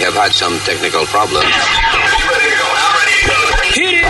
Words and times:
We 0.00 0.06
have 0.06 0.14
had 0.14 0.32
some 0.32 0.58
technical 0.60 1.04
problems. 1.04 1.44
Hit 3.76 4.00
it! 4.00 4.08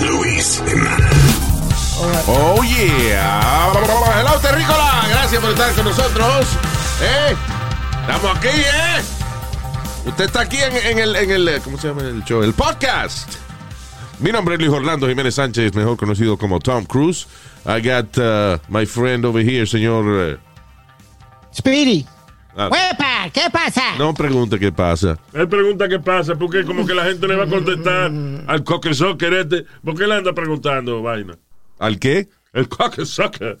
Luis. 0.00 0.62
Oh 2.28 2.62
yeah. 2.64 3.72
Hello, 3.74 4.40
Terrícola. 4.40 5.04
Gracias 5.10 5.42
por 5.42 5.50
estar 5.50 5.74
con 5.74 5.84
nosotros. 5.84 6.46
¿Eh? 7.02 7.36
Estamos 8.08 8.38
aquí, 8.38 8.48
¿eh? 8.48 9.02
Usted 10.06 10.24
está 10.24 10.40
aquí 10.40 10.56
en, 10.56 10.74
en 10.74 10.98
el, 10.98 11.14
en 11.14 11.30
el, 11.30 11.60
¿cómo 11.60 11.76
se 11.76 11.88
llama 11.88 12.00
el 12.04 12.24
show? 12.24 12.42
El 12.42 12.54
podcast. 12.54 13.34
Mi 14.18 14.32
nombre 14.32 14.54
es 14.54 14.60
Luis 14.62 14.72
Orlando 14.72 15.06
Jiménez 15.06 15.34
Sánchez, 15.34 15.74
mejor 15.74 15.98
conocido 15.98 16.38
como 16.38 16.58
Tom 16.58 16.86
Cruise. 16.86 17.26
I 17.66 17.82
got 17.86 18.16
uh, 18.16 18.56
my 18.70 18.86
friend 18.86 19.26
over 19.26 19.42
here, 19.44 19.66
señor. 19.66 20.06
uh, 20.06 20.38
Speedy. 21.54 22.06
ah, 22.56 22.70
¡Huepa! 22.72 23.28
¿Qué 23.30 23.50
pasa? 23.52 23.98
no 23.98 24.14
pregunte 24.14 24.58
qué 24.58 24.72
pasa. 24.72 25.18
Él 25.34 25.46
pregunta 25.46 25.86
qué 25.86 26.00
pasa, 26.00 26.34
porque 26.34 26.64
como 26.64 26.86
que 26.86 26.94
la 26.94 27.04
gente 27.04 27.28
le 27.28 27.36
va 27.36 27.44
a 27.44 27.48
contestar 27.48 28.10
al 28.46 28.64
coque 28.64 28.94
soccer 28.94 29.34
este. 29.34 29.66
¿Por 29.84 29.94
qué 29.98 30.06
le 30.06 30.14
anda 30.14 30.32
preguntando 30.32 31.02
vaina? 31.02 31.36
¿Al 31.78 31.98
qué? 31.98 32.26
El 32.54 32.70
coque 32.70 33.04
soccer. 33.04 33.58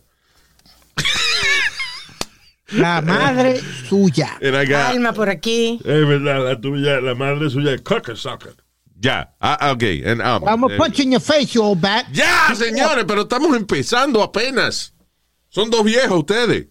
La 2.72 3.00
madre 3.00 3.60
suya. 3.88 4.38
And 4.42 4.54
I 4.56 4.66
got- 4.66 4.90
Alma 4.90 5.12
por 5.12 5.28
aquí. 5.28 5.78
Es 5.84 6.06
verdad, 6.06 6.44
la 6.44 6.60
tuya, 6.60 7.00
la 7.00 7.14
madre 7.14 7.48
suya 7.50 7.72
es 7.74 7.82
soccer. 8.20 8.54
ya. 9.00 9.34
Ah, 9.40 9.70
ok. 9.72 9.82
And, 10.04 10.20
um, 10.20 10.42
I'm 10.48 10.60
gonna 10.60 10.74
eh, 10.74 10.76
punch 10.76 10.98
in 11.00 11.12
your 11.12 11.20
face, 11.20 11.54
you 11.54 11.62
old 11.62 11.80
bat. 11.80 12.06
ya, 12.12 12.54
señores, 12.54 13.04
pero 13.06 13.22
estamos 13.22 13.56
empezando 13.56 14.22
apenas. 14.22 14.92
Son 15.48 15.70
dos 15.70 15.84
viejos 15.84 16.18
ustedes. 16.18 16.66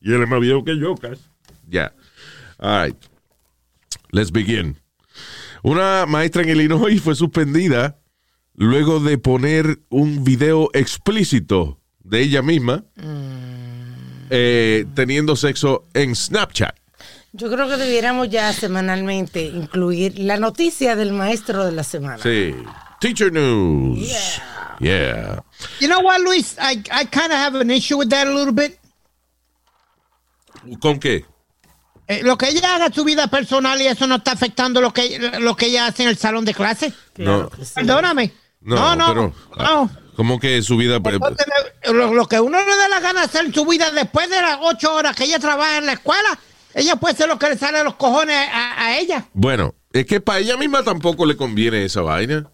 Y 0.00 0.12
él 0.14 0.22
es 0.22 0.28
más 0.28 0.40
viejo 0.40 0.64
que 0.64 0.78
yo, 0.78 0.94
casi. 0.94 1.20
Ya. 1.68 1.92
All 2.58 2.86
right. 2.86 2.96
Let's 4.10 4.30
begin. 4.30 4.78
Una 5.62 6.06
maestra 6.06 6.42
en 6.42 6.48
Illinois 6.50 7.00
fue 7.02 7.14
suspendida 7.14 7.98
luego 8.54 9.00
de 9.00 9.18
poner 9.18 9.80
un 9.90 10.24
video 10.24 10.70
explícito 10.72 11.80
de 12.00 12.20
ella 12.22 12.40
misma 12.42 12.84
eh, 14.30 14.84
teniendo 14.94 15.36
sexo 15.36 15.84
en 15.94 16.14
Snapchat. 16.14 16.74
Yo 17.32 17.50
creo 17.50 17.68
que 17.68 17.76
debiéramos 17.76 18.30
ya 18.30 18.52
semanalmente 18.52 19.42
incluir 19.42 20.18
la 20.18 20.38
noticia 20.38 20.96
del 20.96 21.12
maestro 21.12 21.64
de 21.66 21.72
la 21.72 21.84
semana. 21.84 22.18
Sí. 22.22 22.54
Teacher 23.00 23.30
News. 23.32 24.40
Yeah. 24.80 25.42
You 25.80 25.88
know 25.88 26.00
what, 26.00 26.20
Luis? 26.20 26.56
I, 26.58 26.82
I 26.90 27.04
kind 27.04 27.32
of 27.32 27.38
have 27.38 27.54
an 27.60 27.70
issue 27.70 27.96
with 27.98 28.08
that 28.10 28.26
a 28.26 28.30
little 28.34 28.52
bit. 28.52 28.78
¿Con 30.80 30.98
qué? 30.98 31.24
Eh, 32.06 32.22
lo 32.22 32.38
que 32.38 32.48
ella 32.48 32.74
haga 32.76 32.86
en 32.86 32.94
su 32.94 33.04
vida 33.04 33.26
personal 33.28 33.80
y 33.80 33.86
eso 33.86 34.06
no 34.06 34.16
está 34.16 34.32
afectando 34.32 34.80
lo 34.80 34.92
que, 34.92 35.18
lo 35.40 35.54
que 35.56 35.66
ella 35.66 35.86
hace 35.86 36.04
en 36.04 36.08
el 36.08 36.16
salón 36.16 36.44
de 36.44 36.54
clase. 36.54 36.92
No. 37.18 37.50
Perdóname. 37.74 38.32
No, 38.62 38.96
No, 38.96 38.96
no. 38.96 39.08
pero. 39.08 39.34
no. 39.64 39.90
¿Cómo 40.18 40.40
que 40.40 40.60
su 40.62 40.76
vida? 40.76 40.98
Lo, 41.92 42.12
lo 42.12 42.26
que 42.26 42.40
uno 42.40 42.58
le 42.58 42.76
da 42.76 42.88
la 42.88 42.98
gana 42.98 43.20
de 43.20 43.26
hacer 43.26 43.46
en 43.46 43.54
su 43.54 43.64
vida 43.64 43.92
después 43.92 44.28
de 44.28 44.42
las 44.42 44.58
ocho 44.62 44.92
horas 44.92 45.14
que 45.14 45.22
ella 45.22 45.38
trabaja 45.38 45.78
en 45.78 45.86
la 45.86 45.92
escuela, 45.92 46.36
ella 46.74 46.96
puede 46.96 47.14
hacer 47.14 47.28
lo 47.28 47.38
que 47.38 47.48
le 47.50 47.56
sale 47.56 47.78
a 47.78 47.84
los 47.84 47.94
cojones 47.94 48.36
a, 48.52 48.84
a 48.86 48.98
ella. 48.98 49.26
Bueno, 49.32 49.76
es 49.92 50.06
que 50.06 50.20
para 50.20 50.40
ella 50.40 50.56
misma 50.56 50.82
tampoco 50.82 51.24
le 51.24 51.36
conviene 51.36 51.84
esa 51.84 52.00
vaina. 52.02 52.50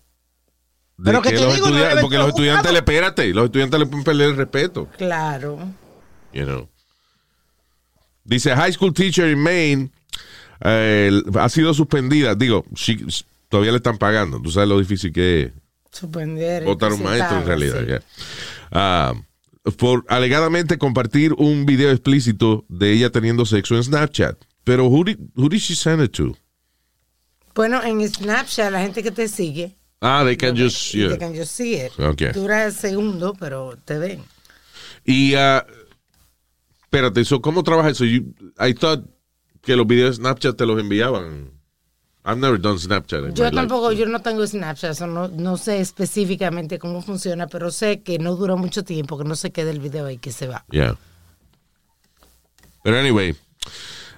De 0.98 1.04
Pero 1.04 1.22
que 1.22 1.30
te 1.30 1.41
los 1.41 1.54
digo, 1.54 1.69
no 1.70 1.72
estudiantes- 1.76 1.88
debe 1.88 2.00
porque 2.03 2.19
los 2.19 2.28
estudiantes 2.28 2.70
le 2.72 2.78
espérate, 2.80 3.32
los 3.32 3.44
estudiantes 3.47 3.80
le 3.80 3.86
pueden 3.86 4.04
perder 4.04 4.28
el 4.28 4.36
respeto. 4.36 4.88
Claro. 4.98 5.58
you 6.34 6.44
know. 6.44 6.69
Dice, 8.24 8.54
high 8.54 8.72
school 8.74 8.92
teacher 8.92 9.26
in 9.30 9.38
Maine 9.42 9.91
eh, 10.62 11.10
ha 11.41 11.48
sido 11.48 11.72
suspendida. 11.72 12.34
Digo, 12.34 12.66
she- 12.74 13.06
todavía 13.48 13.72
le 13.72 13.78
están 13.78 13.97
pagando. 13.97 14.38
Tú 14.42 14.50
sabes 14.50 14.69
lo 14.69 14.78
difícil 14.78 15.14
que 15.14 15.42
es 15.44 15.53
Suspender. 15.94 16.65
votar 16.65 16.93
un 16.93 17.03
maestro 17.03 17.38
en 17.38 17.47
realidad. 17.47 17.81
sí. 17.81 17.87
ya. 17.88 18.03
Ah, 18.71 19.15
por 19.78 20.05
alegadamente 20.09 20.77
compartir 20.77 21.32
un 21.34 21.65
video 21.65 21.91
explícito 21.91 22.65
de 22.69 22.93
ella 22.93 23.10
teniendo 23.10 23.47
sexo 23.47 23.77
en 23.77 23.84
Snapchat. 23.84 24.37
Pero 24.65 24.87
who 24.88 25.04
did, 25.04 25.19
who 25.37 25.49
did 25.49 25.60
she 25.60 25.75
send 25.75 26.03
it 26.03 26.12
to? 26.12 26.37
Bueno, 27.54 27.83
en 27.83 28.06
Snapchat, 28.09 28.71
la 28.72 28.81
gente 28.83 29.03
que 29.03 29.10
te 29.10 29.28
sigue, 29.28 29.77
Ah, 30.00 30.22
they 30.25 30.37
can 30.37 30.54
just... 30.56 30.93
yeah. 30.93 31.09
they 31.09 31.19
can 31.19 31.34
just 31.34 31.53
see 31.53 31.75
it. 31.77 31.93
Okay. 31.99 32.33
Dura 32.33 32.71
segundo, 32.72 33.33
pero 33.38 33.78
te 33.87 33.97
ven. 33.99 34.22
Y, 35.04 35.34
ah, 35.34 35.65
espérate, 36.83 37.25
so, 37.25 37.41
¿cómo 37.41 37.62
trabaja 37.62 37.91
eso? 37.91 38.04
You- 38.04 38.34
I 38.59 38.75
thought 38.75 39.06
que 39.62 39.77
los 39.77 39.87
videos 39.87 40.10
de 40.10 40.22
Snapchat 40.22 40.56
te 40.56 40.66
los 40.66 40.78
enviaban. 40.81 41.53
I've 42.26 42.38
never 42.38 42.58
done 42.58 42.78
Snapchat. 42.78 43.34
Yo 43.34 43.44
life. 43.44 43.54
tampoco, 43.54 43.92
yo 43.92 44.06
no 44.06 44.20
tengo 44.20 44.46
Snapchat, 44.46 44.98
no, 45.00 45.28
no 45.28 45.56
sé 45.58 45.80
específicamente 45.80 46.78
cómo 46.78 47.02
funciona, 47.02 47.46
pero 47.48 47.70
sé 47.70 48.00
que 48.00 48.18
no 48.18 48.34
dura 48.34 48.56
mucho 48.56 48.82
tiempo, 48.82 49.18
que 49.18 49.24
no 49.24 49.36
se 49.36 49.52
quede 49.52 49.70
el 49.70 49.80
video 49.80 50.06
ahí, 50.06 50.16
que 50.16 50.32
se 50.32 50.46
va. 50.46 50.64
Yeah. 50.70 50.96
Pero 52.82 52.98
anyway, 52.98 53.36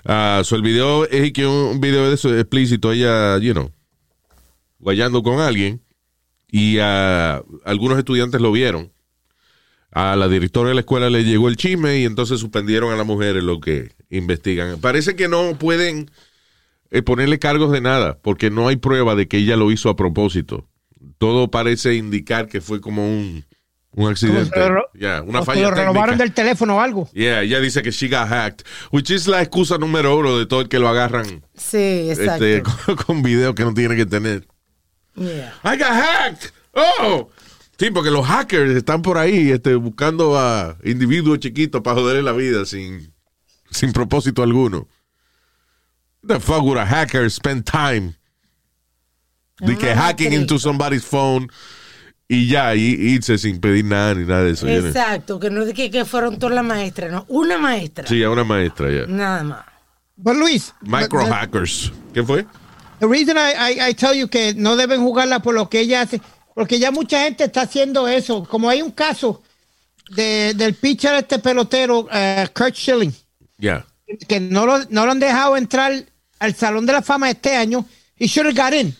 ah, 0.04 0.42
so 0.44 0.54
el 0.54 0.62
video 0.62 1.04
es 1.08 1.32
que 1.32 1.46
un, 1.46 1.80
video 1.80 2.08
de 2.08 2.14
eso 2.14 2.32
explícito, 2.32 2.92
ella, 2.92 3.38
you 3.38 3.52
know, 3.52 3.72
guayando 4.78 5.24
con 5.24 5.40
alguien 5.40 5.82
y 6.48 6.78
ah, 6.80 7.42
algunos 7.64 7.98
estudiantes 7.98 8.40
lo 8.40 8.52
vieron. 8.52 8.92
A 9.90 10.14
la 10.14 10.28
directora 10.28 10.68
de 10.68 10.74
la 10.74 10.80
escuela 10.80 11.08
le 11.08 11.24
llegó 11.24 11.48
el 11.48 11.56
chisme 11.56 11.98
y 12.00 12.04
entonces 12.04 12.38
suspendieron 12.38 12.92
a 12.92 12.96
la 12.96 13.04
mujer 13.04 13.36
en 13.36 13.46
lo 13.46 13.60
que 13.60 13.92
investigan. 14.10 14.78
Parece 14.78 15.16
que 15.16 15.26
no 15.26 15.56
pueden 15.58 16.10
eh, 16.90 17.02
ponerle 17.02 17.38
cargos 17.38 17.72
de 17.72 17.80
nada 17.80 18.18
porque 18.22 18.50
no 18.50 18.68
hay 18.68 18.76
prueba 18.76 19.14
de 19.14 19.28
que 19.28 19.38
ella 19.38 19.56
lo 19.56 19.70
hizo 19.70 19.88
a 19.90 19.96
propósito. 19.96 20.68
Todo 21.18 21.50
parece 21.50 21.94
indicar 21.94 22.46
que 22.48 22.60
fue 22.60 22.80
como 22.80 23.06
un, 23.06 23.44
un 23.92 24.10
accidente. 24.10 24.50
Ya, 24.94 25.22
una 25.22 25.42
falla 25.42 25.62
lo 25.62 25.68
técnica. 25.70 25.86
robaron 25.86 26.18
del 26.18 26.32
teléfono 26.32 26.76
o 26.76 26.80
algo. 26.80 27.08
Yeah, 27.14 27.42
ella 27.42 27.60
dice 27.60 27.82
que 27.82 27.90
she 27.90 28.08
got 28.08 28.28
hacked, 28.28 28.64
which 28.92 29.10
is 29.10 29.26
la 29.26 29.40
excusa 29.42 29.78
número 29.78 30.16
uno 30.16 30.38
de 30.38 30.46
todo 30.46 30.60
el 30.60 30.68
que 30.68 30.78
lo 30.78 30.88
agarran 30.88 31.42
Sí, 31.54 32.10
exacto. 32.10 32.44
este, 32.44 32.62
con, 32.86 32.96
con 32.96 33.22
video 33.22 33.54
que 33.54 33.64
no 33.64 33.72
tiene 33.74 33.96
que 33.96 34.06
tener. 34.06 34.46
Yeah. 35.14 35.54
I 35.64 35.78
got 35.78 35.88
hacked. 35.92 36.50
Oh. 36.74 37.30
Sí, 37.78 37.90
porque 37.90 38.10
los 38.10 38.26
hackers 38.26 38.74
están 38.74 39.02
por 39.02 39.18
ahí 39.18 39.50
este, 39.50 39.74
buscando 39.74 40.38
a 40.38 40.76
individuos 40.84 41.38
chiquitos 41.40 41.82
para 41.82 42.00
joderle 42.00 42.22
la 42.22 42.32
vida 42.32 42.64
sin, 42.66 43.12
sin 43.70 43.92
propósito 43.92 44.42
alguno. 44.42 44.88
The 46.26 46.40
fuck 46.40 46.62
would 46.62 46.78
a 46.78 46.84
hacker 46.84 47.28
spend 47.30 47.64
time? 47.66 48.14
De 49.60 49.76
que 49.76 49.94
hacking 49.94 50.32
into 50.32 50.58
somebody's 50.58 51.04
phone 51.04 51.48
y 52.28 52.46
ya, 52.48 52.74
y 52.74 52.94
irse 53.14 53.38
sin 53.38 53.60
pedir 53.60 53.84
nada 53.84 54.14
ni 54.14 54.24
nada 54.26 54.42
de 54.44 54.50
eso. 54.50 54.66
Exacto, 54.68 55.38
que 55.38 55.48
no 55.48 55.62
es 55.62 55.72
que, 55.72 55.90
que 55.90 56.04
fueron 56.04 56.38
todas 56.38 56.54
las 56.56 56.64
maestras, 56.64 57.10
no, 57.12 57.24
una 57.28 57.56
maestra. 57.56 58.06
Sí, 58.06 58.22
a 58.22 58.30
una 58.30 58.44
maestra 58.44 58.90
ya. 58.90 59.06
Nada 59.06 59.42
más. 59.44 59.64
But 60.16 60.36
Luis, 60.36 60.74
Micro 60.82 61.24
the- 61.24 61.30
hackers. 61.32 61.92
¿Qué 62.12 62.22
fue? 62.22 62.44
The 63.00 63.06
reason 63.06 63.36
I, 63.36 63.52
I, 63.78 63.90
I 63.90 63.94
tell 63.94 64.14
you 64.14 64.28
que 64.28 64.54
no 64.54 64.76
deben 64.76 65.00
jugarla 65.02 65.40
por 65.40 65.54
lo 65.54 65.68
que 65.70 65.80
ella 65.80 66.02
hace, 66.02 66.20
porque 66.54 66.78
ya 66.78 66.90
mucha 66.90 67.22
gente 67.22 67.44
está 67.44 67.62
haciendo 67.62 68.08
eso. 68.08 68.44
Como 68.44 68.68
hay 68.68 68.82
un 68.82 68.90
caso 68.90 69.42
de, 70.10 70.52
del 70.54 70.74
pitcher 70.74 71.14
este 71.14 71.38
pelotero, 71.38 72.08
eh, 72.12 72.46
Kurt 72.54 72.74
Schilling, 72.74 73.14
Ya. 73.58 73.86
que 74.28 74.40
no 74.40 74.66
lo, 74.66 74.78
no 74.90 75.04
lo 75.06 75.12
han 75.12 75.20
dejado 75.20 75.56
entrar 75.56 75.92
al 76.38 76.54
Salón 76.54 76.86
de 76.86 76.92
la 76.92 77.02
Fama 77.02 77.30
este 77.30 77.54
año, 77.56 77.84
y 78.18 78.26
should 78.26 78.46
have 78.46 78.70
got 78.70 78.74
in. 78.80 78.94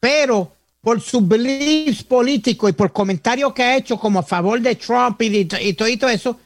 Pero 0.00 0.52
por 0.80 1.00
sus 1.00 1.26
beliefs 1.26 2.04
políticos 2.04 2.70
y 2.70 2.72
por 2.72 2.92
comentarios 2.92 3.52
que 3.52 3.62
ha 3.62 3.76
hecho 3.76 3.98
como 3.98 4.20
a 4.20 4.22
favor 4.22 4.60
de 4.60 4.76
Trump 4.76 5.20
y, 5.22 5.44
de- 5.44 5.62
y 5.62 5.72
todo, 5.74 5.88
y 5.88 5.96
todo 5.96 6.10
eso, 6.10 6.38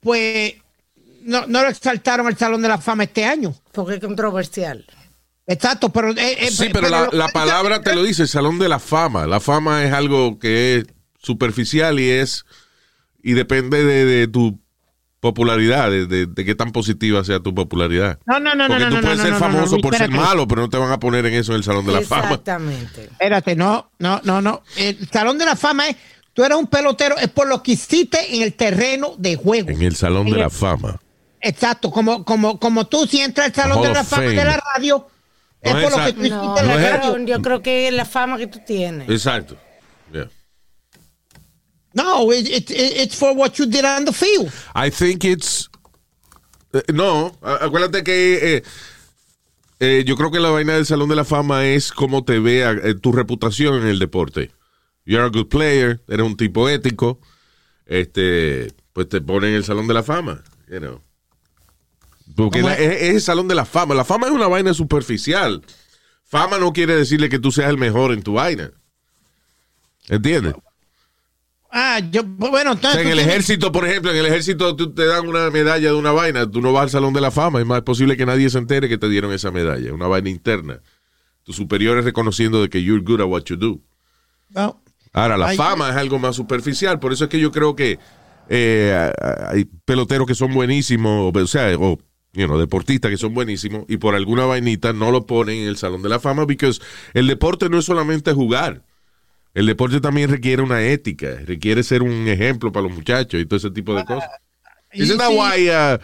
pues 0.00 0.54
no, 1.22 1.46
no 1.46 1.62
lo 1.62 1.68
exaltaron 1.68 2.26
al 2.26 2.36
Salón 2.36 2.60
de 2.62 2.68
la 2.68 2.78
Fama 2.78 3.04
este 3.04 3.24
año. 3.24 3.54
Porque 3.72 3.94
es 3.94 4.00
controversial. 4.00 4.84
Exacto, 5.46 5.88
pero... 5.90 6.10
eh, 6.10 6.36
eh, 6.40 6.50
Sí, 6.50 6.68
pero 6.72 6.88
la, 6.88 7.04
lo- 7.06 7.12
la 7.12 7.28
palabra 7.28 7.80
te 7.82 7.94
lo 7.94 8.02
dice, 8.02 8.26
Salón 8.26 8.58
de 8.58 8.68
la 8.68 8.78
Fama. 8.78 9.26
La 9.26 9.40
fama 9.40 9.84
es 9.84 9.92
algo 9.92 10.38
que 10.38 10.76
es 10.76 10.84
superficial 11.20 11.98
y 12.00 12.10
es 12.10 12.44
y 13.22 13.32
depende 13.34 13.84
de, 13.84 14.04
de 14.04 14.28
tu 14.28 14.58
popularidad, 15.22 15.88
de, 15.88 16.06
de- 16.06 16.26
de 16.26 16.44
qué 16.44 16.54
tan 16.56 16.72
positiva 16.72 17.22
sea 17.24 17.38
tu 17.38 17.54
popularidad. 17.54 18.18
No, 18.26 18.40
no, 18.40 18.56
no, 18.56 18.66
no, 18.66 18.68
Porque 18.68 18.84
no, 18.84 18.90
tú 18.90 18.96
no, 18.96 19.00
puedes 19.02 19.18
no, 19.18 19.22
ser 19.24 19.32
no, 19.32 19.38
no, 19.38 19.44
famoso 19.46 19.76
no, 19.76 19.82
por 19.82 19.94
ser 19.94 20.02
espérate. 20.10 20.28
malo, 20.28 20.48
pero 20.48 20.62
no 20.62 20.68
te 20.68 20.76
van 20.78 20.90
a 20.90 20.98
poner 20.98 21.24
en 21.26 21.34
eso 21.34 21.52
en 21.52 21.58
el 21.58 21.64
Salón 21.64 21.86
de 21.86 21.92
la 21.92 22.00
Fama. 22.02 22.22
Exactamente. 22.24 23.04
Espérate, 23.04 23.54
no, 23.54 23.88
no, 24.00 24.20
no, 24.24 24.42
no. 24.42 24.62
El 24.76 25.08
Salón 25.10 25.38
de 25.38 25.44
la 25.46 25.54
Fama 25.54 25.88
es, 25.88 25.96
tú 26.34 26.42
eres 26.42 26.58
un 26.58 26.66
pelotero, 26.66 27.16
es 27.18 27.28
por 27.28 27.46
lo 27.46 27.62
que 27.62 27.72
hiciste 27.72 28.34
en 28.34 28.42
el 28.42 28.52
terreno 28.54 29.14
de 29.16 29.36
juego. 29.36 29.70
En 29.70 29.80
el 29.82 29.94
Salón 29.94 30.24
de 30.26 30.32
En 30.32 30.38
la 30.38 30.44
el- 30.46 30.50
Fama. 30.50 31.00
Exacto, 31.40 31.92
como, 31.92 32.24
como, 32.24 32.58
como 32.58 32.86
tú 32.88 33.06
si 33.06 33.20
entras 33.20 33.46
al 33.46 33.54
Salón 33.54 33.78
Hall 33.78 33.84
de 33.88 33.94
la 33.94 34.04
Fama 34.04 34.22
Fame. 34.24 34.34
de 34.36 34.44
la 34.44 34.60
radio, 34.74 35.06
es 35.60 35.72
No 35.72 35.80
por 35.82 35.90
es 35.92 35.96
lo 35.98 36.04
que 36.04 36.12
tú 36.14 36.20
hiciste 36.20 36.36
No, 36.36 36.58
en 36.58 36.66
la 36.68 36.96
radio. 36.98 37.18
yo 37.26 37.42
creo 37.42 37.62
que 37.62 37.86
es 37.88 37.94
la 37.94 38.04
fama 38.04 38.38
que 38.38 38.48
tú 38.48 38.58
tienes. 38.66 39.08
Exacto. 39.08 39.56
No, 41.94 42.32
it, 42.32 42.48
it- 42.48 42.70
it- 42.70 42.96
it's 43.02 43.16
for 43.16 43.32
what 43.36 43.52
you 43.58 43.66
did 43.66 43.84
on 43.84 44.04
the 44.04 44.12
field. 44.12 44.50
I 44.74 44.90
think 44.90 45.24
it's. 45.24 45.68
eh, 46.72 46.82
no, 46.92 47.36
acuérdate 47.42 48.02
que 48.02 48.56
eh, 48.56 48.62
eh, 49.80 50.04
yo 50.06 50.16
creo 50.16 50.30
que 50.30 50.40
la 50.40 50.50
vaina 50.50 50.74
del 50.74 50.86
Salón 50.86 51.08
de 51.08 51.16
la 51.16 51.24
Fama 51.24 51.66
es 51.66 51.92
cómo 51.92 52.24
te 52.24 52.38
vea 52.38 52.72
eh, 52.72 52.94
tu 52.94 53.12
reputación 53.12 53.82
en 53.82 53.88
el 53.88 53.98
deporte. 53.98 54.50
You're 55.04 55.26
a 55.26 55.28
good 55.30 55.48
player, 55.48 56.00
eres 56.08 56.24
un 56.24 56.36
tipo 56.36 56.68
ético, 56.68 57.18
este, 57.86 58.72
pues 58.92 59.08
te 59.08 59.20
ponen 59.20 59.50
en 59.50 59.56
el 59.56 59.64
Salón 59.64 59.86
de 59.88 59.94
la 59.94 60.02
Fama, 60.02 60.42
you 60.70 60.78
know. 60.78 61.00
Porque 62.36 62.60
es 62.60 63.02
el 63.14 63.20
Salón 63.20 63.48
de 63.48 63.54
la 63.54 63.66
Fama. 63.66 63.94
La 63.94 64.04
fama 64.06 64.28
es 64.28 64.32
una 64.32 64.46
vaina 64.48 64.72
superficial. 64.72 65.62
Fama 66.24 66.56
no 66.58 66.72
quiere 66.72 66.96
decirle 66.96 67.28
que 67.28 67.38
tú 67.38 67.52
seas 67.52 67.68
el 67.68 67.76
mejor 67.76 68.12
en 68.12 68.22
tu 68.22 68.34
vaina. 68.34 68.70
¿Entiendes? 70.08 70.54
Ah, 71.74 72.00
yo, 72.10 72.22
bueno, 72.24 72.70
O 72.70 72.74
entonces. 72.74 73.00
sea, 73.00 73.02
en 73.02 73.08
el 73.08 73.18
ejército, 73.18 73.72
por 73.72 73.86
ejemplo, 73.86 74.10
en 74.10 74.18
el 74.18 74.26
ejército 74.26 74.76
tú 74.76 74.92
te 74.92 75.06
dan 75.06 75.26
una 75.26 75.48
medalla 75.50 75.88
de 75.88 75.94
una 75.94 76.12
vaina, 76.12 76.48
tú 76.50 76.60
no 76.60 76.70
vas 76.72 76.82
al 76.82 76.90
Salón 76.90 77.14
de 77.14 77.22
la 77.22 77.30
Fama, 77.30 77.60
es 77.60 77.66
más 77.66 77.80
posible 77.80 78.16
que 78.16 78.26
nadie 78.26 78.50
se 78.50 78.58
entere 78.58 78.90
que 78.90 78.98
te 78.98 79.08
dieron 79.08 79.32
esa 79.32 79.50
medalla, 79.50 79.94
una 79.94 80.06
vaina 80.06 80.28
interna. 80.28 80.80
Tus 81.44 81.56
superiores 81.56 82.04
reconociendo 82.04 82.60
de 82.60 82.68
que 82.68 82.82
you're 82.82 83.02
good 83.02 83.22
at 83.22 83.26
what 83.26 83.44
you 83.44 83.56
do. 83.56 83.80
No. 84.50 84.82
Ahora, 85.14 85.38
la 85.38 85.48
Ay, 85.48 85.56
fama 85.56 85.88
es 85.88 85.96
algo 85.96 86.18
más 86.18 86.36
superficial, 86.36 86.98
por 86.98 87.12
eso 87.12 87.24
es 87.24 87.30
que 87.30 87.40
yo 87.40 87.50
creo 87.50 87.74
que 87.74 87.98
eh, 88.50 89.10
hay 89.48 89.64
peloteros 89.86 90.26
que 90.26 90.34
son 90.34 90.52
buenísimos, 90.52 91.34
o 91.34 91.46
sea, 91.46 91.74
o 91.78 91.98
you 92.34 92.46
know, 92.46 92.58
deportistas 92.58 93.10
que 93.10 93.16
son 93.16 93.32
buenísimos 93.32 93.84
y 93.88 93.96
por 93.96 94.14
alguna 94.14 94.44
vainita 94.44 94.92
no 94.92 95.10
lo 95.10 95.26
ponen 95.26 95.60
en 95.60 95.68
el 95.68 95.78
Salón 95.78 96.02
de 96.02 96.10
la 96.10 96.20
Fama, 96.20 96.46
porque 96.46 96.70
el 97.14 97.26
deporte 97.26 97.70
no 97.70 97.78
es 97.78 97.86
solamente 97.86 98.32
jugar. 98.34 98.84
El 99.54 99.66
deporte 99.66 100.00
también 100.00 100.30
requiere 100.30 100.62
una 100.62 100.82
ética, 100.82 101.36
requiere 101.44 101.82
ser 101.82 102.02
un 102.02 102.26
ejemplo 102.28 102.72
para 102.72 102.84
los 102.86 102.94
muchachos 102.96 103.40
y 103.40 103.44
todo 103.46 103.58
ese 103.58 103.70
tipo 103.70 103.94
de 103.94 104.04
cosas. 104.04 104.30
y 104.94 105.02
Isn't 105.02 105.18
that 105.18 105.30
why 105.30 105.68
uh, 105.70 105.98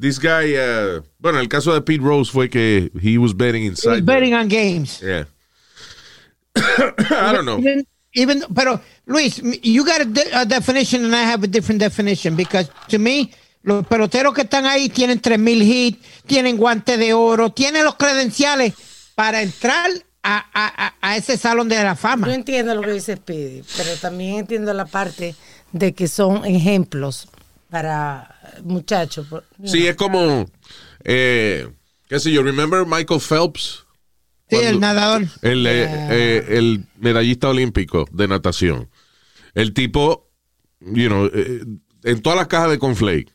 this 0.00 0.18
guy, 0.20 0.54
uh, 0.56 1.02
bueno, 1.18 1.40
el 1.40 1.48
caso 1.48 1.74
de 1.74 1.80
Pete 1.82 2.02
Rose 2.02 2.30
fue 2.30 2.48
que 2.48 2.90
he 3.02 3.18
was 3.18 3.36
betting 3.36 3.62
he 3.64 3.66
inside. 3.66 3.88
was 3.90 3.96
the- 3.98 4.02
betting 4.04 4.34
on 4.34 4.48
games. 4.48 5.00
Yeah. 5.00 5.24
I 6.56 7.32
don't 7.32 7.44
know. 7.44 7.58
Even, 7.58 7.86
even, 8.14 8.42
pero 8.54 8.80
Luis, 9.06 9.40
you 9.62 9.84
got 9.84 10.00
a, 10.02 10.04
de- 10.04 10.30
a 10.34 10.44
definition 10.44 11.04
and 11.04 11.14
I 11.14 11.22
have 11.24 11.42
a 11.44 11.48
different 11.48 11.80
definition 11.80 12.36
because 12.36 12.70
to 12.88 12.98
me, 12.98 13.30
los 13.64 13.86
peloteros 13.86 14.34
que 14.34 14.42
están 14.42 14.66
ahí 14.66 14.88
tienen 14.88 15.20
3000 15.20 15.62
hits, 15.62 15.98
tienen 16.26 16.56
guante 16.56 16.96
de 16.96 17.14
oro, 17.14 17.50
tienen 17.50 17.84
los 17.84 17.94
credenciales 17.96 18.74
para 19.14 19.42
entrar 19.42 19.90
a, 20.22 20.38
a- 20.52 20.86
a- 20.86 20.94
a 21.00 21.16
ese 21.16 21.36
salón 21.36 21.68
de 21.68 21.82
la 21.82 21.96
fama. 21.96 22.26
Yo 22.28 22.32
entiendo 22.34 22.74
lo 22.74 22.82
que 22.82 22.92
dice 22.92 23.16
Speedy, 23.16 23.62
pero 23.76 23.90
también 24.00 24.36
entiendo 24.38 24.72
la 24.72 24.86
parte 24.86 25.34
de 25.72 25.92
que 25.94 26.06
son 26.08 26.44
ejemplos 26.44 27.28
para 27.70 28.38
muchachos. 28.62 29.26
Sí, 29.64 29.86
es 29.86 29.96
como, 29.96 30.46
eh, 31.04 31.68
qué 32.08 32.20
sé 32.20 32.30
yo, 32.30 32.42
remember 32.42 32.84
Michael 32.86 33.20
Phelps, 33.20 33.84
Sí, 34.48 34.56
cuando- 34.56 34.68
el 34.70 34.80
nadador. 34.80 35.22
el, 35.42 35.66
eh, 35.66 35.86
eh, 36.10 36.44
el 36.58 36.84
medallista 36.98 37.48
olímpico 37.48 38.06
de 38.12 38.28
natación. 38.28 38.90
El 39.54 39.72
tipo, 39.72 40.28
you 40.80 41.08
know, 41.08 41.26
eh, 41.32 41.64
en 42.04 42.22
todas 42.22 42.38
las 42.38 42.48
cajas 42.48 42.70
de 42.70 42.78
conflake. 42.78 43.32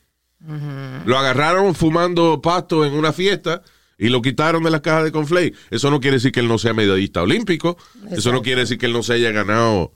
Lo 1.04 1.18
agarraron 1.18 1.74
fumando 1.74 2.40
pasto 2.40 2.84
en 2.84 2.92
una 2.92 3.12
fiesta 3.12 3.62
y 3.98 4.08
lo 4.10 4.22
quitaron 4.22 4.62
de 4.62 4.70
las 4.70 4.80
cajas 4.80 5.04
de 5.04 5.12
conflake. 5.12 5.54
Eso 5.70 5.90
no 5.90 6.00
quiere 6.00 6.16
decir 6.18 6.30
que 6.32 6.40
él 6.40 6.48
no 6.48 6.58
sea 6.58 6.72
medallista 6.72 7.20
olímpico. 7.22 7.76
Eso 8.10 8.32
no 8.32 8.42
quiere 8.42 8.60
decir 8.62 8.78
que 8.78 8.86
él 8.86 8.92
no 8.92 9.02
se 9.02 9.14
haya 9.14 9.30
ganado 9.32 9.92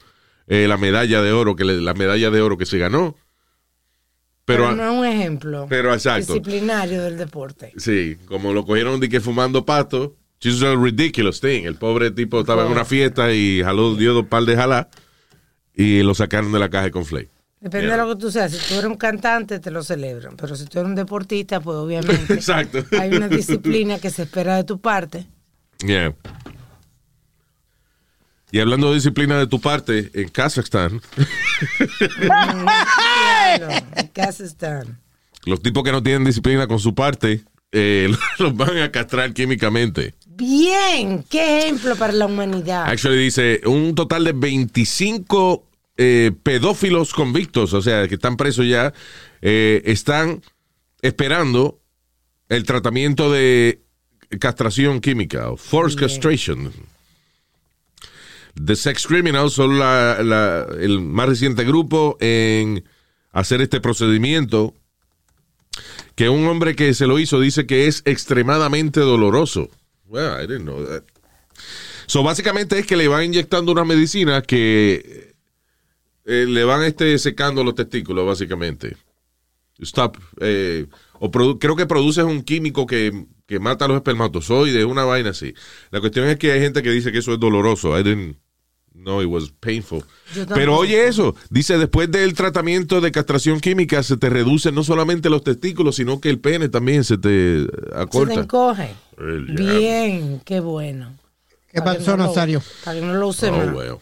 eh, 0.48 0.66
la 0.68 0.76
medalla 0.76 1.22
de 1.22 1.30
oro, 1.32 1.54
que 1.56 1.64
le- 1.64 1.80
la 1.80 1.94
medalla 1.94 2.30
de 2.30 2.40
oro 2.42 2.58
que 2.58 2.66
se 2.66 2.78
ganó. 2.78 3.16
Pero, 4.44 4.64
Pero, 4.64 4.76
no 4.76 4.92
es 4.92 4.98
un 4.98 5.06
ejemplo 5.06 5.66
pero 5.68 5.94
exacto. 5.94 6.34
disciplinario 6.34 7.02
del 7.04 7.16
deporte. 7.16 7.72
Sí, 7.76 8.16
como 8.26 8.52
lo 8.52 8.64
cogieron 8.66 8.98
de 8.98 9.08
que 9.08 9.20
fumando 9.20 9.64
pasto. 9.64 10.16
This 10.40 10.54
is 10.56 10.62
a 10.64 10.74
ridiculous 10.74 11.40
thing. 11.40 11.62
El 11.64 11.76
pobre 11.76 12.10
tipo 12.10 12.40
estaba 12.40 12.66
en 12.66 12.72
una 12.72 12.84
fiesta 12.84 13.32
y 13.32 13.62
jaló, 13.62 13.94
dio 13.94 14.12
dos 14.12 14.26
par 14.26 14.42
de 14.44 14.56
jalá 14.56 14.90
y 15.72 16.02
lo 16.02 16.14
sacaron 16.16 16.50
de 16.50 16.58
la 16.58 16.68
caja 16.68 16.86
de 16.86 16.90
conflake. 16.90 17.30
Depende 17.62 17.86
Yeah. 17.86 17.96
de 17.96 18.02
lo 18.02 18.14
que 18.16 18.20
tú 18.20 18.30
seas. 18.32 18.50
Si 18.52 18.58
tú 18.68 18.74
eres 18.74 18.86
un 18.90 18.96
cantante, 18.96 19.60
te 19.60 19.70
lo 19.70 19.82
celebran. 19.84 20.36
Pero 20.36 20.56
si 20.56 20.64
tú 20.66 20.80
eres 20.80 20.88
un 20.88 20.96
deportista, 20.96 21.60
pues 21.60 21.76
obviamente 21.76 22.34
Exacto. 22.34 22.84
hay 22.98 23.14
una 23.14 23.28
disciplina 23.28 23.98
que 24.00 24.10
se 24.10 24.24
espera 24.24 24.56
de 24.56 24.64
tu 24.64 24.80
parte. 24.80 25.26
Yeah. 25.86 26.12
Y 28.50 28.58
hablando 28.60 28.88
de 28.90 28.96
disciplina 28.96 29.38
de 29.38 29.46
tu 29.46 29.60
parte, 29.60 30.10
en 30.12 30.28
Kazajstán, 30.28 31.00
Claro, 32.18 33.68
en 33.96 34.06
Kazajstán. 34.08 34.98
los 35.46 35.62
tipos 35.62 35.82
que 35.84 35.92
no 35.92 36.02
tienen 36.02 36.24
disciplina 36.24 36.66
con 36.66 36.78
su 36.78 36.94
parte, 36.94 37.42
eh, 37.72 38.12
los 38.38 38.56
van 38.56 38.76
a 38.78 38.90
castrar 38.92 39.32
químicamente. 39.32 40.14
Bien, 40.26 41.22
qué 41.28 41.60
ejemplo 41.60 41.94
para 41.96 42.12
la 42.12 42.26
humanidad. 42.26 42.84
Actually 42.88 43.18
dice 43.24 43.60
un 43.66 43.94
total 43.94 44.24
de 44.24 44.32
25 44.32 45.64
eh, 45.96 46.32
pedófilos 46.42 47.12
convictos, 47.12 47.72
o 47.74 47.82
sea, 47.82 48.08
que 48.08 48.14
están 48.14 48.36
presos 48.36 48.66
ya, 48.66 48.92
eh, 49.40 49.82
están 49.84 50.42
esperando 51.02 51.80
el 52.48 52.64
tratamiento 52.64 53.30
de 53.30 53.82
castración 54.40 55.00
química, 55.00 55.50
o 55.50 55.56
forced 55.56 55.98
Bien. 55.98 56.08
castration. 56.08 56.72
The 58.62 58.76
Sex 58.76 59.06
Criminals 59.06 59.54
son 59.54 59.78
la- 59.78 60.22
la- 60.22 60.66
el 60.80 61.00
más 61.00 61.28
reciente 61.28 61.64
grupo 61.64 62.16
en 62.20 62.84
hacer 63.32 63.62
este 63.62 63.80
procedimiento 63.80 64.74
que 66.16 66.28
un 66.28 66.46
hombre 66.46 66.76
que 66.76 66.92
se 66.92 67.06
lo 67.06 67.18
hizo 67.18 67.40
dice 67.40 67.66
que 67.66 67.86
es 67.86 68.02
extremadamente 68.04 69.00
doloroso. 69.00 69.70
Well, 70.06 70.32
I 70.42 70.46
didn't 70.46 70.64
know 70.64 70.84
that. 70.84 71.04
So, 72.06 72.22
básicamente 72.22 72.78
es 72.78 72.86
que 72.86 72.96
le 72.96 73.08
van 73.08 73.24
inyectando 73.24 73.72
una 73.72 73.84
medicina 73.84 74.42
que 74.42 75.31
eh, 76.24 76.46
le 76.48 76.64
van 76.64 76.82
este, 76.84 77.18
secando 77.18 77.64
los 77.64 77.74
testículos, 77.74 78.26
básicamente. 78.26 78.96
Stop. 79.78 80.16
eh, 80.40 80.86
o 81.18 81.30
creo 81.30 81.76
que 81.76 81.86
produces 81.86 82.24
un 82.24 82.42
químico 82.42 82.86
que, 82.86 83.26
que 83.46 83.58
mata 83.60 83.84
a 83.84 83.88
los 83.88 83.96
espermatozoides, 83.96 84.84
una 84.84 85.04
vaina 85.04 85.30
así. 85.30 85.54
La 85.90 86.00
cuestión 86.00 86.26
es 86.28 86.36
que 86.36 86.52
hay 86.52 86.60
gente 86.60 86.82
que 86.82 86.90
dice 86.90 87.12
que 87.12 87.18
eso 87.18 87.32
es 87.32 87.40
doloroso. 87.40 87.98
I 87.98 88.02
didn't 88.02 88.36
know 88.92 89.22
it 89.22 89.28
was 89.28 89.50
painful. 89.60 90.04
Pero 90.54 90.76
oye 90.76 91.06
eso, 91.08 91.34
dice 91.50 91.78
después 91.78 92.10
del 92.10 92.34
tratamiento 92.34 93.00
de 93.00 93.10
castración 93.12 93.60
química 93.60 94.02
se 94.02 94.16
te 94.16 94.30
reducen 94.30 94.74
no 94.74 94.82
solamente 94.84 95.30
los 95.30 95.42
testículos, 95.44 95.96
sino 95.96 96.20
que 96.20 96.28
el 96.30 96.38
pene 96.40 96.68
también 96.68 97.02
se 97.04 97.18
te 97.18 97.62
Se 97.62 97.66
te 97.68 97.96
acorta. 97.96 98.34
encoge. 98.34 98.90
Bien, 99.48 100.40
qué 100.44 100.60
bueno. 100.60 101.16
¿Qué 101.72 101.80
pasó, 101.80 102.12
no 102.16 102.24
lo- 102.24 102.28
Nazario? 102.28 102.62
Para 102.84 103.00
que 103.00 103.06
no 103.06 103.14
lo 103.14 103.28
use 103.28 103.48
Oh, 103.48 103.56
well. 103.76 103.96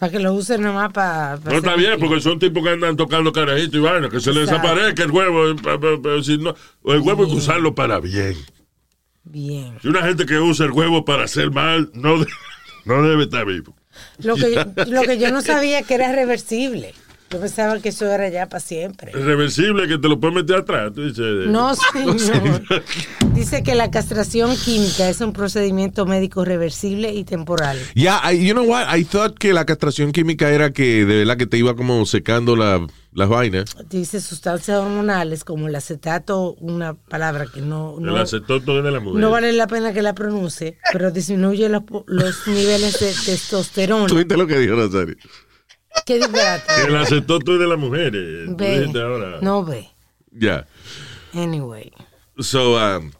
Para 0.00 0.10
que 0.12 0.18
lo 0.18 0.32
use 0.32 0.56
nomás 0.58 0.90
para... 0.92 1.38
No 1.44 1.52
está 1.58 1.76
bien, 1.76 2.00
porque 2.00 2.20
son 2.22 2.38
tipos 2.38 2.62
que 2.64 2.70
andan 2.70 2.96
tocando 2.96 3.32
carajito 3.32 3.76
y 3.76 3.80
vaina, 3.80 4.08
que 4.08 4.18
se 4.18 4.32
les 4.32 4.48
desaparezca 4.48 5.02
el 5.04 5.10
huevo. 5.10 5.50
eh, 5.50 5.54
pa- 5.62 6.22
si 6.24 6.38
no- 6.38 6.54
el 6.86 7.00
huevo 7.00 7.24
hay 7.24 7.30
que 7.30 7.36
usarlo 7.36 7.74
para 7.74 8.00
bien. 8.00 8.34
Bien. 9.24 9.76
Si 9.82 9.88
una 9.88 10.02
gente 10.02 10.24
que 10.24 10.38
usa 10.40 10.64
el 10.66 10.72
huevo 10.72 11.04
para 11.04 11.24
hacer 11.24 11.50
mal, 11.50 11.90
no, 11.92 12.18
de- 12.18 12.26
no 12.86 13.02
debe 13.02 13.24
estar 13.24 13.44
vivo. 13.44 13.76
Lo 14.22 14.36
que, 14.36 14.54
yo, 14.54 14.84
lo 14.86 15.02
que 15.02 15.18
yo 15.18 15.30
no 15.30 15.42
sabía 15.42 15.82
que 15.82 15.94
era 15.94 16.10
reversible. 16.12 16.94
Yo 17.30 17.38
pensaba 17.38 17.78
que 17.78 17.90
eso 17.90 18.06
era 18.10 18.28
ya 18.28 18.48
para 18.48 18.58
siempre. 18.58 19.12
Es 19.14 19.24
reversible 19.24 19.86
que 19.86 19.98
te 19.98 20.08
lo 20.08 20.18
puedes 20.18 20.34
meter 20.34 20.56
atrás. 20.56 20.92
tú 20.92 21.02
dices, 21.04 21.46
No, 21.46 21.72
señor. 21.76 22.62
Dice 23.34 23.62
que 23.62 23.76
la 23.76 23.90
castración 23.90 24.56
química 24.56 25.08
es 25.08 25.20
un 25.20 25.32
procedimiento 25.32 26.06
médico 26.06 26.44
reversible 26.44 27.12
y 27.14 27.22
temporal. 27.22 27.78
Yeah, 27.94 28.20
I- 28.32 28.44
you 28.44 28.52
know 28.52 28.64
what? 28.64 28.96
I 28.96 29.04
thought 29.04 29.38
que 29.38 29.52
la 29.52 29.64
castración 29.64 30.10
química 30.10 30.50
era 30.50 30.72
que 30.72 31.04
de 31.06 31.18
verdad 31.18 31.36
que 31.36 31.46
te 31.46 31.56
iba 31.56 31.76
como 31.76 32.04
secando 32.04 32.56
la- 32.56 32.84
las 33.12 33.28
vainas. 33.28 33.76
Dice 33.88 34.20
sustancias 34.20 34.78
hormonales 34.78 35.44
como 35.44 35.68
el 35.68 35.74
acetato, 35.76 36.54
una 36.54 36.94
palabra 36.94 37.46
que 37.52 37.60
no, 37.60 37.96
El 37.98 38.06
no, 38.06 38.20
es 38.22 38.30
de 38.32 38.90
la 38.90 38.98
mujer. 39.00 39.20
no 39.20 39.30
vale 39.30 39.52
la 39.52 39.68
pena 39.68 39.92
que 39.92 40.02
la 40.02 40.14
pronuncie, 40.14 40.78
pero 40.92 41.12
disminuye 41.12 41.68
los, 41.68 41.82
los 42.06 42.46
niveles 42.48 42.98
de 42.98 43.12
testosterona. 43.24 44.06
¿Tú 44.06 44.16
viste 44.16 44.36
lo 44.36 44.46
que 44.48 44.58
dijo 44.58 44.74
Nazario? 44.74 45.16
¿Qué 46.06 46.16
disparate? 46.18 46.64
El 46.86 46.96
acetoto 46.96 47.54
es 47.54 47.60
de 47.60 47.66
las 47.66 47.78
mujeres. 47.78 48.46
Tú 48.46 48.56
Ve. 48.56 48.90
ahora. 49.00 49.38
No 49.40 49.64
ve. 49.64 49.88
Ya. 50.32 50.66
Anyway. 51.32 51.92
So, 52.38 52.76
um, 52.76 53.10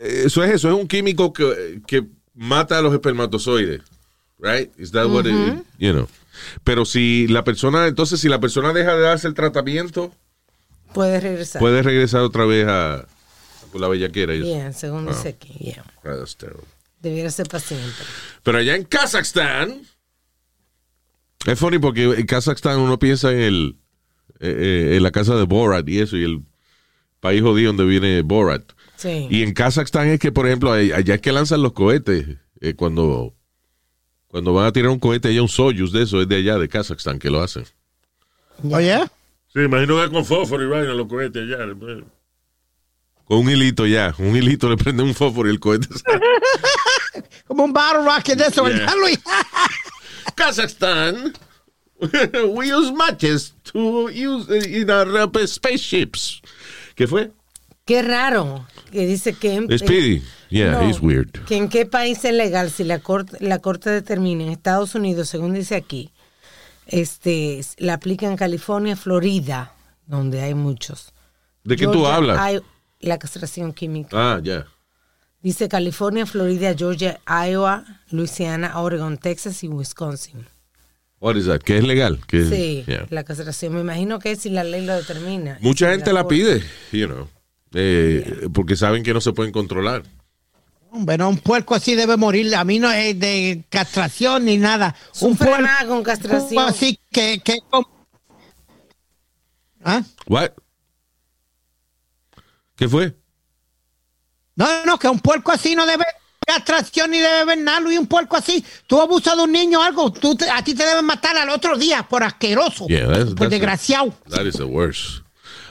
eso 0.00 0.42
es 0.44 0.50
eso, 0.54 0.68
es 0.68 0.74
un 0.74 0.86
químico 0.88 1.32
que, 1.32 1.80
que 1.86 2.04
mata 2.34 2.78
a 2.78 2.82
los 2.82 2.92
espermatozoides. 2.94 3.82
Right? 4.38 4.70
Is 4.78 4.92
that 4.92 5.06
what 5.08 5.26
it- 5.26 5.64
you 5.78 5.92
know? 5.92 6.08
Pero 6.62 6.84
si 6.84 7.26
la 7.26 7.42
persona, 7.42 7.86
entonces 7.88 8.20
si 8.20 8.28
la 8.28 8.38
persona 8.38 8.72
deja 8.72 8.94
de 8.94 9.00
darse 9.02 9.26
el 9.26 9.34
tratamiento, 9.34 10.12
Puedes 10.94 11.20
regresar. 11.22 11.58
puede 11.60 11.82
regresar 11.82 12.20
otra 12.22 12.44
vez 12.44 12.64
a, 12.68 13.06
por 13.72 13.80
la 13.80 13.88
bellaquera 13.88 14.34
y. 14.34 14.42
Bien, 14.42 14.72
según 14.72 15.06
dice 15.08 15.30
aquí, 15.30 15.52
yeah. 15.58 15.84
Ah, 16.04 16.14
that's 16.16 16.36
terrible. 16.36 16.64
Debiera 17.00 17.30
ser 17.30 17.48
paciente. 17.48 17.92
Pero 18.44 18.58
allá 18.58 18.76
en 18.76 18.84
Kazajstán, 18.84 19.82
es 21.46 21.58
funny 21.58 21.78
porque 21.78 22.04
en 22.04 22.26
Kazajstán 22.26 22.78
uno 22.80 22.98
piensa 22.98 23.32
en 23.32 23.40
el 23.40 23.78
eh, 24.40 24.90
eh, 24.92 24.96
en 24.96 25.02
la 25.02 25.10
casa 25.10 25.34
de 25.36 25.44
Borat 25.44 25.88
y 25.88 25.98
eso, 26.00 26.16
y 26.16 26.24
el 26.24 26.42
país 27.20 27.42
jodido 27.42 27.68
donde 27.72 27.84
viene 27.84 28.22
Borat. 28.22 28.62
Sí. 28.96 29.26
Y 29.30 29.42
en 29.42 29.52
Kazajstán 29.54 30.08
es 30.08 30.20
que, 30.20 30.32
por 30.32 30.46
ejemplo, 30.46 30.72
allá 30.72 31.14
es 31.14 31.20
que 31.20 31.32
lanzan 31.32 31.62
los 31.62 31.72
cohetes. 31.72 32.26
eh, 32.60 32.74
cuando, 32.74 33.34
cuando 34.28 34.52
van 34.52 34.66
a 34.66 34.72
tirar 34.72 34.90
un 34.90 34.98
cohete, 34.98 35.28
hay 35.28 35.38
un 35.38 35.48
Soyuz 35.48 35.92
de 35.92 36.02
eso, 36.02 36.20
es 36.20 36.28
de 36.28 36.36
allá, 36.36 36.58
de 36.58 36.68
Kazajstán, 36.68 37.18
que 37.18 37.30
lo 37.30 37.40
hacen. 37.40 37.64
Oye, 38.70 39.00
Sí, 39.52 39.60
imagino 39.60 40.00
que 40.04 40.10
con 40.10 40.24
fósforo 40.26 40.62
y 40.62 40.66
vaina 40.68 40.92
los 40.92 41.08
cohetes 41.08 41.48
después. 41.48 42.04
Con 43.24 43.38
un 43.38 43.50
hilito 43.50 43.86
ya, 43.86 44.14
un 44.18 44.36
hilito 44.36 44.68
le 44.68 44.76
prende 44.76 45.02
un 45.02 45.14
fósforo 45.14 45.48
y 45.48 45.52
el 45.52 45.60
cohete 45.60 45.86
sale. 45.98 46.20
como 47.46 47.64
un 47.64 47.72
battle 47.72 48.04
rocket 48.04 48.36
de 48.38 48.44
eso, 48.46 48.68
Yeah. 48.68 48.86
Kazakhstan, 50.34 51.34
we 52.54 52.68
use 52.68 52.92
matches 52.92 53.52
to 53.64 54.08
use 54.08 54.48
uh, 54.48 54.54
in 54.54 54.90
our 54.90 55.46
spaceships. 55.46 56.40
¿Qué 56.94 57.06
fue? 57.06 57.30
Qué 57.84 58.02
raro 58.02 58.66
que 58.92 59.06
dice 59.06 59.32
que 59.34 59.54
en, 59.54 59.78
Speedy. 59.78 60.22
Yeah, 60.50 60.72
No, 60.72 60.88
he's 60.88 61.00
weird. 61.00 61.44
que 61.46 61.56
en 61.56 61.68
qué 61.68 61.86
país 61.86 62.24
es 62.24 62.32
legal 62.32 62.70
si 62.70 62.84
la 62.84 62.98
corte, 63.00 63.36
la 63.40 63.58
corte 63.58 63.90
determina 63.90 64.44
en 64.44 64.50
Estados 64.50 64.94
Unidos, 64.94 65.28
según 65.28 65.54
dice 65.54 65.74
aquí, 65.74 66.10
este, 66.86 67.60
la 67.78 67.94
aplica 67.94 68.26
en 68.26 68.36
California, 68.36 68.96
Florida, 68.96 69.74
donde 70.06 70.40
hay 70.40 70.54
muchos. 70.54 71.12
¿De 71.64 71.76
qué 71.76 71.84
tú 71.84 71.92
Georgia 71.92 72.14
hablas? 72.14 72.38
hay 72.38 72.60
la 73.00 73.18
castración 73.18 73.72
química. 73.72 74.10
Ah, 74.12 74.40
ya. 74.42 74.66
Dice 75.40 75.68
California, 75.68 76.26
Florida, 76.26 76.74
Georgia, 76.76 77.20
Iowa, 77.26 77.84
Luisiana, 78.10 78.80
Oregon, 78.80 79.18
Texas 79.18 79.62
y 79.62 79.68
Wisconsin. 79.68 80.44
What 81.20 81.36
is 81.36 81.46
that? 81.46 81.60
¿Qué 81.60 81.78
es 81.78 81.84
legal? 81.84 82.20
¿Qué- 82.26 82.44
Sí, 82.44 82.84
yeah. 82.86 83.06
la 83.10 83.24
castración. 83.24 83.74
Me 83.74 83.80
imagino 83.80 84.18
que 84.18 84.32
es 84.32 84.40
si 84.40 84.50
la 84.50 84.64
ley 84.64 84.84
lo 84.84 84.94
determina. 84.96 85.58
Mucha 85.60 85.86
Si 85.86 85.92
gente 85.92 86.12
la 86.12 86.26
pide, 86.26 86.62
you 86.92 87.06
know, 87.06 87.28
eh, 87.74 88.48
porque 88.52 88.76
saben 88.76 89.02
que 89.02 89.12
no 89.14 89.20
se 89.20 89.32
pueden 89.32 89.52
controlar. 89.52 90.02
Bueno, 90.90 91.28
un 91.28 91.38
puerco 91.38 91.74
así 91.74 91.94
debe 91.94 92.16
morir. 92.16 92.54
A 92.56 92.64
mí 92.64 92.78
no 92.78 92.90
es 92.90 93.18
de 93.18 93.64
castración 93.68 94.44
ni 94.46 94.56
nada. 94.58 94.94
Un 95.20 95.32
Sufre 95.32 95.46
puerco 95.46 95.62
más 95.62 95.84
con 95.84 96.02
castración. 96.02 96.64
así 96.68 96.98
que... 97.12 97.40
que 97.44 97.58
¿Ah? 99.84 100.02
What? 100.26 100.50
¿Qué 102.76 102.88
fue? 102.88 103.14
No, 104.58 104.84
no, 104.84 104.98
que 104.98 105.08
un 105.08 105.20
puerco 105.20 105.52
así 105.52 105.74
no 105.74 105.86
debe 105.86 106.04
castración 106.46 107.10
ni 107.10 107.18
debe 107.18 107.44
ver 107.44 107.58
nada, 107.58 107.80
Luis. 107.80 107.98
Un 107.98 108.06
puerco 108.06 108.36
así. 108.36 108.64
Tú 108.86 109.00
abusas 109.00 109.36
de 109.36 109.42
un 109.44 109.52
niño 109.52 109.80
o 109.80 109.82
algo, 109.82 110.12
tú 110.12 110.34
te- 110.34 110.48
a 110.50 110.62
ti 110.62 110.74
te 110.74 110.84
deben 110.84 111.04
matar 111.04 111.36
al 111.36 111.48
otro 111.50 111.76
día 111.78 112.02
por 112.02 112.22
asqueroso. 112.24 112.86
Yeah, 112.88 113.06
that's- 113.06 113.34
por 113.34 113.46
that's- 113.46 113.50
desgraciado. 113.50 114.12
That 114.30 114.44
is 114.46 114.56
the 114.56 114.64
worst. 114.64 115.22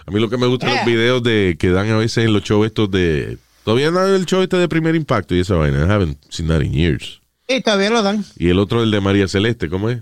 A 0.05 0.11
mí 0.11 0.19
lo 0.19 0.29
que 0.29 0.37
me 0.37 0.47
gustan 0.47 0.69
Yeah. 0.69 0.77
los 0.79 0.85
videos 0.85 1.23
de 1.23 1.57
que 1.59 1.69
dan 1.69 1.89
a 1.91 1.97
veces 1.97 2.25
en 2.25 2.31
los 2.33 2.43
shows 2.43 2.65
estos 2.67 2.89
de... 2.91 3.37
Todavía 3.65 3.91
dan 3.91 4.13
el 4.13 4.25
show 4.25 4.41
este 4.41 4.55
de 4.57 4.69
primer 4.69 4.95
impacto 4.95 5.35
y 5.35 5.41
esa 5.41 5.55
vaina. 5.55 5.79
I 5.85 5.89
haven't 5.91 6.17
seen 6.29 6.47
that 6.47 6.61
in 6.61 6.71
years. 6.73 7.19
Sí, 7.49 7.59
todavía 7.61 7.89
lo 7.89 8.01
dan. 8.03 8.23
Y 8.37 8.47
el 8.49 8.59
otro, 8.59 8.83
el 8.83 8.91
de 8.91 9.01
María 9.01 9.27
Celeste, 9.27 9.67
¿cómo 9.69 9.89
es? 9.89 9.99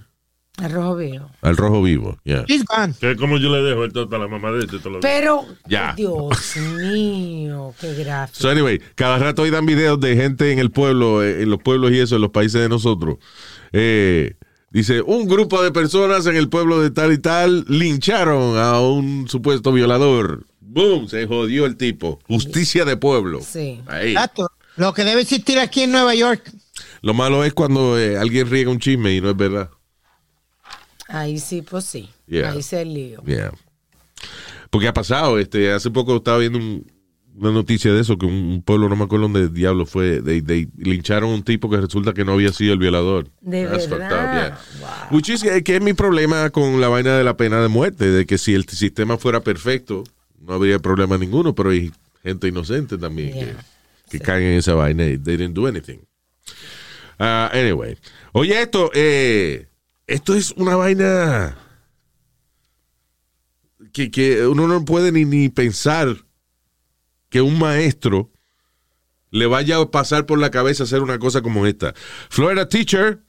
Arrojo 0.57 0.95
vivo. 0.95 1.29
Al 1.41 1.57
rojo 1.57 1.81
vivo, 1.81 2.17
yeah. 2.23 2.45
She's 2.47 2.63
gone. 2.63 2.93
Que 2.99 3.11
es 3.11 3.17
como 3.17 3.37
yo 3.37 3.49
le 3.49 3.61
dejo 3.61 3.83
esto 3.83 4.09
para 4.09 4.23
la 4.23 4.29
mamá 4.29 4.51
de 4.51 4.63
este. 4.65 4.77
Pero, 5.01 5.45
Ya. 5.67 5.93
Dios 5.97 6.55
mío, 6.77 7.73
qué 7.79 7.93
gráfico. 7.93 8.39
So 8.39 8.49
anyway, 8.49 8.79
cada 8.95 9.17
rato 9.19 9.41
hoy 9.41 9.49
dan 9.49 9.65
videos 9.65 9.99
de 9.99 10.15
gente 10.15 10.51
en 10.53 10.59
el 10.59 10.71
pueblo, 10.71 11.23
eh, 11.23 11.43
en 11.43 11.49
los 11.49 11.61
pueblos 11.61 11.91
y 11.91 11.99
eso, 11.99 12.15
en 12.15 12.21
los 12.21 12.31
países 12.31 12.61
de 12.61 12.69
nosotros. 12.69 13.17
Eh, 13.73 14.35
dice, 14.71 15.01
un 15.01 15.27
grupo 15.27 15.61
de 15.61 15.71
personas 15.71 16.25
en 16.25 16.37
el 16.37 16.47
pueblo 16.47 16.79
de 16.79 16.89
tal 16.89 17.11
y 17.11 17.17
tal 17.17 17.65
lincharon 17.67 18.57
a 18.57 18.79
un 18.79 19.27
supuesto 19.27 19.73
violador. 19.73 20.45
Boom, 20.61 21.09
se 21.09 21.27
jodió 21.27 21.65
el 21.65 21.75
tipo. 21.75 22.19
Justicia 22.27 22.85
de 22.85 22.95
pueblo. 22.95 23.41
Sí. 23.41 23.81
Ahí. 23.87 24.11
Exacto. 24.11 24.49
Lo 24.77 24.93
que 24.93 25.03
debe 25.03 25.21
existir 25.21 25.59
aquí 25.59 25.81
en 25.83 25.91
Nueva 25.91 26.15
York. 26.15 26.49
Lo 27.01 27.13
malo 27.13 27.43
es 27.43 27.53
cuando 27.53 27.97
eh, 27.99 28.17
alguien 28.17 28.49
riega 28.49 28.71
un 28.71 28.79
chisme 28.79 29.13
y 29.15 29.21
no 29.21 29.29
es 29.29 29.37
verdad. 29.37 29.69
Ahí 31.07 31.39
sí, 31.39 31.61
pues 31.61 31.85
sí. 31.85 32.09
Yeah. 32.27 32.51
Ahí 32.51 32.61
se 32.63 32.81
el 32.81 32.93
lío. 32.93 33.23
Yeah. 33.25 33.51
Porque 34.69 34.87
ha 34.87 34.93
pasado, 34.93 35.37
este, 35.39 35.71
hace 35.71 35.91
poco 35.91 36.15
estaba 36.17 36.37
viendo 36.39 36.57
un- 36.57 36.85
una 37.37 37.51
noticia 37.51 37.91
de 37.93 37.99
eso, 37.99 38.17
que 38.17 38.25
un, 38.25 38.61
pueblo, 38.63 38.87
no 38.87 38.95
me 38.95 39.03
acuerdo 39.03 39.23
dónde 39.27 39.49
diablo 39.49 39.85
fue, 39.85 40.21
de, 40.21 40.41
de- 40.41 40.69
lincharon 40.77 41.31
a 41.31 41.33
un 41.33 41.43
tipo 41.43 41.69
que 41.69 41.77
resulta 41.77 42.13
que 42.13 42.23
no 42.23 42.31
había 42.33 42.51
sido 42.53 42.71
el 42.73 42.79
violador. 42.79 43.27
De 43.41 43.65
That's 43.65 43.89
verdad. 43.89 44.53
up, 44.53 44.79
yeah. 44.79 45.07
Which 45.11 45.29
is, 45.29 45.43
eh, 45.43 45.61
que 45.61 45.75
es 45.75 45.81
mi 45.81 45.93
problema 45.93 46.49
con 46.49 46.79
la 46.79 46.87
vaina 46.87 47.17
de 47.17 47.23
la 47.25 47.35
pena 47.35 47.61
de 47.61 47.67
muerte, 47.67 48.09
de 48.09 48.25
que 48.25 48.37
si 48.37 48.53
el 48.53 48.65
sistema 48.69 49.17
fuera 49.17 49.41
perfecto, 49.41 50.05
no 50.39 50.53
habría 50.53 50.79
problema 50.79 51.17
ninguno, 51.17 51.53
pero 51.53 51.71
hay 51.71 51.91
gente 52.23 52.47
inocente 52.47 52.97
también 52.97 53.33
que, 53.33 53.53
que 54.09 54.19
caen 54.21 54.43
en 54.43 54.57
esa 54.59 54.73
vaina 54.73 55.05
y 55.05 55.17
they 55.17 55.35
didn't 55.35 55.55
do 55.55 55.67
anything. 55.67 55.99
Ah, 57.19 57.49
anyway. 57.53 57.97
Oye, 58.31 58.61
esto, 58.61 58.91
eh, 58.93 59.67
esto 60.07 60.35
es 60.35 60.51
una 60.57 60.75
vaina 60.75 61.57
que, 63.91 64.11
que 64.11 64.45
uno 64.45 64.67
no 64.67 64.83
puede 64.85 65.11
ni, 65.11 65.25
ni 65.25 65.49
pensar 65.49 66.17
que 67.29 67.41
un 67.41 67.57
maestro 67.59 68.31
le 69.31 69.47
vaya 69.47 69.77
a 69.77 69.91
pasar 69.91 70.25
por 70.25 70.39
la 70.39 70.51
cabeza 70.51 70.83
hacer 70.83 71.01
una 71.01 71.19
cosa 71.19 71.41
como 71.41 71.65
esta. 71.65 71.93
Florida 72.29 72.69
Teacher 72.69 73.19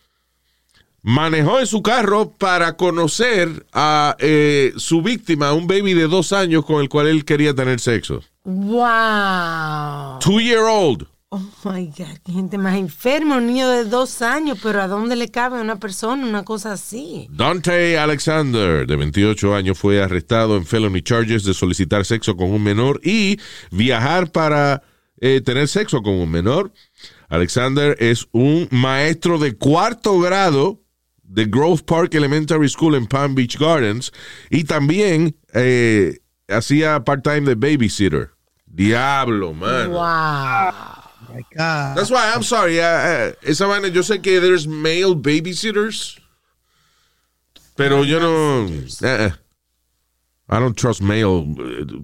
manejó 1.02 1.61
en 1.61 1.66
su 1.66 1.83
carro 1.83 2.30
para 2.30 2.76
conocer 2.76 3.66
a 3.73 4.16
eh, 4.18 4.73
su 4.76 5.02
víctima, 5.02 5.52
un 5.52 5.66
baby 5.66 5.95
de 5.95 6.09
dos 6.09 6.33
años 6.33 6.64
con 6.64 6.83
el 6.83 6.88
cual 6.88 7.06
él 7.06 7.25
quería 7.25 7.54
tener 7.54 7.80
sexo. 7.80 8.23
¡Wow! 8.45 10.18
Two 10.21 10.40
year 10.40 10.64
old. 10.68 11.06
Oh 11.30 11.42
my 11.64 11.87
God, 11.87 12.18
qué 12.25 12.33
gente 12.33 12.56
más 12.56 12.76
enferma, 12.76 13.38
un 13.38 13.49
niño 13.49 13.68
de 13.68 13.85
dos 13.85 14.23
años, 14.23 14.61
pero 14.62 14.80
¿a 14.80 14.87
dónde 14.87 15.16
le 15.16 15.28
cabe 15.28 15.59
a 15.59 15.61
una 15.61 15.75
persona 15.75 16.25
una 16.25 16.45
cosa 16.45 16.75
así? 16.75 17.26
Dante 17.30 17.99
Alexander, 17.99 18.87
de 18.87 18.95
28 18.95 19.56
años, 19.56 19.76
fue 19.76 20.00
arrestado 20.00 20.56
en 20.56 20.64
felony 20.64 21.02
charges 21.02 21.42
de 21.42 21.52
solicitar 21.52 22.04
sexo 22.04 22.37
con 22.37 22.52
un 22.52 22.62
menor 22.62 23.00
y 23.02 23.40
viajar 23.73 24.30
para 24.30 24.85
eh, 25.21 25.40
tener 25.40 25.66
sexo 25.66 26.00
con 26.00 26.14
un 26.14 26.30
menor. 26.30 26.73
Alexander 27.28 27.97
es 27.99 28.28
un 28.30 28.68
maestro 28.71 29.40
de 29.40 29.56
cuarto 29.56 30.21
grado 30.21 30.80
de 31.25 31.47
Grove 31.47 31.83
Park 31.83 32.14
Elementary 32.14 32.68
School 32.68 32.95
en 32.95 33.09
Palm 33.09 33.35
Beach 33.35 33.59
Gardens 33.59 34.12
y 34.49 34.62
también 34.62 35.37
eh, 35.54 36.21
hacía 36.47 37.02
part-time 37.02 37.52
de 37.52 37.54
babysitter. 37.56 38.30
Diablo, 38.64 39.52
man. 39.52 39.90
¡Wow! 39.90 40.96
My 41.37 41.43
God. 41.55 41.97
That's 41.99 42.11
why 42.11 42.33
I'm 42.33 42.43
sorry. 42.43 42.81
uh, 42.81 42.85
uh, 42.85 43.33
esa 43.43 43.66
vaina, 43.66 43.88
yo 43.88 44.00
sé 44.02 44.23
que 44.23 44.40
there's 44.40 44.66
male 44.66 45.14
babysitters, 45.14 46.19
pero 47.76 48.02
yo 48.05 48.19
no. 48.21 48.66
eh, 49.02 49.26
eh. 49.26 49.31
I 50.49 50.61
don't 50.61 50.76
trust 50.76 51.02
male, 51.02 51.40
uh, 51.59 52.00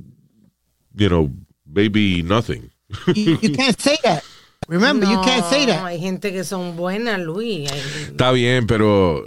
you 0.95 1.09
know, 1.09 1.31
baby 1.73 2.23
nothing. 2.23 2.71
You, 3.15 3.39
you 3.41 3.55
can't 3.55 3.81
say 3.81 3.97
that. 4.03 4.23
Remember, 4.69 5.07
you 5.07 5.19
can't 5.23 5.47
say 5.47 5.65
No, 5.65 5.73
that. 5.73 5.85
Hay 5.87 5.99
gente 5.99 6.31
que 6.31 6.45
son 6.45 6.77
buenas, 6.77 7.19
Luis. 7.21 7.71
Está 7.73 8.33
bien, 8.33 8.67
pero, 8.67 9.25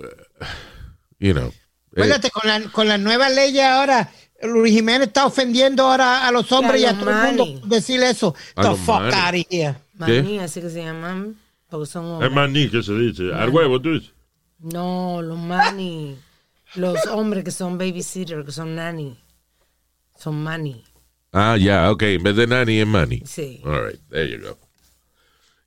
you 1.19 1.33
know. 1.33 1.47
eh, 1.95 2.01
Acuérdate, 2.03 2.29
con 2.29 2.47
la, 2.47 2.61
con 2.71 2.87
la 2.87 2.97
nueva 2.99 3.29
ley 3.29 3.59
ahora, 3.59 4.11
Luis 4.43 4.73
Jiménez 4.73 5.07
está 5.07 5.25
ofendiendo 5.25 5.83
ahora 5.83 6.27
a 6.27 6.31
los 6.31 6.51
hombres 6.51 6.81
y 6.81 6.85
a, 6.85 6.91
los 6.93 6.99
todo 6.99 7.09
el 7.09 7.35
mundo 7.35 7.67
decir 7.67 8.03
eso. 8.03 8.35
A 8.55 8.63
The 8.69 8.75
fuck 8.75 9.13
out 9.13 9.33
of 9.33 9.45
here. 9.49 9.75
Maní, 9.97 10.39
así 10.39 10.61
que 10.61 10.69
se 10.69 10.83
llaman, 10.83 11.35
porque 11.69 11.85
son 11.85 12.23
Es 12.23 12.31
maní 12.31 12.69
que 12.69 12.83
se 12.83 12.93
dice. 12.93 13.33
Al 13.33 13.49
huevo, 13.49 13.79
tú 13.81 13.93
dices. 13.93 14.11
No, 14.59 15.21
los 15.21 15.37
mani. 15.37 16.17
Los 16.75 17.05
hombres 17.07 17.43
que 17.43 17.51
son 17.51 17.77
babysitter, 17.77 18.43
que 18.43 18.51
son 18.51 18.75
nanny. 18.75 19.17
Son 20.17 20.35
mani. 20.43 20.83
ah, 21.31 21.57
ya, 21.57 21.91
okay. 21.91 22.15
En 22.15 22.23
vez 22.23 22.35
de 22.35 22.47
nanny 22.47 22.79
es 22.79 22.87
manny. 22.87 23.21
Sí. 23.25 23.61
All 23.65 23.85
right, 23.85 23.99
there 24.09 24.27
you 24.27 24.39
go. 24.39 24.57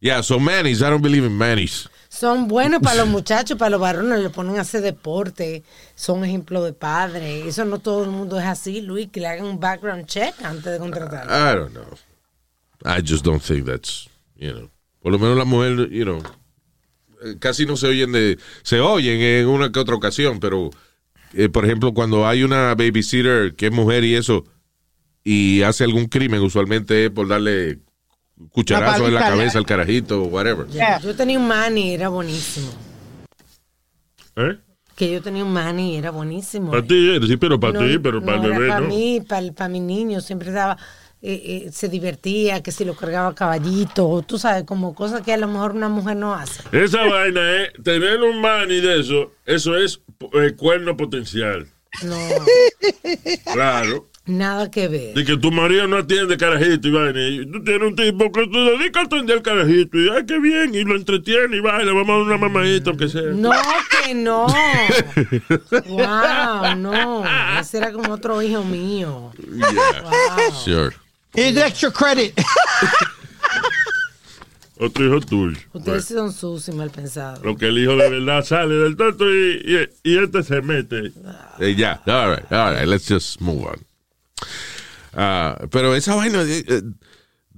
Yeah, 0.00 0.22
so 0.22 0.38
mannies, 0.38 0.80
I 0.80 0.90
don't 0.90 1.02
believe 1.02 1.24
in 1.24 1.32
mannies. 1.36 1.88
Son 2.08 2.48
buenos 2.48 2.80
para 2.82 2.96
los 2.96 3.08
muchachos, 3.16 3.58
para 3.58 3.70
los 3.70 3.80
varones, 3.80 4.20
le 4.20 4.30
ponen 4.30 4.56
a 4.58 4.62
hacer 4.62 4.80
deporte, 4.80 5.62
son 5.94 6.24
ejemplo 6.24 6.62
de 6.64 6.72
padre. 6.72 7.46
Eso 7.48 7.64
no 7.64 7.78
todo 7.78 8.04
el 8.04 8.10
mundo 8.10 8.38
es 8.38 8.46
así, 8.46 8.80
Luis, 8.80 9.08
que 9.10 9.20
le 9.20 9.26
hagan 9.26 9.44
un 9.46 9.60
background 9.60 10.06
check 10.06 10.34
antes 10.42 10.72
de 10.72 10.78
contratar. 10.78 11.26
I 11.26 11.56
don't 11.56 11.72
know. 11.72 11.98
I 12.84 13.00
just 13.02 13.24
don't 13.24 13.42
think 13.42 13.66
that's, 13.66 14.08
you 14.38 14.52
know. 14.52 14.70
Por 15.00 15.12
lo 15.12 15.18
menos 15.18 15.36
la 15.36 15.44
mujer, 15.44 15.90
you 15.90 16.04
know, 16.04 16.18
eh, 17.24 17.36
casi 17.38 17.66
no 17.66 17.76
se 17.76 17.86
oyen 17.88 18.12
de, 18.12 18.38
se 18.62 18.80
oyen 18.80 19.20
en 19.20 19.46
una 19.46 19.70
que 19.70 19.78
otra 19.78 19.94
ocasión, 19.94 20.40
pero, 20.40 20.70
eh, 21.34 21.48
por 21.48 21.64
ejemplo, 21.64 21.92
cuando 21.94 22.26
hay 22.26 22.42
una 22.42 22.74
babysitter 22.74 23.54
que 23.54 23.66
es 23.66 23.72
mujer 23.72 24.04
y 24.04 24.14
eso, 24.14 24.44
y 25.24 25.62
hace 25.62 25.84
algún 25.84 26.06
crimen, 26.06 26.40
usualmente 26.42 27.06
es 27.06 27.10
por 27.10 27.28
darle 27.28 27.80
cucharazo 28.50 29.06
en 29.06 29.14
la 29.14 29.20
cabeza 29.20 29.58
al 29.58 29.66
carajito 29.66 30.22
o 30.22 30.26
whatever. 30.26 30.66
Yeah. 30.68 31.00
Yo 31.00 31.14
tenía 31.14 31.38
un 31.38 31.48
mani, 31.48 31.92
era 31.94 32.08
buenísimo. 32.08 32.68
¿Eh? 34.36 34.56
Que 34.94 35.12
yo 35.12 35.22
tenía 35.22 35.44
un 35.44 35.52
mani, 35.52 35.96
era 35.96 36.10
buenísimo. 36.10 36.70
Para 36.70 36.84
ti, 36.86 37.10
eh, 37.10 37.20
sí, 37.26 37.36
pero 37.36 37.58
para 37.58 37.74
No, 37.74 37.80
ti, 37.80 37.98
pero 37.98 38.24
para 38.24 38.36
el 38.36 38.42
no, 38.42 38.48
bebé, 38.50 38.68
para 38.68 38.80
¿no? 38.80 38.88
mí, 38.88 39.20
para, 39.28 39.52
para 39.52 39.68
mi 39.68 39.80
niño, 39.80 40.20
siempre 40.20 40.50
daba, 40.50 40.76
eh, 41.20 41.64
eh, 41.66 41.70
se 41.72 41.88
divertía, 41.88 42.62
que 42.62 42.70
si 42.72 42.84
lo 42.84 42.94
cargaba 42.94 43.34
caballito, 43.34 44.22
tú 44.26 44.38
sabes, 44.38 44.64
como 44.64 44.94
cosas 44.94 45.22
que 45.22 45.32
a 45.32 45.36
lo 45.36 45.48
mejor 45.48 45.72
una 45.72 45.88
mujer 45.88 46.16
no 46.16 46.34
hace. 46.34 46.62
Esa 46.72 47.04
vaina 47.10 47.62
es 47.62 47.72
tener 47.82 48.22
un 48.22 48.40
mani 48.40 48.80
de 48.80 49.00
eso, 49.00 49.32
eso 49.46 49.76
es 49.76 50.00
eh, 50.34 50.52
cuerno 50.56 50.96
potencial. 50.96 51.66
No, 52.02 52.16
Claro. 53.52 54.06
nada 54.26 54.70
que 54.70 54.86
ver. 54.88 55.14
De 55.14 55.24
que 55.24 55.36
tu 55.38 55.50
marido 55.50 55.88
no 55.88 55.96
atiende 55.96 56.36
carajito 56.36 56.86
y 56.88 56.90
vaina. 56.92 57.26
Y 57.28 57.46
tú 57.50 57.64
tienes 57.64 57.88
un 57.88 57.96
tipo 57.96 58.30
que 58.30 58.46
te 58.46 58.58
dedica 58.58 59.00
a 59.00 59.04
atender 59.04 59.42
carajito. 59.42 59.98
Y 59.98 60.08
ay, 60.10 60.24
qué 60.26 60.38
bien. 60.38 60.74
Y 60.74 60.84
lo 60.84 60.94
entretiene 60.94 61.56
y 61.56 61.60
vaina. 61.60 61.92
Vamos 61.92 62.10
a 62.10 62.12
dar 62.12 62.22
una 62.22 62.36
mamadita, 62.38 62.90
aunque 62.90 63.08
sea. 63.08 63.22
No, 63.22 63.50
que 64.04 64.14
no. 64.14 64.46
Wow, 65.88 66.76
no. 66.76 67.24
Ese 67.58 67.78
era 67.78 67.92
como 67.92 68.12
otro 68.12 68.40
hijo 68.42 68.62
mío. 68.64 69.32
Yeah, 69.38 70.02
Wow. 70.02 70.54
sure. 70.64 70.96
Here's 71.34 71.56
extra 71.56 71.90
credit. 71.90 72.38
Otro 74.80 75.04
hijo 75.06 75.20
tuyo. 75.20 75.58
Ustedes 75.72 76.04
son 76.04 76.32
sucios 76.32 76.68
y 76.68 76.72
mal 76.78 76.90
pensados. 76.90 77.44
Lo 77.44 77.56
que 77.56 77.66
el 77.66 77.78
hijo 77.78 77.96
de 77.96 78.10
verdad 78.10 78.44
sale 78.44 78.76
del 78.76 78.96
tonto 78.96 79.28
y, 79.28 79.88
y, 80.04 80.10
y 80.12 80.18
este 80.18 80.42
se 80.44 80.62
mete. 80.62 81.12
Eh, 81.58 81.74
ya, 81.74 82.00
all 82.06 82.30
right, 82.36 82.52
all 82.52 82.74
right, 82.74 82.86
let's 82.86 83.08
just 83.08 83.40
move 83.40 83.64
on. 83.64 83.84
Ah, 85.14 85.58
pero 85.72 85.96
esa 85.96 86.14
vaina, 86.14 86.42
eh, 86.42 86.64
eh, 86.68 86.82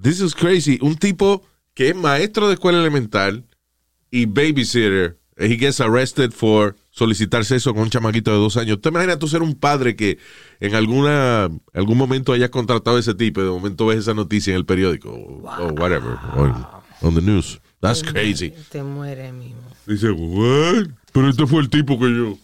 this 0.00 0.20
is 0.22 0.34
crazy. 0.34 0.78
Un 0.80 0.96
tipo 0.96 1.44
que 1.74 1.90
es 1.90 1.94
maestro 1.94 2.48
de 2.48 2.54
escuela 2.54 2.78
elemental 2.78 3.44
y 4.10 4.24
babysitter, 4.24 5.18
eh, 5.36 5.46
he 5.46 5.58
gets 5.58 5.78
arrested 5.78 6.32
for 6.32 6.74
solicitar 6.90 7.44
sexo 7.44 7.73
con 7.73 7.85
un 7.85 7.90
chamaquito 7.90 8.30
de 8.30 8.38
dos 8.38 8.56
años. 8.56 8.76
¿Usted 8.76 8.90
imagina 8.90 9.18
tú 9.18 9.28
ser 9.28 9.42
un 9.42 9.54
padre 9.54 9.97
que 9.97 10.18
en 10.61 10.75
alguna 10.75 11.49
algún 11.73 11.97
momento 11.97 12.32
hayas 12.32 12.50
contratado 12.50 12.97
a 12.97 13.00
ese 13.00 13.14
tipo 13.14 13.40
y 13.40 13.44
de 13.44 13.50
momento 13.50 13.87
ves 13.87 14.00
esa 14.00 14.14
noticia 14.14 14.50
en 14.50 14.56
el 14.56 14.66
periódico 14.66 15.11
o 15.11 15.73
whatever, 15.78 16.16
o 16.37 16.80
on 17.02 17.14
the 17.14 17.23
news? 17.23 17.61
That's 17.80 18.02
crazy. 18.02 18.52
Te 18.70 18.82
muere 18.82 19.32
mismo. 19.32 19.62
Dice, 19.87 20.11
what? 20.11 20.88
Pero 21.12 21.30
este 21.30 21.47
fue 21.47 21.62
el 21.62 21.70
tipo 21.70 21.99
que 21.99 22.11
yo. 22.14 22.38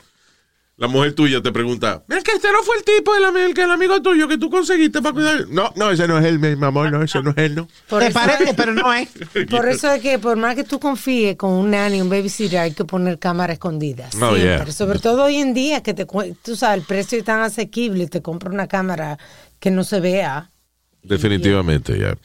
La 0.79 0.89
mujer 0.89 1.15
tuya 1.15 1.41
te 1.41 1.53
pregunta, 1.53 2.05
es 2.07 2.23
que 2.23 2.33
este 2.33 2.53
no 2.53 2.63
fue 2.63 2.77
el 2.77 2.85
tipo, 2.85 3.15
el, 3.15 3.35
el, 3.35 3.55
que 3.55 3.63
el 3.63 3.71
amigo 3.71 4.03
tuyo 4.03 4.29
que 4.29 4.37
tú 4.37 4.51
conseguiste 4.51 5.01
para 5.01 5.15
cuidar. 5.15 5.49
No, 5.49 5.73
no, 5.75 5.91
ese 5.91 6.07
no 6.07 6.19
es 6.19 6.25
él, 6.27 6.39
mi 6.39 6.53
amor, 6.67 6.93
no, 6.93 7.03
ese 7.03 7.23
no 7.23 7.31
es 7.31 7.37
él, 7.39 7.55
no. 7.55 7.67
Por 7.89 8.01
Te 8.03 8.09
eso, 8.09 8.15
parece, 8.21 8.53
pero 8.53 8.75
no 8.75 8.93
es. 8.93 9.09
por 9.51 9.67
eso 9.67 9.91
es 9.93 10.03
que 10.03 10.19
por 10.19 10.37
más 10.37 10.55
que 10.55 10.65
tú 10.65 10.79
confíes 10.79 11.37
con 11.37 11.53
un 11.53 11.71
nanny, 11.71 12.03
un 12.03 12.11
babysitter, 12.11 12.59
hay 12.59 12.73
que 12.73 12.85
poner 12.85 13.19
cámara 13.19 13.55
escondida. 13.55 14.09
Oh, 14.21 14.35
siempre. 14.37 14.43
yeah. 14.43 14.71
Sobre 14.71 14.99
todo 14.99 15.25
hoy 15.25 15.37
en 15.37 15.55
día 15.55 15.83
que 15.83 15.95
te, 15.95 16.05
cu- 16.05 16.37
tú 16.45 16.57
sabes, 16.57 16.81
el 16.83 16.87
precio 16.87 17.17
es 17.19 17.25
tan 17.25 17.41
asequible 17.41 18.05
y 18.05 18.07
te 18.09 18.21
compra 18.21 18.51
una 18.51 18.67
cámara 18.69 19.17
que 19.59 19.71
no 19.71 19.83
se 19.83 20.01
vea. 20.01 20.51
Definitivamente, 21.09 21.99
ya. 21.99 22.17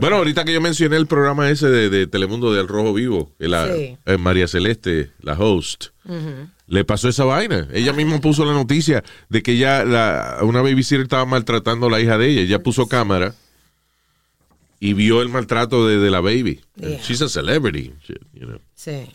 Bueno, 0.00 0.16
ahorita 0.16 0.44
que 0.44 0.52
yo 0.52 0.60
mencioné 0.60 0.96
el 0.96 1.06
programa 1.06 1.48
ese 1.50 1.68
de, 1.68 1.90
de 1.90 2.06
Telemundo 2.06 2.52
del 2.52 2.68
Rojo 2.68 2.92
Vivo, 2.94 3.32
la, 3.38 3.66
Sí. 3.74 3.96
eh, 4.06 4.16
María 4.18 4.46
Celeste, 4.48 5.10
la 5.20 5.34
host, 5.38 5.86
le 6.66 6.84
pasó 6.84 7.08
esa 7.08 7.24
vaina. 7.24 7.68
Ella 7.72 7.92
misma 7.92 8.20
puso 8.20 8.44
la 8.44 8.52
noticia 8.52 9.02
de 9.28 9.42
que 9.42 9.56
ya 9.56 9.84
la, 9.84 10.38
una 10.42 10.62
babysitter 10.62 11.02
estaba 11.02 11.24
maltratando 11.26 11.86
a 11.86 11.90
la 11.90 12.00
hija 12.00 12.16
de 12.18 12.28
ella. 12.28 12.40
Ella 12.42 12.62
puso 12.62 12.86
cámara 12.88 13.34
y 14.78 14.92
vio 14.94 15.20
el 15.22 15.28
maltrato 15.28 15.86
de, 15.86 15.98
de 15.98 16.10
la 16.10 16.20
baby. 16.20 16.60
Yeah. 16.76 17.00
She's 17.02 17.20
a 17.22 17.28
celebrity, 17.28 17.92
shit, 18.06 18.18
you 18.32 18.46
know. 18.46 18.60
Sí. 18.74 19.06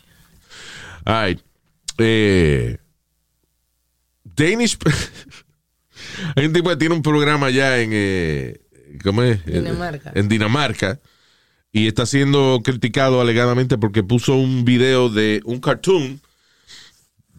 All 1.04 1.26
right. 1.28 1.40
Eh, 1.98 2.76
Danish. 4.24 4.76
Hay 6.36 6.46
un 6.46 6.52
tipo 6.52 6.68
que 6.70 6.76
tiene 6.76 6.94
un 6.94 7.02
programa 7.02 7.46
allá 7.46 7.80
en. 7.80 7.90
eh, 7.92 8.60
¿Cómo 9.02 9.22
es? 9.22 9.44
Dinamarca. 9.46 10.12
En 10.14 10.28
Dinamarca. 10.28 10.98
Y 11.72 11.86
está 11.88 12.06
siendo 12.06 12.60
criticado 12.64 13.20
alegadamente 13.20 13.76
porque 13.78 14.02
puso 14.02 14.34
un 14.36 14.64
video 14.64 15.08
de 15.08 15.40
un 15.44 15.60
cartoon 15.60 16.20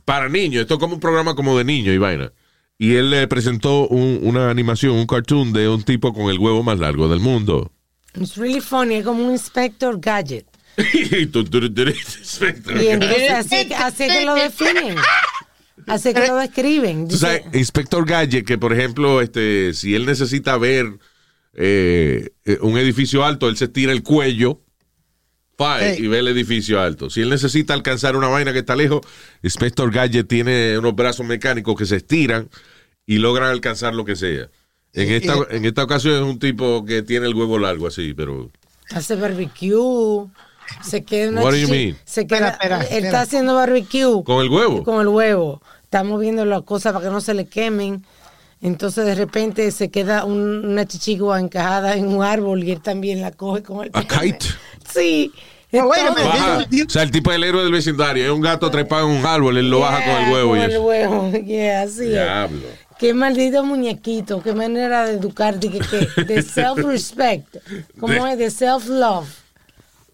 para 0.05 0.29
niños. 0.29 0.61
Esto 0.61 0.75
es 0.75 0.79
como 0.79 0.95
un 0.95 0.99
programa 0.99 1.35
como 1.35 1.57
de 1.57 1.63
niños 1.63 1.93
y 1.95 1.97
vaina. 1.97 2.31
Y 2.77 2.93
él 2.95 3.09
le 3.09 3.27
presentó 3.27 3.87
un- 3.87 4.19
una 4.21 4.49
animación, 4.51 4.93
un 4.95 5.07
cartoon 5.07 5.51
de 5.53 5.67
un 5.67 5.81
tipo 5.83 6.13
con 6.13 6.29
el 6.29 6.37
huevo 6.37 6.61
más 6.63 6.77
largo 6.79 7.07
del 7.09 7.19
mundo. 7.19 7.71
It's 8.15 8.35
really 8.37 8.61
funny, 8.61 8.95
es 8.95 9.05
como 9.05 9.25
un 9.25 9.31
Inspector 9.31 9.99
Gadget. 9.99 10.45
Y 10.93 11.25
tú- 11.27 11.43
tú- 11.43 11.59
tú- 11.59 11.73
tú- 11.73 11.91
Y 12.79 12.87
entonces 12.87 13.31
así, 13.31 13.73
así 13.73 14.07
que 14.07 14.25
lo 14.25 14.35
definen. 14.35 14.95
Así 15.87 16.13
que 16.13 16.27
lo 16.27 16.35
describen. 16.35 17.09
Sabes, 17.09 17.45
Dice- 17.45 17.57
Inspector 17.57 18.05
Gadget, 18.05 18.45
que 18.45 18.57
por 18.59 18.73
ejemplo, 18.73 19.21
este, 19.21 19.73
si 19.73 19.95
él 19.95 20.05
necesita 20.05 20.57
ver 20.57 20.85
eh, 21.57 22.29
eh, 22.45 22.57
un 22.61 22.77
edificio 22.77 23.25
alto, 23.25 23.49
él 23.49 23.57
se 23.57 23.67
tira 23.67 23.91
el 23.91 24.03
cuello 24.03 24.61
Hey. 25.59 25.95
y 25.99 26.07
ve 26.07 26.19
el 26.19 26.27
edificio 26.27 26.79
alto. 26.79 27.09
Si 27.09 27.21
él 27.21 27.29
necesita 27.29 27.73
alcanzar 27.73 28.15
una 28.15 28.27
vaina 28.27 28.53
que 28.53 28.59
está 28.59 28.75
lejos, 28.75 29.01
Inspector 29.41 29.91
Gadget 29.91 30.27
tiene 30.27 30.77
unos 30.77 30.95
brazos 30.95 31.25
mecánicos 31.25 31.75
que 31.75 31.85
se 31.85 31.95
estiran 31.95 32.49
y 33.05 33.17
logran 33.17 33.49
alcanzar 33.49 33.95
lo 33.95 34.05
que 34.05 34.15
sea. 34.15 34.49
En 34.93 35.11
esta, 35.11 35.35
en 35.49 35.65
esta 35.65 35.83
ocasión 35.83 36.15
es 36.15 36.21
un 36.21 36.39
tipo 36.39 36.85
que 36.85 37.01
tiene 37.01 37.27
el 37.27 37.33
huevo 37.33 37.57
largo 37.57 37.87
así, 37.87 38.13
pero... 38.13 38.51
hace 38.91 39.15
barbecue. 39.15 40.27
Se 40.83 41.03
queda 41.03 41.29
una 41.29 41.41
What 41.41 41.51
do 41.51 41.57
you 41.57 41.69
mean? 41.69 41.97
Se 42.05 42.27
queda, 42.27 42.49
Espera, 42.49 42.81
espera, 42.81 42.97
él 42.97 43.05
está 43.05 43.21
haciendo 43.21 43.55
barbecue. 43.55 44.23
¿Con 44.23 44.43
el 44.43 44.49
huevo? 44.49 44.83
Con 44.83 45.01
el 45.01 45.07
huevo. 45.07 45.61
Está 45.83 46.03
moviendo 46.03 46.45
las 46.45 46.63
cosas 46.63 46.93
para 46.93 47.05
que 47.05 47.11
no 47.11 47.21
se 47.21 47.33
le 47.33 47.45
quemen. 47.45 48.05
Entonces 48.61 49.05
de 49.05 49.15
repente 49.15 49.69
se 49.71 49.89
queda 49.91 50.25
un- 50.25 50.65
una 50.65 50.85
chichigua 50.85 51.39
encajada 51.39 51.95
en 51.95 52.07
un 52.07 52.23
árbol 52.23 52.63
y 52.63 52.71
él 52.71 52.81
también 52.81 53.21
la 53.21 53.31
coge 53.31 53.61
con 53.63 53.83
el 53.85 53.91
A 53.93 54.03
kite. 54.03 54.45
Sí. 54.91 55.31
No, 55.71 55.85
wait 55.87 56.01
a 56.01 56.05
Todo. 56.07 56.15
minute. 56.15 56.29
Baja. 56.39 56.67
O 56.87 56.89
sea, 56.89 57.03
el 57.03 57.11
tipo 57.11 57.29
es 57.31 57.35
el 57.35 57.43
héroe 57.43 57.61
del 57.63 57.71
vecindario. 57.73 58.23
Es 58.23 58.31
un 58.31 58.41
gato 58.41 58.71
trepado 58.71 59.09
en 59.11 59.17
un 59.17 59.25
árbol, 59.25 59.57
él 59.57 59.69
lo 59.69 59.79
baja 59.81 60.03
con 60.03 60.23
el 60.23 60.31
huevo. 60.33 60.49
Con 60.51 60.59
y 60.59 60.61
el 60.63 60.71
eso. 60.71 60.81
huevo. 60.83 61.31
Yeah, 61.45 61.81
así 61.81 62.03
es. 62.05 62.09
Diablo. 62.11 62.61
Qué 62.97 63.13
maldito 63.13 63.63
muñequito, 63.63 64.41
qué 64.41 64.53
manera 64.53 65.05
de 65.05 65.13
educarte, 65.15 65.69
que, 65.69 65.79
que, 65.79 66.23
de 66.23 66.41
self-respect. 66.41 67.57
¿Cómo 67.99 68.13
De- 68.25 68.31
es? 68.31 68.37
De 68.39 68.49
self-love. 68.49 69.27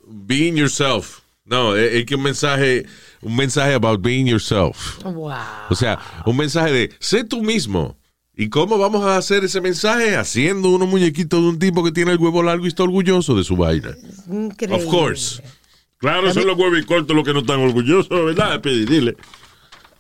Being 0.06 0.56
yourself. 0.58 1.20
No, 1.46 1.76
es, 1.76 1.94
es 1.94 2.06
que 2.06 2.16
un 2.16 2.24
mensaje, 2.24 2.86
un 3.22 3.36
mensaje 3.36 3.74
about 3.74 4.02
being 4.02 4.26
yourself. 4.26 5.02
Wow. 5.04 5.34
O 5.70 5.76
sea, 5.76 6.00
un 6.26 6.36
mensaje 6.36 6.72
de 6.72 6.90
sé 7.00 7.24
tú 7.24 7.42
mismo. 7.42 7.96
¿Y 8.36 8.50
cómo 8.50 8.78
vamos 8.80 9.06
a 9.06 9.18
hacer 9.18 9.44
ese 9.44 9.62
mensaje? 9.62 10.16
Haciendo 10.16 10.70
unos 10.70 10.88
muñequitos 10.88 11.40
de 11.42 11.48
un 11.50 11.60
tipo 11.60 11.84
que 11.84 11.92
tiene 11.92 12.12
el 12.14 12.18
huevo 12.18 12.42
largo 12.42 12.66
y 12.66 12.70
está 12.70 12.84
orgulloso 12.84 13.36
de 13.36 13.44
su 13.44 13.56
vaina. 13.56 13.96
Increíble. 14.28 14.84
Of 14.84 14.90
course. 14.90 15.44
Claro, 16.00 16.34
son 16.34 16.48
los 16.48 16.58
huevos 16.58 16.80
y 16.80 16.84
cortos 16.84 17.16
los 17.16 17.24
que 17.24 17.34
no 17.34 17.40
están 17.42 17.60
orgullosos, 17.62 18.10
¿verdad? 18.26 18.60
Pidi? 18.62 18.86
Dile. 18.86 19.16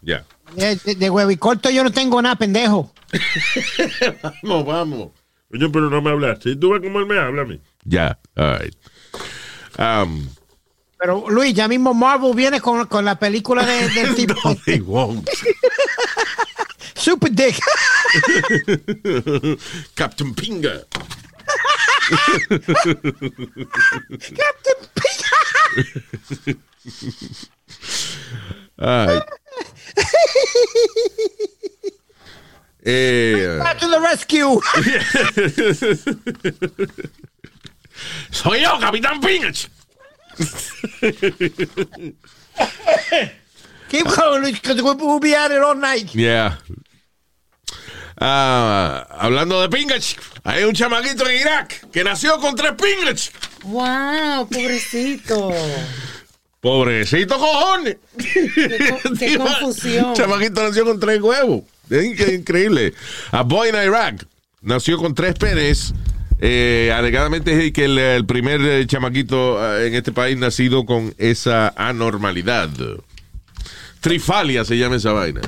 Ya. 0.02 0.26
De, 0.56 0.76
de, 0.78 0.96
de 0.96 1.10
huevo 1.10 1.32
y 1.32 1.38
corto 1.38 1.69
yo 1.69 1.84
no 1.84 1.91
tengo 1.91 2.22
nada, 2.22 2.36
pendejo. 2.36 2.91
Vamos, 4.43 4.65
vamos. 4.65 5.10
Oye, 5.54 5.69
pero 5.69 5.89
no 5.89 6.02
me 6.02 6.10
hablas. 6.10 6.39
Si 6.43 6.56
tú 6.56 6.72
ves 6.72 6.82
cómo 6.82 7.00
él 7.00 7.06
me 7.06 7.19
habla 7.19 7.43
a 7.43 7.46
mí. 7.46 7.62
Ya. 7.86 8.19
All 8.36 8.58
right. 8.60 8.76
Um, 9.78 10.28
Pero 10.98 11.26
Luis, 11.30 11.54
ya 11.54 11.67
mismo 11.67 11.93
Marvel 11.93 12.34
viene 12.36 12.60
con, 12.60 12.86
con 12.88 13.06
la 13.06 13.17
película 13.19 13.63
de- 13.65 13.89
del 13.89 14.15
tipo 14.15 14.34
no, 14.43 14.56
they 14.65 14.80
won't. 14.82 15.30
Super 17.03 17.27
Dick. 17.27 17.55
Captain 19.97 20.33
Pinga. 20.33 20.85
All 28.79 29.07
right. 29.07 29.21
Eh, 32.85 33.59
Back 33.59 33.77
to 33.79 33.87
the 33.87 34.01
rescue. 34.01 34.59
soy 38.29 38.59
yo, 38.59 38.77
Capitán 38.77 39.21
Pinga. 39.21 39.53
Keep 43.87 44.05
going, 44.07 44.51
because 44.51 44.81
we'll 44.81 45.19
be 45.21 45.33
at 45.33 45.51
it 45.51 45.61
all 45.61 45.75
night. 45.75 46.13
Yeah. 46.13 46.57
Ah, 48.17 49.08
hablando 49.19 49.62
de 49.62 49.69
pingas, 49.69 50.15
hay 50.43 50.63
un 50.63 50.73
chamaquito 50.73 51.28
en 51.28 51.41
Irak 51.41 51.89
que 51.91 52.04
nació 52.04 52.39
con 52.39 52.56
tres 52.56 52.73
pingas. 52.73 53.32
Wow, 53.63 54.47
pobrecito. 54.49 55.52
Pobrecito 56.62 57.38
cojones. 57.38 57.97
Qué, 58.17 58.97
co- 59.04 59.10
qué 59.19 59.38
confusión. 59.38 60.13
chamaquito 60.13 60.63
nació 60.63 60.86
con 60.86 60.99
tres 60.99 61.21
huevos. 61.21 61.63
Es 61.89 62.06
increíble. 62.34 62.93
A 63.32 63.41
boy 63.43 63.69
in 63.69 63.76
Iraq 63.76 64.23
nació 64.62 64.97
con 64.97 65.13
tres 65.13 65.34
penes. 65.36 65.93
Eh, 66.39 66.91
alegadamente 66.95 67.65
es 67.67 67.71
que 67.73 67.86
el, 67.86 67.97
el 67.99 68.26
primer 68.26 68.62
eh, 68.62 68.86
chamaquito 68.88 69.58
eh, 69.78 69.88
en 69.88 69.95
este 69.95 70.12
país 70.12 70.38
nacido 70.38 70.86
con 70.86 71.13
esa 71.17 71.73
anormalidad. 71.76 72.69
Trifalia 74.02 74.65
se 74.65 74.78
llama 74.78 74.97
esa 74.97 75.12
vaina. 75.13 75.41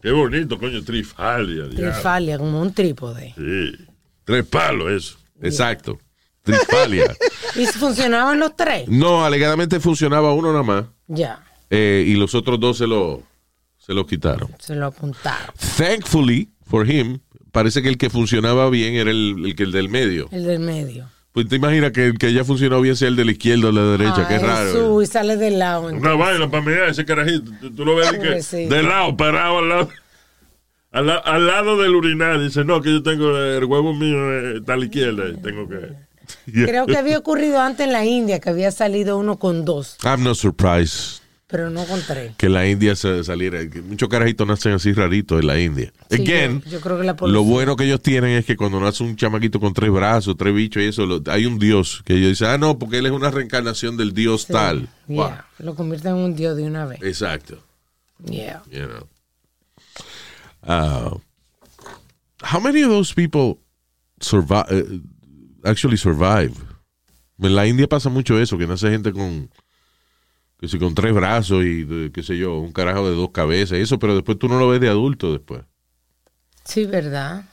Qué 0.00 0.10
bonito, 0.12 0.58
coño, 0.58 0.82
trifalia. 0.84 1.66
diablo. 1.66 1.74
Trifalia, 1.74 2.38
como 2.38 2.60
un 2.60 2.72
trípode. 2.72 3.34
Sí. 3.36 3.84
Tres 4.24 4.44
palos, 4.46 4.90
eso. 4.90 5.18
Exacto. 5.42 5.98
Trifalia. 6.42 7.12
¿Y 7.56 7.66
si 7.66 7.78
funcionaban 7.78 8.38
los 8.38 8.54
tres? 8.56 8.88
No, 8.88 9.24
alegadamente 9.24 9.80
funcionaba 9.80 10.32
uno 10.32 10.52
nada 10.52 10.62
más. 10.62 10.84
Ya, 11.08 11.44
eh, 11.70 12.04
y 12.06 12.14
los 12.14 12.34
otros 12.34 12.58
dos 12.60 12.78
se 12.78 12.86
lo, 12.86 13.22
se 13.78 13.92
los 13.92 14.06
quitaron. 14.06 14.50
se 14.58 14.74
lo 14.74 14.86
apuntaron. 14.86 15.54
Thankfully 15.76 16.48
for 16.66 16.88
him, 16.90 17.18
parece 17.52 17.82
que 17.82 17.88
el 17.88 17.98
que 17.98 18.08
funcionaba 18.10 18.70
bien 18.70 18.94
era 18.94 19.10
el, 19.10 19.34
el 19.44 19.56
que 19.56 19.64
el 19.64 19.72
del 19.72 19.88
medio. 19.88 20.28
El 20.30 20.44
del 20.44 20.60
medio. 20.60 21.10
Pues 21.38 21.48
te 21.48 21.54
imaginas 21.54 21.92
que 21.92 22.06
el 22.06 22.18
que 22.18 22.32
ya 22.32 22.42
funcionó 22.42 22.80
bien 22.80 22.96
sea 22.96 23.06
el 23.06 23.14
de 23.14 23.24
la 23.24 23.30
izquierda 23.30 23.68
o 23.68 23.70
la 23.70 23.84
derecha, 23.84 24.26
qué 24.26 24.40
raro. 24.40 24.72
Jesús, 24.72 25.04
y 25.04 25.06
sale 25.06 25.36
del 25.36 25.60
lado. 25.60 25.82
Una 25.86 25.96
entonces. 25.96 26.18
vaina 26.18 26.50
para 26.50 26.64
mirar 26.64 26.88
ese 26.88 27.04
carajito. 27.04 27.52
Tú, 27.60 27.70
tú 27.70 27.84
lo 27.84 27.94
ves 27.94 28.10
de, 28.10 28.18
que, 28.18 28.24
Pobrecito. 28.26 28.74
de 28.74 28.82
lado, 28.82 29.16
parado 29.16 29.58
al 29.58 29.68
lado. 29.68 29.88
Al, 30.90 31.06
la- 31.06 31.18
al 31.18 31.46
lado 31.46 31.80
del 31.80 31.94
urinar. 31.94 32.40
Dice, 32.40 32.64
no, 32.64 32.82
que 32.82 32.90
yo 32.90 33.04
tengo 33.04 33.38
el 33.38 33.64
huevo 33.66 33.94
mío 33.94 34.16
eh, 34.32 34.56
está 34.56 34.72
a 34.72 34.76
la 34.78 34.86
izquierda. 34.86 35.28
y 35.28 35.36
Tengo 35.40 35.68
que. 35.68 35.92
Creo 36.52 36.86
que 36.86 36.96
había 36.96 37.16
ocurrido 37.18 37.60
antes 37.60 37.86
en 37.86 37.92
la 37.92 38.04
India, 38.04 38.40
que 38.40 38.50
había 38.50 38.72
salido 38.72 39.16
uno 39.16 39.38
con 39.38 39.64
dos, 39.64 39.96
I'm 40.02 40.24
not 40.24 40.34
surprised 40.34 41.20
pero 41.48 41.70
no 41.70 41.84
con 41.86 42.00
tres. 42.06 42.36
que 42.36 42.48
la 42.48 42.68
India 42.68 42.94
se 42.94 43.24
saliera. 43.24 43.68
que 43.68 43.80
Muchos 43.82 44.08
carajitos 44.08 44.46
nacen 44.46 44.72
así 44.74 44.92
raritos 44.92 45.40
en 45.40 45.46
la 45.46 45.58
India. 45.58 45.92
Sí, 46.10 46.22
Again, 46.22 46.60
yo- 46.62 46.70
yo 46.72 46.80
creo 46.80 46.98
que 46.98 47.04
la 47.04 47.16
lo 47.20 47.42
bueno 47.42 47.74
que 47.74 47.84
ellos 47.84 48.00
tienen 48.02 48.30
es 48.32 48.44
que 48.44 48.56
cuando 48.56 48.78
nace 48.78 49.02
un 49.02 49.16
chamaquito 49.16 49.58
con 49.58 49.72
tres 49.72 49.90
brazos, 49.90 50.36
tres 50.36 50.54
bichos 50.54 50.82
y 50.82 50.86
eso, 50.86 51.06
lo- 51.06 51.22
hay 51.26 51.46
un 51.46 51.58
dios 51.58 52.02
que 52.04 52.14
ellos 52.14 52.28
dicen, 52.30 52.48
ah, 52.48 52.58
no, 52.58 52.78
porque 52.78 52.98
él 52.98 53.06
es 53.06 53.12
una 53.12 53.30
reencarnación 53.30 53.96
del 53.96 54.12
dios 54.12 54.42
Sí. 54.42 54.52
tal. 54.52 54.88
Yeah, 55.08 55.16
Wow. 55.16 55.32
Lo 55.66 55.74
convierte 55.74 56.08
en 56.08 56.14
un 56.16 56.36
dios 56.36 56.56
de 56.56 56.64
una 56.64 56.84
vez. 56.86 57.02
Exacto. 57.02 57.58
Yeah. 58.24 58.62
you 58.70 58.86
know. 58.86 59.08
Uh, 60.62 61.18
how 62.42 62.60
many 62.60 62.82
of 62.82 62.90
those 62.90 63.12
people 63.14 63.58
survive, 64.20 64.66
uh, 64.70 65.00
actually 65.64 65.96
survive? 65.96 66.52
En 67.40 67.54
la 67.54 67.66
India 67.66 67.86
pasa 67.86 68.10
mucho 68.10 68.38
eso, 68.38 68.58
que 68.58 68.66
nace 68.66 68.90
gente 68.90 69.12
con, 69.12 69.48
que 70.58 70.68
si 70.68 70.78
con 70.78 70.94
tres 70.94 71.14
brazos 71.14 71.64
y, 71.64 71.84
de- 71.84 72.12
qué 72.12 72.22
sé 72.22 72.36
yo, 72.36 72.58
un 72.58 72.72
carajo 72.72 73.08
de 73.08 73.14
dos 73.16 73.30
cabezas 73.30 73.78
y 73.78 73.82
eso, 73.82 73.98
pero 73.98 74.14
después 74.14 74.38
tú 74.38 74.48
no 74.48 74.58
lo 74.58 74.68
ves 74.68 74.80
de 74.80 74.88
adulto 74.88 75.32
después. 75.32 75.62
Sí, 76.64 76.84
¿verdad? 76.84 77.44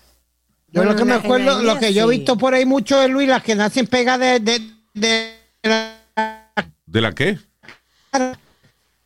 Yo 0.67 0.81
Bueno, 0.81 0.91
lo 0.91 0.97
que 0.97 1.05
me 1.05 1.13
acuerdo, 1.13 1.61
lo 1.63 1.79
que 1.79 1.93
yo 1.93 2.11
he 2.11 2.17
visto 2.17 2.37
por 2.37 2.53
ahí 2.53 2.65
mucho 2.65 2.99
de 2.99 3.07
Luis, 3.07 3.27
las 3.29 3.43
que 3.43 3.55
nacen 3.55 3.87
pegadas 3.87 4.43
de, 4.43 4.59
de, 4.59 4.59
de 4.93 5.69
la, 5.69 6.51
¿De 6.85 7.01
la 7.01 7.13
qué? 7.13 7.39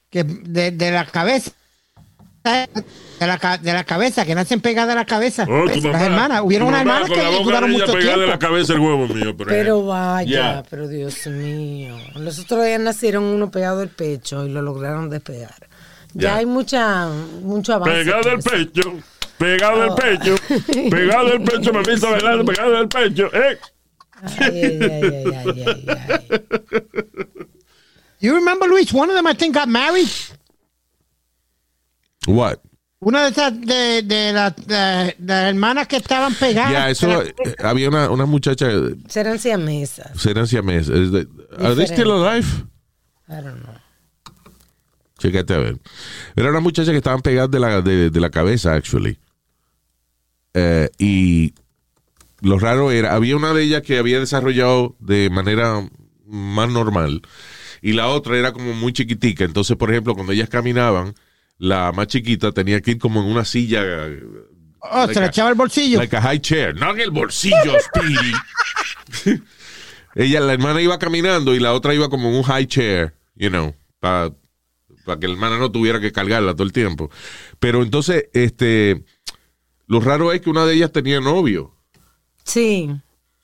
que 0.09 0.23
de, 0.23 0.71
de 0.71 0.91
la 0.91 1.05
cabeza. 1.05 1.51
De 2.43 3.27
la, 3.27 3.57
de 3.61 3.73
la 3.73 3.83
cabeza, 3.83 4.25
que 4.25 4.33
nacen 4.33 4.61
pegadas 4.61 4.93
a 4.93 4.99
la 4.99 5.05
cabeza. 5.05 5.43
Oh, 5.49 5.65
tu 5.65 5.71
Pues, 5.71 5.83
mamá- 5.83 5.91
las 5.91 6.01
hermanas, 6.03 6.41
hubieron 6.43 6.67
unas 6.69 6.81
hermanas 6.81 7.09
que 7.09 7.43
duraron 7.43 7.71
mucho 7.71 7.85
pegada 7.87 8.01
tiempo. 8.01 8.19
de 8.21 8.27
la 8.27 8.39
cabeza 8.39 8.73
el 8.73 8.79
huevo 8.79 9.07
mío. 9.07 9.35
Pero 9.37 9.51
ejemplo. 9.51 9.85
vaya, 9.85 10.29
Ya. 10.55 10.63
pero 10.69 10.87
Dios 10.87 11.27
mío. 11.27 11.97
Los 12.15 12.39
otros 12.39 12.65
días 12.65 12.79
nacieron 12.79 13.23
uno 13.25 13.51
pegado 13.51 13.81
al 13.81 13.89
pecho 13.89 14.45
y 14.45 14.49
lo 14.49 14.61
lograron 14.61 15.09
despegar. 15.09 15.67
Ya, 16.13 16.21
Ya. 16.29 16.35
hay 16.37 16.45
mucha, 16.45 17.07
mucho 17.41 17.73
avance. 17.73 18.03
Pegado 18.05 18.29
al 18.31 18.39
pecho. 18.39 18.93
Pegado 19.37 19.83
al 19.83 19.89
Oh. 19.89 19.95
pecho. 19.95 20.35
Pegado 20.89 21.27
al 21.33 21.41
pecho, 21.43 21.73
mamita 21.73 22.09
bailando, 22.09 22.45
pegado 22.45 22.77
al 22.77 22.87
pecho. 22.87 23.29
Eh. 23.33 23.57
Ay, 24.21 24.37
ay, 24.41 24.79
ay, 24.81 25.23
ay, 25.23 25.63
ay, 25.65 25.85
ay. 25.87 26.19
You 28.21 28.33
remember, 28.35 28.67
Luis, 28.67 28.93
one 28.93 29.09
of 29.09 29.15
them 29.15 29.27
I 29.27 29.33
think 29.33 29.55
got 29.55 29.67
married. 29.67 30.07
What? 32.27 32.57
Una 33.01 33.23
de 33.23 33.29
esas 33.29 33.61
de, 33.61 34.01
de 34.03 34.33
las 34.33 34.55
de, 34.57 35.15
de 35.17 35.33
las 35.33 35.49
hermanas 35.49 35.87
que 35.87 35.95
estaban 35.97 36.33
pegadas. 36.35 36.71
Ya, 36.71 36.89
eso, 36.89 37.23
eh, 37.23 37.33
había 37.63 37.87
una, 37.87 38.09
una 38.09 38.25
muchacha, 38.25 38.69
eh, 38.69 38.95
Serán 39.07 39.39
siamesas. 39.39 40.19
serán 40.19 40.47
siameses. 40.47 40.89
es 40.89 41.11
de- 41.11 41.27
¿Are 41.59 41.75
they 41.75 41.85
still 41.85 42.11
alive? 42.11 42.45
I 43.29 43.33
don't 43.41 43.61
know. 43.63 43.75
Chécate 45.17 45.53
a 45.53 45.57
ver. 45.59 45.77
Era 46.35 46.49
una 46.49 46.59
muchacha 46.59 46.91
que 46.91 46.97
estaban 46.97 47.21
pegadas 47.21 47.51
de 47.51 47.59
la, 47.59 47.81
de, 47.81 48.09
de 48.09 48.19
la 48.19 48.29
cabeza, 48.29 48.73
actually. 48.73 49.17
Eh, 50.53 50.89
y 50.97 51.53
lo 52.41 52.57
raro 52.59 52.91
era, 52.91 53.13
había 53.13 53.35
una 53.37 53.53
de 53.53 53.63
ellas 53.63 53.81
que 53.81 53.97
había 53.97 54.19
desarrollado 54.19 54.95
de 54.99 55.29
manera 55.29 55.87
más 56.25 56.69
normal 56.69 57.21
y 57.81 57.93
la 57.93 58.07
otra 58.07 58.37
era 58.37 58.51
como 58.51 58.73
muy 58.73 58.91
chiquitica. 58.93 59.43
Entonces, 59.45 59.77
por 59.77 59.89
ejemplo, 59.91 60.15
cuando 60.15 60.33
ellas 60.33 60.49
caminaban, 60.49 61.13
la 61.59 61.91
más 61.91 62.07
chiquita 62.07 62.51
tenía 62.51 62.81
que 62.81 62.91
ir 62.91 62.97
como 62.97 63.21
en 63.21 63.27
una 63.27 63.45
silla. 63.45 63.83
Oh, 64.81 65.01
se 65.01 65.07
like 65.07 65.19
le 65.19 65.25
a- 65.25 65.29
echaba 65.29 65.49
el 65.49 65.55
bolsillo. 65.55 65.99
Like 65.99 66.15
a 66.17 66.21
high 66.21 66.39
chair. 66.39 66.73
No 66.75 66.91
en 66.91 66.99
el 67.01 67.11
bolsillo, 67.11 67.73
Speedy. 67.79 69.39
Ella, 70.15 70.39
la 70.39 70.53
hermana 70.53 70.81
iba 70.81 70.97
caminando 70.97 71.53
y 71.55 71.59
la 71.59 71.73
otra 71.73 71.93
iba 71.93 72.09
como 72.09 72.29
en 72.29 72.35
un 72.35 72.43
high 72.43 72.65
chair, 72.67 73.13
you 73.35 73.49
know, 73.49 73.75
para 73.99 74.31
que 75.19 75.27
la 75.27 75.33
hermana 75.33 75.57
no 75.57 75.71
tuviera 75.71 75.99
que 75.99 76.11
cargarla 76.11 76.53
todo 76.53 76.63
el 76.63 76.73
tiempo. 76.73 77.09
Pero 77.59 77.83
entonces, 77.83 78.25
este, 78.33 79.03
lo 79.87 79.99
raro 79.99 80.31
es 80.31 80.41
que 80.41 80.49
una 80.49 80.65
de 80.65 80.75
ellas 80.75 80.91
tenía 80.91 81.19
novio. 81.19 81.75
Sí. 82.43 82.89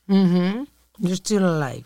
You're 0.08 1.14
still 1.14 1.44
alive. 1.44 1.84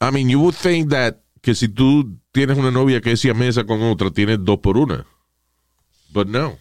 I 0.00 0.10
mean, 0.12 0.28
you 0.28 0.40
would 0.40 0.54
think 0.54 0.90
that 0.90 1.16
que 1.40 1.54
si 1.54 1.68
tú 1.68 2.18
tienes 2.32 2.56
una 2.58 2.70
novia 2.70 3.00
que 3.00 3.12
es 3.12 3.20
siamesa 3.20 3.64
con 3.64 3.82
otra, 3.82 4.10
tienes 4.10 4.38
dos 4.42 4.58
por 4.58 4.76
una. 4.76 5.06
But 6.14 6.28
no. 6.28 6.56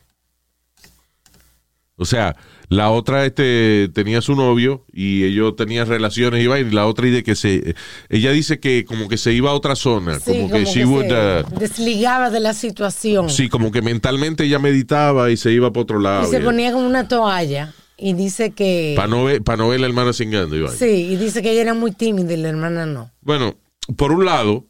O 1.95 2.05
sea, 2.05 2.35
la 2.69 2.89
otra 2.89 3.23
este, 3.23 3.87
tenía 3.93 4.19
su 4.21 4.35
novio 4.35 4.83
y 4.91 5.23
ellos 5.25 5.55
tenían 5.55 5.87
relaciones 5.87 6.43
iba 6.43 6.59
y 6.59 6.69
la 6.71 6.87
otra 6.87 7.07
y 7.07 7.11
de 7.11 7.21
que 7.21 7.35
se 7.35 7.75
ella 8.09 8.31
dice 8.31 8.59
que 8.59 8.83
como 8.83 9.07
que 9.07 9.17
se 9.17 9.31
iba 9.31 9.51
a 9.51 9.53
otra 9.53 9.75
zona, 9.75 10.19
Sí, 10.19 10.31
como, 10.31 10.49
que 10.49 10.65
she 10.65 10.73
se 10.81 10.85
would 10.85 11.05
uh, 11.11 11.59
desligaba 11.59 12.31
de 12.31 12.39
la 12.39 12.53
situación. 12.55 13.29
sí, 13.29 13.47
como 13.47 13.71
que 13.71 13.83
mentalmente 13.83 14.45
ella 14.45 14.57
meditaba 14.57 15.29
y 15.29 15.37
se 15.37 15.51
iba 15.51 15.71
para 15.71 15.83
otro 15.83 15.99
y 15.99 16.03
lado. 16.03 16.31
se 16.31 16.39
ponía 16.39 16.73
como 16.73 16.87
una 16.87 17.07
toalla. 17.07 17.73
Y 17.95 18.13
dice 18.13 18.51
que. 18.51 18.93
para 18.95 19.07
no 19.07 19.25
ver, 19.25 19.43
pa' 19.43 19.55
no 19.55 19.69
ver 19.69 19.79
la 19.79 19.85
hermana 19.85 20.13
singando. 20.13 20.55
y 20.57 20.61
vaina. 20.61 20.75
Sí, 20.75 21.09
y 21.11 21.15
dice 21.15 21.43
que 21.43 21.51
ella 21.51 21.61
era 21.61 21.73
muy 21.75 21.91
tímida 21.91 22.33
y 22.33 22.37
la 22.37 22.49
hermana 22.49 22.87
no. 22.87 23.11
Bueno, 23.21 23.55
por 23.95 24.11
un 24.11 24.25
lado, 24.25 24.65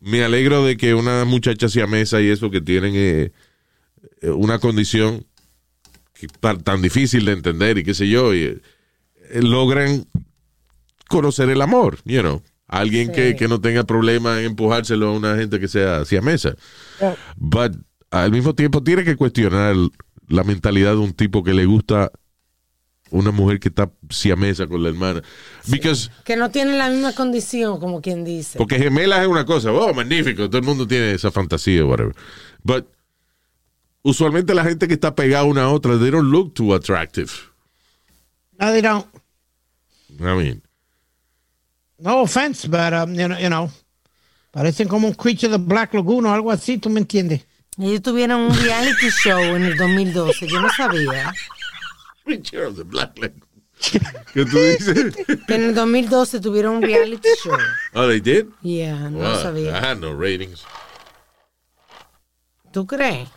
me 0.00 0.24
alegro 0.24 0.64
de 0.64 0.78
que 0.78 0.94
una 0.94 1.26
muchacha 1.26 1.68
siamesa 1.68 2.22
y 2.22 2.28
eso 2.30 2.50
que 2.50 2.62
tienen 2.62 2.94
eh, 2.96 3.30
una 4.22 4.58
condición 4.58 5.26
que 6.14 6.26
tan 6.62 6.82
difícil 6.82 7.24
de 7.24 7.32
entender 7.32 7.78
y 7.78 7.84
qué 7.84 7.94
sé 7.94 8.08
yo, 8.08 8.34
y, 8.34 8.42
eh, 8.42 8.60
logran 9.42 10.06
conocer 11.08 11.48
el 11.50 11.62
amor, 11.62 11.98
you 12.04 12.20
know. 12.20 12.42
Alguien 12.68 13.08
Sí. 13.08 13.12
que, 13.14 13.36
que 13.36 13.48
no 13.48 13.60
tenga 13.60 13.82
problema 13.84 14.38
en 14.38 14.46
empujárselo 14.46 15.08
a 15.08 15.12
una 15.12 15.36
gente 15.36 15.58
que 15.58 15.66
sea 15.66 16.04
siamesa. 16.04 16.54
But 17.36 17.76
al 18.10 18.30
mismo 18.30 18.54
tiempo 18.54 18.82
tiene 18.82 19.02
que 19.02 19.16
cuestionar 19.16 19.74
la 20.28 20.44
mentalidad 20.44 20.92
de 20.92 20.98
un 20.98 21.12
tipo 21.12 21.42
que 21.42 21.52
le 21.52 21.64
gusta 21.64 22.12
una 23.10 23.32
mujer 23.32 23.58
que 23.58 23.70
está 23.70 23.90
siamesa 24.08 24.68
con 24.68 24.84
la 24.84 24.90
hermana. 24.90 25.20
Because 25.66 26.10
Que 26.24 26.36
no 26.36 26.50
tiene 26.52 26.78
la 26.78 26.88
misma 26.90 27.12
condición, 27.12 27.80
como 27.80 28.00
quien 28.00 28.24
dice. 28.24 28.56
porque 28.56 28.78
gemelas 28.78 29.22
es 29.22 29.26
una 29.26 29.44
cosa, 29.44 29.72
oh, 29.72 29.92
magnífico, 29.92 30.48
todo 30.48 30.58
el 30.58 30.64
mundo 30.64 30.86
tiene 30.86 31.12
esa 31.12 31.32
fantasía, 31.32 31.84
whatever. 31.84 32.14
But 32.62 32.86
usualmente 34.02 34.54
la 34.54 34.64
gente 34.64 34.86
que 34.88 34.94
está 34.94 35.14
pegada 35.14 35.44
una 35.44 35.64
a 35.64 35.68
otra, 35.70 35.98
they 35.98 36.10
don't 36.10 36.30
look 36.30 36.54
too 36.54 36.74
attractive. 36.74 37.30
No, 38.58 38.70
they 38.72 38.82
don't. 38.82 39.06
I 40.20 40.34
mean, 40.36 40.62
No 41.98 42.22
offense, 42.22 42.66
but, 42.66 42.92
um, 42.94 43.14
you, 43.14 43.28
know, 43.28 43.38
you 43.38 43.48
know, 43.48 43.70
parecen 44.52 44.88
como 44.88 45.06
un 45.08 45.14
creature 45.14 45.50
de 45.52 45.58
Black 45.58 45.92
Lagoon 45.94 46.24
o 46.26 46.32
algo 46.32 46.50
así, 46.50 46.78
¿tú 46.78 46.88
me 46.90 47.00
entiendes? 47.00 47.42
Ellos 47.78 48.02
tuvieron 48.02 48.40
un 48.40 48.54
reality 48.54 49.10
show 49.10 49.38
en 49.38 49.64
el 49.64 49.76
2012, 49.76 50.48
yo 50.48 50.60
no 50.60 50.68
sabía. 50.70 51.32
Picture 52.26 52.66
of 52.66 52.76
the 52.76 52.84
black 52.84 53.16
leg. 53.18 53.32
¿Qué 54.34 54.44
tú 54.44 54.58
dices? 54.58 55.14
Que 55.46 55.54
en 55.54 55.62
el 55.64 55.74
2012 55.74 56.40
tuvieron 56.40 56.76
un 56.76 56.82
reality 56.82 57.28
show. 57.42 57.56
Oh, 57.94 58.06
they 58.06 58.20
did? 58.20 58.46
Yeah, 58.62 59.08
no 59.08 59.18
Wow, 59.18 59.38
I 59.38 59.42
sabía. 59.42 59.78
had 59.78 59.98
no 60.00 60.14
ratings. 60.14 60.64
¿Tú 62.72 62.86
crees? 62.86 63.28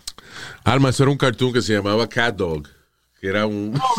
Alma, 0.63 0.89
eso 0.89 1.03
era 1.03 1.11
un 1.11 1.17
cartoon 1.17 1.53
que 1.53 1.61
se 1.61 1.73
llamaba 1.73 2.07
Cat 2.07 2.35
Dog, 2.35 2.67
que 3.19 3.27
era 3.27 3.45
un... 3.45 3.79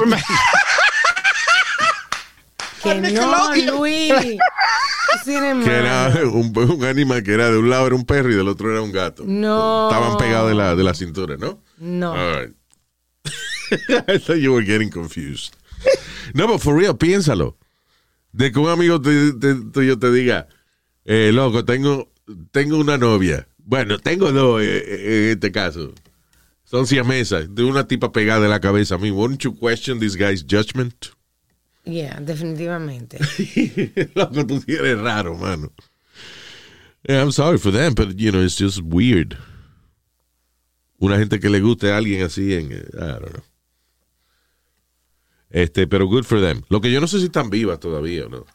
Que 2.83 2.95
no. 2.97 3.55
Luis. 3.73 4.13
Que 5.25 5.71
era 5.71 6.13
un, 6.31 6.53
un 6.57 6.85
animal 6.85 7.23
que 7.23 7.33
era 7.33 7.51
de 7.51 7.57
un 7.57 7.71
lado 7.71 7.87
era 7.87 7.97
un 7.97 8.05
perro 8.05 8.31
y 8.31 8.35
del 8.35 8.47
otro 8.47 8.71
era 8.71 8.83
un 8.83 8.93
gato. 8.93 9.25
No. 9.27 9.89
Estaban 9.89 10.19
pegados 10.19 10.51
de 10.51 10.55
la, 10.55 10.77
de 10.77 10.85
la 10.85 10.93
cintura, 10.93 11.37
¿no? 11.39 11.63
No. 11.79 12.13
All 12.13 12.41
right. 12.43 12.55
I 14.09 14.19
thought 14.19 14.39
you 14.39 14.53
were 14.53 14.65
getting 14.65 14.91
confused. 14.91 15.55
No, 16.35 16.47
pero 16.47 16.59
for 16.59 16.77
real, 16.79 16.97
piénsalo. 16.97 17.57
De 18.33 18.53
que 18.53 18.59
un 18.59 18.69
amigo 18.69 19.01
tuyo 19.01 19.99
te 19.99 20.11
diga, 20.11 20.49
eh, 21.05 21.31
loco, 21.33 21.65
tengo, 21.65 22.11
tengo 22.51 22.77
una 22.77 22.99
novia. 22.99 23.47
Bueno, 23.59 23.99
tengo 23.99 24.31
dos 24.31 24.61
eh, 24.61 24.67
eh, 24.67 25.25
en 25.27 25.31
este 25.31 25.53
caso. 25.53 25.95
Son 26.65 26.87
siamesas. 26.87 27.55
De 27.55 27.63
una 27.63 27.87
tipa 27.87 28.11
pegada 28.13 28.41
de 28.41 28.49
la 28.49 28.61
cabeza 28.61 28.97
a 28.97 28.99
mí. 28.99 29.11
Wouldn't 29.11 29.43
you 29.45 29.53
question 29.55 30.01
this 30.01 30.17
guy's 30.17 30.43
judgment? 30.43 31.13
Yeah, 31.85 32.19
definitivamente. 32.21 33.19
Loco, 34.15 34.47
tú 34.47 34.61
sí 34.61 34.73
eres 34.75 34.99
raro, 34.99 35.37
mano. 35.37 35.71
Yeah, 37.07 37.21
I'm 37.21 37.33
sorry 37.33 37.59
for 37.59 37.71
them, 37.71 37.93
but, 37.95 38.19
you 38.19 38.33
know, 38.33 38.41
it's 38.43 38.57
just 38.57 38.81
weird. 38.83 39.37
Una 40.99 41.19
gente 41.19 41.39
que 41.39 41.51
le 41.51 41.61
guste 41.61 41.93
a 41.93 41.99
alguien 41.99 42.23
así 42.23 42.55
en... 42.55 42.73
eh, 42.73 42.89
I 42.95 43.19
don't 43.21 43.33
know. 43.33 43.43
Este, 45.51 45.87
pero 45.87 46.07
good 46.07 46.25
for 46.25 46.41
them. 46.41 46.63
Lo 46.71 46.81
que 46.81 46.91
yo 46.91 47.01
no 47.01 47.07
sé 47.07 47.19
si 47.21 47.27
están 47.27 47.51
vivas 47.51 47.79
todavía 47.79 48.25
o 48.25 48.29
no. 48.31 48.47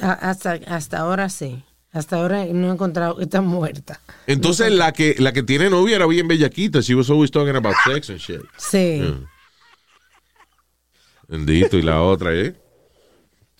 Hasta, 0.00 0.52
hasta 0.66 0.98
ahora 0.98 1.28
sí. 1.28 1.62
Hasta 1.92 2.16
ahora 2.16 2.44
no 2.44 2.68
he 2.68 2.72
encontrado 2.72 3.16
que 3.16 3.24
está 3.24 3.40
muerta. 3.40 4.00
Entonces, 4.26 4.70
la 4.72 4.92
que, 4.92 5.14
la 5.18 5.32
que 5.32 5.42
tiene 5.42 5.70
novia 5.70 5.96
era 5.96 6.06
bien 6.06 6.28
bellaquita. 6.28 6.80
She 6.80 6.94
was 6.94 7.08
always 7.08 7.30
talking 7.30 7.56
about 7.56 7.74
sex 7.84 8.10
and 8.10 8.18
shit. 8.18 8.42
Sí. 8.58 9.02
Bendito. 11.28 11.76
Y 11.78 11.82
la 11.82 12.02
otra, 12.02 12.34
¿eh? 12.34 12.54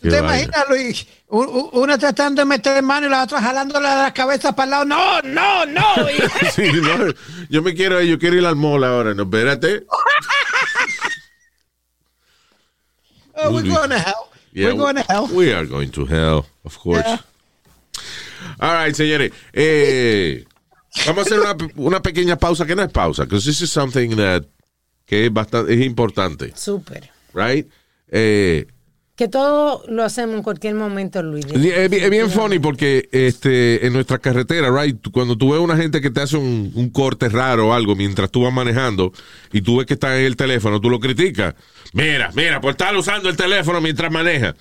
¿Tú 0.00 0.10
te 0.10 0.18
imaginas, 0.18 0.68
Luis? 0.68 1.06
Una 1.28 1.96
tratando 1.96 2.42
de 2.42 2.46
meter 2.46 2.82
mano 2.82 3.06
y 3.06 3.10
la 3.10 3.24
otra 3.24 3.40
jalándole 3.40 3.88
la 3.88 4.12
cabeza 4.12 4.54
para 4.54 4.64
el 4.64 4.70
lado. 4.70 4.84
No, 4.84 5.22
no, 5.22 5.66
no. 5.66 6.08
Sí, 6.52 6.70
no, 6.74 7.12
yo 7.48 7.62
me 7.62 7.74
quiero, 7.74 8.02
yo 8.02 8.18
quiero 8.18 8.36
ir 8.36 8.44
al 8.44 8.56
mall 8.56 8.84
ahora. 8.84 9.14
No, 9.14 9.22
espérate. 9.22 9.86
oh, 13.34 13.50
we're 13.50 13.62
going 13.66 13.88
to 13.88 13.98
hell. 13.98 14.30
Yeah, 14.52 14.66
we're 14.66 14.76
going 14.76 14.96
to 14.96 15.02
hell. 15.02 15.28
We 15.32 15.52
are 15.52 15.66
going 15.66 15.90
to 15.92 16.04
hell, 16.06 16.46
of 16.64 16.78
course. 16.78 17.02
Yeah. 17.04 17.18
All 18.58 18.84
right, 18.86 18.94
señores. 18.94 19.32
Eh, 19.52 20.44
vamos 21.06 21.18
a 21.18 21.34
hacer 21.34 21.40
una, 21.40 21.56
una 21.76 22.02
pequeña 22.02 22.36
pausa, 22.36 22.66
que 22.66 22.74
no 22.76 22.82
es 22.82 22.90
pausa, 22.92 23.24
because 23.24 23.44
this 23.48 23.60
is 23.60 23.70
something 23.70 24.16
that 24.16 24.42
que 25.04 25.26
es 25.26 25.32
bastante 25.32 25.72
es 25.74 25.84
importante, 25.84 26.52
Súper. 26.56 27.10
right? 27.34 27.66
Eh, 28.10 28.66
Que 29.14 29.28
todo 29.28 29.82
lo 29.88 30.02
hacemos 30.04 30.36
en 30.36 30.42
cualquier 30.42 30.74
momento, 30.74 31.22
Luis. 31.22 31.46
es, 31.46 31.52
bien- 31.90 32.04
es 32.04 32.10
bien 32.10 32.30
funny 32.30 32.58
porque 32.58 33.08
este, 33.12 33.86
en 33.86 33.92
nuestra 33.92 34.18
carretera, 34.18 34.68
right, 34.70 34.96
cuando 35.12 35.36
tú 35.38 35.52
ves 35.52 35.60
una 35.60 35.76
gente 35.76 36.00
que 36.00 36.10
te 36.10 36.20
hace 36.22 36.36
un, 36.36 36.72
un 36.74 36.90
corte 36.90 37.28
raro 37.28 37.68
o 37.68 37.72
algo 37.72 37.94
mientras 37.96 38.30
tú 38.30 38.42
vas 38.42 38.52
manejando 38.52 39.12
y 39.52 39.62
tú 39.62 39.76
ves 39.78 39.86
que 39.86 39.94
está 39.94 40.18
en 40.18 40.24
el 40.26 40.36
teléfono, 40.36 40.80
tú 40.80 40.90
lo 40.90 40.98
criticas. 41.00 41.54
Mira, 41.92 42.30
mira, 42.34 42.60
por 42.60 42.72
estar 42.72 42.94
usando 42.96 43.28
el 43.28 43.36
teléfono 43.36 43.80
mientras 43.80 44.10
maneja. 44.12 44.54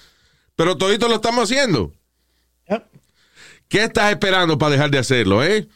Pero 0.56 0.78
todito 0.78 1.08
lo 1.10 1.16
estamos 1.16 1.50
haciendo. 1.52 1.92
Yep. 2.70 2.84
¿Qué 3.68 3.84
estás 3.84 4.12
esperando 4.12 4.58
para 4.58 4.72
dejar 4.72 4.92
de 4.92 5.00
hacerlo, 5.00 5.44
eh? 5.44 5.68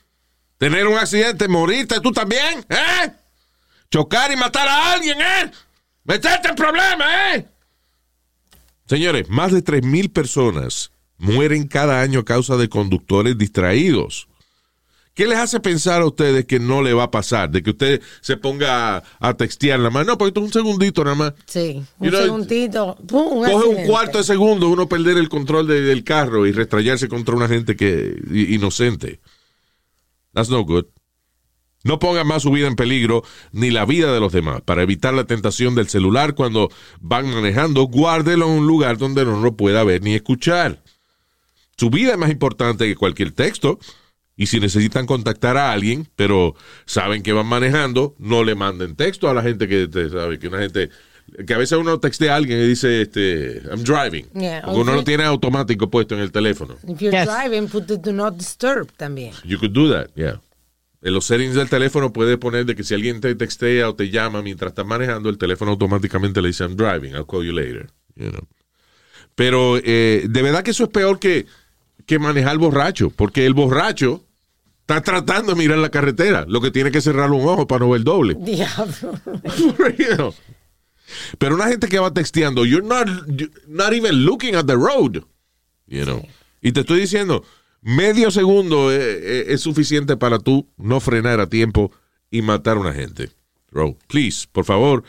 Tener 0.58 0.88
un 0.88 0.98
accidente, 0.98 1.48
morirte 1.48 2.00
tú 2.02 2.12
también, 2.12 2.66
¿eh? 2.70 3.12
Chocar 3.92 4.32
y 4.32 4.36
matar 4.36 4.68
a 4.68 4.94
alguien, 4.94 5.20
¿eh? 5.20 5.52
Meterte 6.04 6.50
en 6.50 6.56
problemas, 6.56 7.08
¿eh? 7.36 7.46
Señores, 8.86 9.30
más 9.30 9.52
de 9.52 9.64
3.000 9.64 10.12
personas 10.12 10.92
mueren 11.18 11.68
cada 11.68 12.02
año 12.02 12.22
a 12.22 12.26
causa 12.26 12.56
de 12.56 12.70
conductores 12.70 13.38
distraídos. 13.38 14.29
¿Qué 15.20 15.28
les 15.28 15.38
hace 15.38 15.60
pensar 15.60 16.02
a 16.02 16.06
ustedes 16.06 16.46
que 16.46 16.62
no 16.62 16.82
le 16.82 16.94
va 16.94 17.04
a 17.04 17.12
pasar? 17.12 17.50
De 17.52 17.62
que 17.62 17.72
usted 17.72 18.02
se 18.22 18.38
ponga 18.38 18.96
a, 18.96 19.04
a 19.20 19.34
textear 19.36 19.78
nada 19.78 19.90
más. 19.90 20.06
No, 20.06 20.18
porque 20.18 20.30
esto 20.30 20.40
es 20.40 20.46
un 20.46 20.54
segundito 20.54 21.04
nada 21.04 21.18
más. 21.18 21.34
Sí, 21.46 21.84
un 22.00 22.06
You 22.06 22.10
know, 22.12 22.22
segundito. 22.24 22.96
pum, 23.06 23.44
Coge 23.44 23.68
un 23.68 23.86
cuarto 23.86 24.18
de 24.20 24.24
segundo 24.24 24.70
uno 24.70 24.88
perder 24.88 25.18
el 25.18 25.28
control 25.28 25.68
de- 25.68 25.82
del 25.82 26.06
carro 26.06 26.48
y 26.48 26.54
restrayarse 26.54 27.10
contra 27.10 27.36
una 27.36 27.50
gente 27.50 27.76
que 27.76 28.16
inocente. 28.32 29.20
That's 30.34 30.50
no 30.50 30.64
good. 30.64 30.86
No 31.84 32.00
pongan 32.00 32.26
más 32.26 32.44
su 32.44 32.52
vida 32.52 32.68
en 32.68 32.78
peligro 32.78 33.24
ni 33.52 33.72
la 33.72 33.84
vida 33.84 34.14
de 34.14 34.22
los 34.22 34.32
demás. 34.32 34.62
Para 34.62 34.84
evitar 34.84 35.14
la 35.14 35.26
tentación 35.26 35.76
del 35.76 35.90
celular 35.90 36.34
cuando 36.34 36.70
van 37.02 37.30
manejando, 37.30 37.84
guárdelo 37.88 38.46
en 38.46 38.52
un 38.60 38.68
lugar 38.68 38.98
donde 38.98 39.26
no 39.26 39.42
lo 39.42 39.58
pueda 39.58 39.84
ver 39.84 40.02
ni 40.02 40.16
escuchar. 40.16 40.82
Su 41.78 41.90
vida 41.90 42.14
es 42.14 42.18
más 42.18 42.32
importante 42.32 42.86
que 42.86 42.96
cualquier 42.96 43.34
texto. 43.34 43.80
Y 44.42 44.48
si 44.48 44.62
necesitan 44.62 45.06
contactar 45.06 45.58
a 45.58 45.74
alguien, 45.74 46.08
pero 46.16 46.56
saben 46.86 47.24
que 47.24 47.34
van 47.34 47.46
manejando, 47.46 48.16
no 48.20 48.46
le 48.46 48.56
manden 48.56 48.96
texto 48.96 49.30
a 49.30 49.34
la 49.34 49.42
gente 49.44 49.68
que 49.68 49.90
te 49.90 50.10
sabe, 50.10 50.40
que 50.40 50.48
una 50.48 50.60
gente 50.60 50.90
que 51.46 51.54
a 51.54 51.58
veces 51.58 51.78
uno 51.78 52.00
textea 52.00 52.34
a 52.34 52.38
alguien 52.38 52.58
y 52.60 52.68
dice 52.68 53.02
este 53.02 53.62
I'm 53.70 53.84
driving. 53.84 54.28
Yeah, 54.34 54.62
porque 54.64 54.80
uno 54.80 54.94
lo 54.96 55.04
tiene 55.04 55.26
automático 55.26 55.90
puesto 55.92 56.16
en 56.16 56.22
el 56.22 56.32
teléfono. 56.32 56.76
If 56.88 57.00
you're 57.02 57.12
Yes. 57.16 57.28
driving, 57.28 57.68
put 57.68 57.86
the 57.88 57.98
do 57.98 58.14
not 58.14 58.36
disturb 58.38 58.88
también. 58.96 59.34
You 59.44 59.60
could 59.60 59.74
do 59.74 59.92
that, 59.92 60.08
yeah. 60.16 60.40
En 61.02 61.14
los 61.14 61.26
settings 61.26 61.56
del 61.56 61.68
teléfono 61.70 62.14
puedes 62.14 62.38
poner 62.38 62.66
de 62.66 62.76
que 62.76 62.84
si 62.86 62.94
alguien 62.94 63.20
te 63.20 63.36
textea 63.36 63.90
o 63.90 63.96
te 63.96 64.10
llama 64.10 64.42
mientras 64.42 64.70
estás 64.72 64.86
manejando, 64.86 65.30
el 65.30 65.38
teléfono 65.38 65.72
automáticamente 65.72 66.42
le 66.42 66.48
dice 66.48 66.64
I'm 66.64 66.78
driving, 66.78 67.12
I'll 67.14 67.26
call 67.28 67.44
you 67.46 67.52
later. 67.52 67.90
you 68.16 68.30
know. 68.32 68.48
Pero 69.36 69.78
eh, 69.84 70.26
de 70.30 70.42
verdad 70.42 70.64
que 70.64 70.72
eso 70.72 70.86
es 70.86 70.90
peor 70.90 71.20
que, 71.20 71.46
que 72.06 72.20
manejar 72.20 72.58
borracho, 72.58 73.10
porque 73.10 73.46
el 73.46 73.54
borracho 73.54 74.24
está 74.98 75.02
tratando 75.02 75.54
de 75.54 75.58
mirar 75.58 75.78
la 75.78 75.90
carretera, 75.90 76.46
lo 76.48 76.62
que 76.62 76.72
tiene 76.72 76.90
que 76.92 77.02
cerrar 77.02 77.32
un 77.32 77.48
ojo 77.48 77.68
para 77.68 77.86
no 77.86 77.92
ver 77.92 78.04
doble. 78.04 78.36
Diablo. 78.40 80.34
Pero 81.38 81.56
una 81.56 81.68
gente 81.68 81.88
que 81.88 82.00
va 82.00 82.14
texteando, 82.14 82.66
you're 82.66 82.86
not, 82.88 83.08
you're 83.28 83.52
not 83.68 83.94
even 83.94 84.26
looking 84.26 84.56
at 84.56 84.66
the 84.66 84.76
road. 84.76 85.24
You 85.88 86.04
know. 86.06 86.24
Y 86.62 86.72
te 86.72 86.82
estoy 86.82 87.00
diciendo, 87.02 87.44
medio 87.82 88.30
segundo 88.32 88.92
es, 88.92 89.02
es- 89.02 89.48
es 89.50 89.62
suficiente 89.62 90.18
para 90.18 90.40
tú 90.40 90.68
no 90.78 91.00
frenar 91.00 91.40
a 91.40 91.48
tiempo 91.48 91.92
y 92.30 92.42
matar 92.42 92.78
a 92.78 92.82
una 92.82 92.94
gente. 92.94 93.30
Bro, 93.72 93.98
please, 94.08 94.48
por 94.52 94.66
favor, 94.66 95.04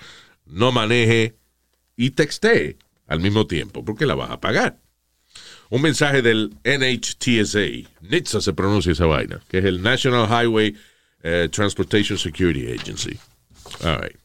no 0.47 0.73
maneje 0.73 1.37
y 1.97 2.11
textee 2.11 2.77
al 3.07 3.21
mismo 3.21 3.47
tiempo, 3.47 3.85
porque 3.85 4.07
la 4.07 4.15
vas 4.15 4.31
a 4.31 4.41
pagar. 4.41 4.79
Un 5.71 5.83
mensaje 5.83 6.21
del 6.21 6.53
NHTSA, 6.65 7.89
NHTSA 8.03 8.41
se 8.41 8.53
pronuncia 8.53 8.91
esa 8.93 9.07
vaina, 9.07 9.41
que 9.49 9.59
es 9.59 9.65
el 9.65 9.81
National 9.81 10.27
Highway 10.29 10.75
eh, 11.23 11.49
Transportation 11.51 12.19
Security 12.19 12.73
Agency. 12.73 13.17
All 13.85 13.99
right. 14.01 14.17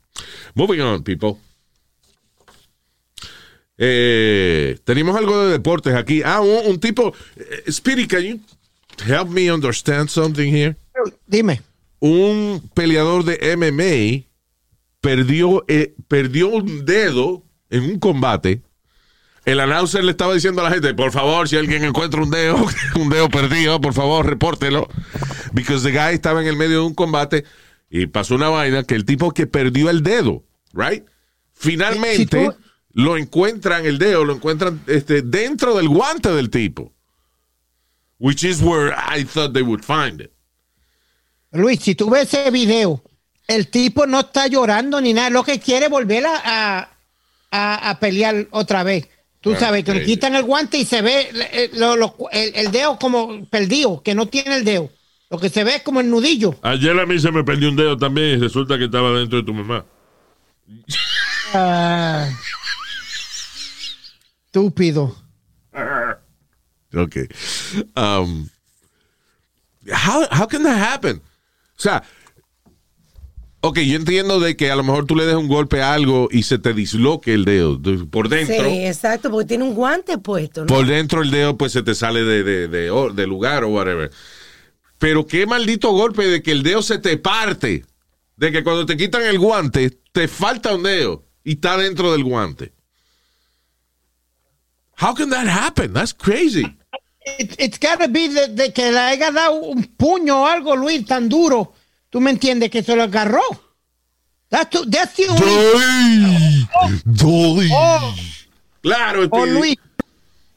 Moving 0.55 0.81
on, 0.81 1.03
people. 1.03 1.37
Eh, 3.77 4.77
tenemos 4.85 5.15
algo 5.15 5.45
de 5.45 5.51
deportes 5.51 5.93
aquí. 5.93 6.21
Ah, 6.23 6.41
un, 6.41 6.65
un 6.71 6.79
tipo. 6.79 7.13
eh, 7.35 7.71
Speedy, 7.71 8.07
can 8.07 8.21
you 8.23 8.39
help 9.05 9.29
me 9.29 9.51
understand 9.51 10.09
something 10.09 10.49
here? 10.51 10.75
Dime. 11.27 11.61
Un 11.99 12.61
peleador 12.73 13.23
de 13.25 13.55
MMA 13.55 14.25
perdió, 15.01 15.63
eh, 15.67 15.93
perdió 16.07 16.49
un 16.49 16.85
dedo 16.85 17.43
en 17.69 17.83
un 17.83 17.99
combate. 17.99 18.61
El 19.45 19.59
announcer 19.59 20.03
le 20.03 20.11
estaba 20.11 20.33
diciendo 20.33 20.61
a 20.61 20.65
la 20.65 20.71
gente, 20.71 20.93
por 20.95 21.11
favor, 21.11 21.47
si 21.47 21.55
alguien 21.55 21.83
encuentra 21.83 22.21
un 22.21 22.31
dedo, 22.31 22.65
un 22.99 23.09
dedo 23.09 23.29
perdido, 23.29 23.79
por 23.79 23.93
favor, 23.93 24.25
repórtelo. 24.25 24.87
Because 25.53 25.83
the 25.83 25.91
guy 25.95 26.15
estaba 26.15 26.41
en 26.41 26.47
el 26.47 26.55
medio 26.55 26.79
de 26.81 26.85
un 26.87 26.95
combate 26.95 27.45
y 27.89 28.07
pasó 28.07 28.35
una 28.35 28.49
vaina 28.49 28.83
que 28.83 28.95
el 28.95 29.05
tipo 29.05 29.31
que 29.31 29.45
perdió 29.47 29.89
el 29.89 30.01
dedo, 30.03 30.43
right? 30.73 31.03
Finalmente 31.53 32.15
Si 32.17 32.25
tú- 32.25 32.55
lo 32.93 33.17
encuentran 33.17 33.85
el 33.85 33.99
dedo, 33.99 34.25
lo 34.25 34.33
encuentran 34.33 34.81
este, 34.87 35.21
dentro 35.21 35.75
del 35.75 35.89
guante 35.89 36.29
del 36.33 36.49
tipo. 36.49 36.91
Which 38.17 38.43
is 38.43 38.61
where 38.61 38.93
I 38.95 39.25
thought 39.25 39.53
they 39.53 39.61
would 39.61 39.83
find 39.83 40.21
it. 40.21 40.31
Luis, 41.51 41.81
si 41.81 41.93
tú 41.95 42.09
ves 42.09 42.33
ese 42.33 42.49
video, 42.51 43.03
el 43.47 43.67
tipo 43.69 44.07
no 44.07 44.21
está 44.21 44.47
llorando 44.47 44.99
ni 45.01 45.13
nada. 45.13 45.29
Lo 45.29 45.43
que 45.43 45.59
quiere 45.59 45.85
es 45.85 45.91
volver 45.91 46.25
a, 46.25 46.41
a, 46.43 46.89
a- 47.51 47.89
a 47.91 47.99
pelear 47.99 48.47
otra 48.51 48.83
vez. 48.83 49.07
Tú 49.45 49.53
Ah, 49.53 49.59
sabes 49.59 49.83
que 49.85 49.93
le 49.93 50.03
quitan 50.03 50.33
el 50.33 50.41
guante 50.43 50.75
y 50.79 50.85
se 50.85 51.03
ve 51.03 51.29
eh, 51.31 51.69
lo- 51.75 51.95
lo- 51.95 52.15
el, 52.31 52.55
el 52.55 52.71
dedo 52.71 52.97
como 52.97 53.45
perdido, 53.45 54.01
que 54.01 54.15
no 54.15 54.25
tiene 54.25 54.55
el 54.57 54.65
dedo. 54.65 54.89
Lo 55.29 55.37
que 55.37 55.49
se 55.49 55.63
ve 55.63 55.75
es 55.75 55.81
como 55.83 55.99
el 56.01 56.09
nudillo. 56.09 56.55
Ayer 56.63 56.99
a 56.99 57.05
mí 57.05 57.19
se 57.19 57.31
me 57.31 57.43
perdió 57.43 57.69
un 57.69 57.75
dedo 57.75 57.95
también 57.95 58.39
y 58.39 58.41
resulta 58.41 58.75
que 58.79 58.85
estaba 58.85 59.11
dentro 59.19 59.37
de 59.37 59.45
tu 59.45 59.53
mamá. 59.53 59.85
Ah, 61.53 62.27
estúpido. 64.47 65.15
Okay. 66.91 67.27
Um, 67.95 68.49
how, 69.91 70.25
how 70.31 70.47
can 70.47 70.63
that 70.63 70.77
happen? 70.79 71.17
O 71.77 71.81
sea, 71.81 72.01
ok, 73.67 73.79
yo 73.79 73.95
entiendo 73.95 74.39
de 74.39 74.55
que 74.55 74.71
a 74.71 74.75
lo 74.75 74.83
mejor 74.83 75.05
tú 75.05 75.15
le 75.15 75.25
des 75.25 75.35
un 75.35 75.47
golpe 75.47 75.81
a 75.81 75.93
algo 75.93 76.27
y 76.31 76.43
se 76.43 76.57
te 76.59 76.73
disloque 76.73 77.33
el 77.33 77.45
dedo 77.45 77.77
de- 77.77 78.05
por 78.05 78.29
Sí, 78.29 78.35
dentro. 78.35 78.65
exacto, 78.67 79.31
porque 79.31 79.47
tiene 79.47 79.63
un 79.63 79.73
guante 79.73 80.17
puesto. 80.17 80.61
¿no? 80.61 80.67
Por 80.67 80.85
dentro 80.85 81.21
el 81.21 81.31
dedo 81.31 81.57
pues 81.57 81.71
se 81.71 81.83
te 81.83 81.95
sale 81.95 82.23
de, 82.23 82.43
de, 82.43 82.67
de 83.13 83.27
lugar 83.27 83.63
o 83.63 83.69
whatever. 83.69 84.11
Pero 84.97 85.27
qué 85.27 85.45
maldito 85.45 85.91
golpe 85.91 86.25
de 86.27 86.41
que 86.41 86.51
el 86.51 86.63
dedo 86.63 86.81
se 86.81 86.97
te 86.99 87.17
parte. 87.17 87.85
De 88.37 88.51
que 88.51 88.63
cuando 88.63 88.85
te 88.85 88.97
quitan 88.97 89.23
el 89.23 89.39
guante 89.39 89.91
te 90.11 90.27
falta 90.27 90.75
un 90.75 90.83
dedo 90.83 91.23
y 91.43 91.53
está 91.53 91.77
dentro 91.77 92.11
del 92.11 92.23
guante. 92.23 92.73
How 95.01 95.13
can 95.13 95.29
that 95.31 95.47
happen? 95.47 95.93
That's 95.93 96.13
crazy. 96.13 96.65
It, 97.39 97.55
it's 97.59 97.77
gotta 97.79 98.07
be 98.07 98.29
de, 98.29 98.47
de 98.49 98.71
que 98.71 98.91
le 98.91 98.99
haya 98.99 99.31
dado 99.31 99.55
un 99.55 99.83
puño 99.97 100.43
o 100.43 100.45
algo, 100.45 100.75
Luis, 100.75 101.05
tan 101.05 101.27
duro. 101.27 101.73
¿Tú 102.15 102.21
me 102.21 102.31
entiendes? 102.31 102.69
Que 102.71 102.81
se 102.81 102.95
lo 102.95 103.03
agarró. 103.03 103.41
That's, 104.47 104.69
the- 104.69 104.89
that's 104.89 105.15
the 105.15 105.27
only... 105.27 106.65
Dolly. 107.03 107.69
Oh, 107.73 108.15
Claro, 108.81 109.23
o 109.23 109.25
Speedy. 109.25 109.51
Luis. 109.51 109.75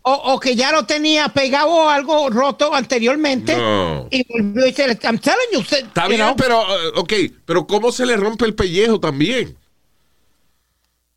O, 0.02 0.12
o 0.12 0.38
que 0.38 0.54
ya 0.54 0.70
lo 0.70 0.84
tenía 0.86 1.28
pegado 1.30 1.68
o 1.68 1.88
algo 1.88 2.30
roto 2.30 2.72
anteriormente. 2.72 3.56
No. 3.56 4.06
Y 4.08 4.24
volvió 4.28 4.68
y 4.68 4.72
se 4.72 4.86
le... 4.86 4.96
I'm 5.02 5.18
telling 5.18 5.48
you. 5.52 5.64
se- 5.64 5.80
Está 5.80 6.04
you 6.04 6.10
bien, 6.10 6.20
know. 6.20 6.36
pero, 6.36 6.60
eh, 6.62 6.92
ok, 6.94 7.12
pero 7.44 7.66
¿cómo 7.66 7.90
se 7.90 8.06
le 8.06 8.16
rompe 8.16 8.44
el 8.44 8.54
pellejo 8.54 9.00
también? 9.00 9.56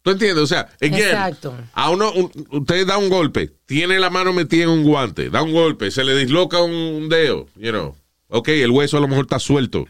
¿Tú 0.02 0.10
entiendes? 0.10 0.44
O 0.44 0.48
sea, 0.48 0.62
again, 0.82 0.96
Exacto. 0.96 1.54
a 1.72 1.92
uno, 1.92 2.12
un- 2.14 2.48
usted 2.50 2.88
da 2.88 2.98
un 2.98 3.10
golpe, 3.10 3.52
tiene 3.68 4.00
la 4.00 4.10
mano 4.10 4.34
metida 4.34 4.64
en 4.64 4.70
un 4.70 4.84
guante, 4.86 5.30
da 5.30 5.44
un 5.44 5.54
golpe, 5.54 5.92
se 5.92 6.04
le 6.04 6.16
disloca 6.16 6.60
un, 6.64 6.72
un 6.74 7.10
dedo, 7.10 7.46
you 7.58 7.70
know. 7.70 7.96
Ok, 8.30 8.48
el 8.48 8.72
hueso 8.72 8.98
a 8.98 9.02
lo 9.02 9.08
mejor 9.08 9.26
está 9.26 9.38
suelto. 9.38 9.86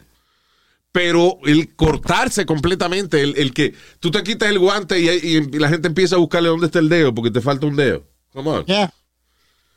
Pero 0.92 1.38
el 1.44 1.74
cortarse 1.74 2.44
completamente, 2.44 3.22
el, 3.22 3.34
el 3.38 3.54
que 3.54 3.74
tú 3.98 4.10
te 4.10 4.22
quitas 4.22 4.50
el 4.50 4.58
guante 4.58 5.00
y, 5.00 5.08
y 5.08 5.40
la 5.58 5.70
gente 5.70 5.88
empieza 5.88 6.16
a 6.16 6.18
buscarle 6.18 6.50
dónde 6.50 6.66
está 6.66 6.80
el 6.80 6.90
dedo 6.90 7.14
porque 7.14 7.30
te 7.30 7.40
falta 7.40 7.66
un 7.66 7.76
dedo. 7.76 8.04
Come 8.32 8.50
on. 8.50 8.64
Yeah. 8.66 8.92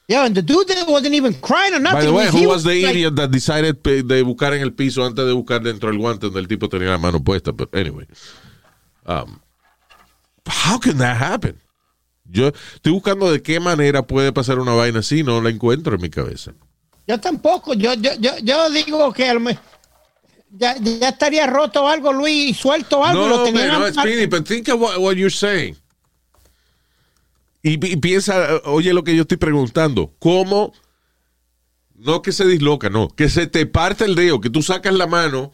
Yeah, 0.08 0.25
and 0.25 0.36
the 0.36 0.43
dude 0.43 0.67
that 0.67 0.88
wasn't 0.88 1.15
even 1.15 1.34
crying 1.34 1.73
or 1.73 1.80
nothing. 1.80 1.99
By 1.99 2.06
the 2.06 2.13
way, 2.13 2.28
who 2.28 2.47
was 2.47 2.63
the 2.63 2.80
like- 2.80 2.91
idiot 2.93 3.15
that 3.15 3.30
decided 3.30 3.82
de 3.82 4.21
buscar 4.23 4.54
en 4.54 4.62
el 4.62 4.73
piso 4.73 5.04
antes 5.04 5.25
de 5.25 5.34
buscar 5.34 5.63
dentro 5.63 5.89
del 5.89 5.97
guante 5.97 6.28
donde 6.28 6.41
el 6.41 6.47
tipo 6.47 6.69
tenía 6.69 6.89
la 6.89 6.97
mano 6.99 7.23
puesta? 7.23 7.51
But 7.51 7.73
anyway. 7.73 8.06
Um, 9.06 9.39
how 10.45 10.78
can 10.80 10.97
that 10.97 11.17
happen? 11.17 11.60
Yo 12.25 12.49
estoy 12.75 12.91
buscando 12.91 13.32
de 13.32 13.41
qué 13.41 13.60
manera 13.60 14.06
puede 14.06 14.32
pasar 14.32 14.60
una 14.60 14.73
vaina 14.73 14.99
así, 14.99 15.23
no 15.23 15.41
la 15.41 15.49
encuentro 15.49 15.95
en 15.95 16.01
mi 16.01 16.10
cabeza. 16.10 16.54
Yo 17.08 17.19
tampoco. 17.19 17.73
Yo, 17.73 17.93
yo, 17.95 18.12
yo, 18.19 18.32
yo 18.43 18.69
digo 18.69 19.12
que 19.13 19.28
ya, 20.57 20.75
ya 20.77 21.09
estaría 21.09 21.47
roto 21.47 21.87
algo, 21.87 22.11
Luis, 22.13 22.49
y 22.51 22.53
suelto 22.53 23.03
algo. 23.03 23.25
y 23.25 23.29
lo 23.29 23.37
No, 23.37 23.43
tenían 23.43 23.79
man, 23.79 23.93
no. 23.93 24.01
Speedy, 24.01 24.25
but 24.27 24.45
think 24.47 24.67
of 24.69 24.79
what, 24.79 24.97
what 24.99 25.13
you're 25.15 25.29
saying. 25.29 25.75
Y, 27.63 27.77
pi- 27.77 27.95
piensa, 27.97 28.61
oye 28.65 28.93
lo 28.93 29.03
que 29.03 29.15
yo 29.15 29.23
estoy 29.23 29.37
preguntando, 29.37 30.13
¿cómo? 30.19 30.71
No 31.95 32.21
que 32.21 32.31
se 32.31 32.45
disloca, 32.45 32.89
no, 32.89 33.07
que 33.09 33.29
se 33.29 33.47
te 33.47 33.65
parte 33.65 34.05
el 34.05 34.15
dedo, 34.15 34.39
que 34.41 34.49
tú 34.49 34.61
sacas 34.61 34.93
la 34.93 35.07
mano 35.07 35.51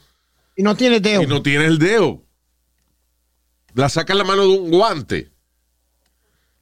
y 0.56 0.64
no 0.64 0.76
tiene 0.76 1.00
dedo. 1.00 1.22
y 1.24 1.28
no 1.28 1.42
tienes 1.42 1.68
el 1.68 1.78
dedo. 1.80 2.24
La 3.74 3.88
sacas 3.88 4.18
la 4.18 4.24
mano 4.26 4.42
de 4.42 4.48
un 4.50 4.70
guante. 4.70 5.32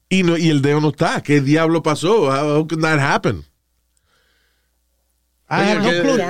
Y, 0.08 0.22
no, 0.22 0.36
y 0.36 0.48
el 0.50 0.62
dedo 0.62 0.80
no 0.80 0.90
está. 0.90 1.22
¿Qué 1.22 1.40
diablo 1.40 1.82
pasó? 1.82 2.26
How, 2.30 2.58
how 2.60 2.66
can 2.68 2.80
that 2.82 2.98
happen? 3.00 3.44
I 5.48 5.64
have 5.64 5.82
no 5.82 5.90
clue. 6.02 6.22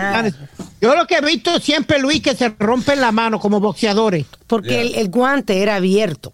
Yo 0.80 0.94
lo 0.94 1.06
que 1.06 1.16
he 1.16 1.20
visto 1.20 1.58
siempre, 1.60 1.98
Luis, 1.98 2.22
que 2.22 2.34
se 2.34 2.48
rompen 2.58 3.00
la 3.00 3.12
mano 3.12 3.38
como 3.38 3.60
boxeadores. 3.60 4.26
Porque 4.46 4.70
Yeah. 4.70 4.80
el, 4.80 4.94
el 4.94 5.08
guante 5.10 5.62
era 5.62 5.76
abierto. 5.76 6.32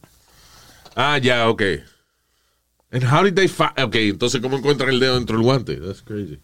Ah, 0.94 1.18
ya, 1.18 1.48
ok. 1.48 1.62
And 2.92 3.04
how 3.04 3.24
did 3.24 3.34
they 3.34 3.50
Ok, 3.82 3.94
entonces, 3.96 4.40
¿cómo 4.40 4.56
encuentran 4.56 4.90
el 4.90 5.00
dedo 5.00 5.16
dentro 5.16 5.36
del 5.36 5.44
guante? 5.44 5.76
That's 5.76 6.02
crazy. 6.02 6.38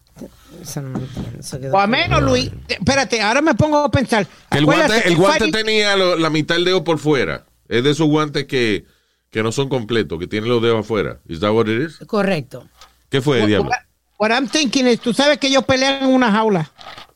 Eso 0.60 0.82
no 0.82 1.00
eso 1.38 1.58
O 1.72 1.78
a 1.78 1.86
menos, 1.86 2.22
Luis, 2.22 2.50
espérate, 2.68 3.22
ahora 3.22 3.40
me 3.40 3.54
pongo 3.54 3.78
a 3.78 3.90
pensar. 3.90 4.26
El 4.50 4.66
guante, 4.66 5.08
el 5.08 5.16
guante 5.16 5.50
tenía 5.50 5.96
lo- 5.96 6.16
la 6.18 6.28
mitad 6.28 6.56
del 6.56 6.64
dedo 6.64 6.84
por 6.84 6.98
fuera. 6.98 7.46
Es 7.68 7.82
de 7.84 7.90
esos 7.90 8.06
guantes 8.08 8.44
que, 8.46 8.84
que 9.30 9.42
no 9.42 9.52
son 9.52 9.68
completos, 9.70 10.18
que 10.18 10.26
tienen 10.26 10.50
los 10.50 10.60
dedos 10.60 10.80
afuera. 10.80 11.20
¿Is 11.26 11.40
that 11.40 11.52
what 11.52 11.66
it 11.68 11.88
is? 11.88 11.98
Correcto. 12.06 12.68
¿Qué 13.08 13.22
fue, 13.22 13.46
diablo? 13.46 13.70
What, 13.70 13.78
what 14.18 14.30
I'm 14.36 14.48
thinking 14.48 14.86
is, 14.88 15.00
tú 15.00 15.14
sabes 15.14 15.38
que 15.38 15.46
ellos 15.46 15.64
pelean 15.64 16.02
en 16.04 16.10
una 16.10 16.30
jaula. 16.30 16.70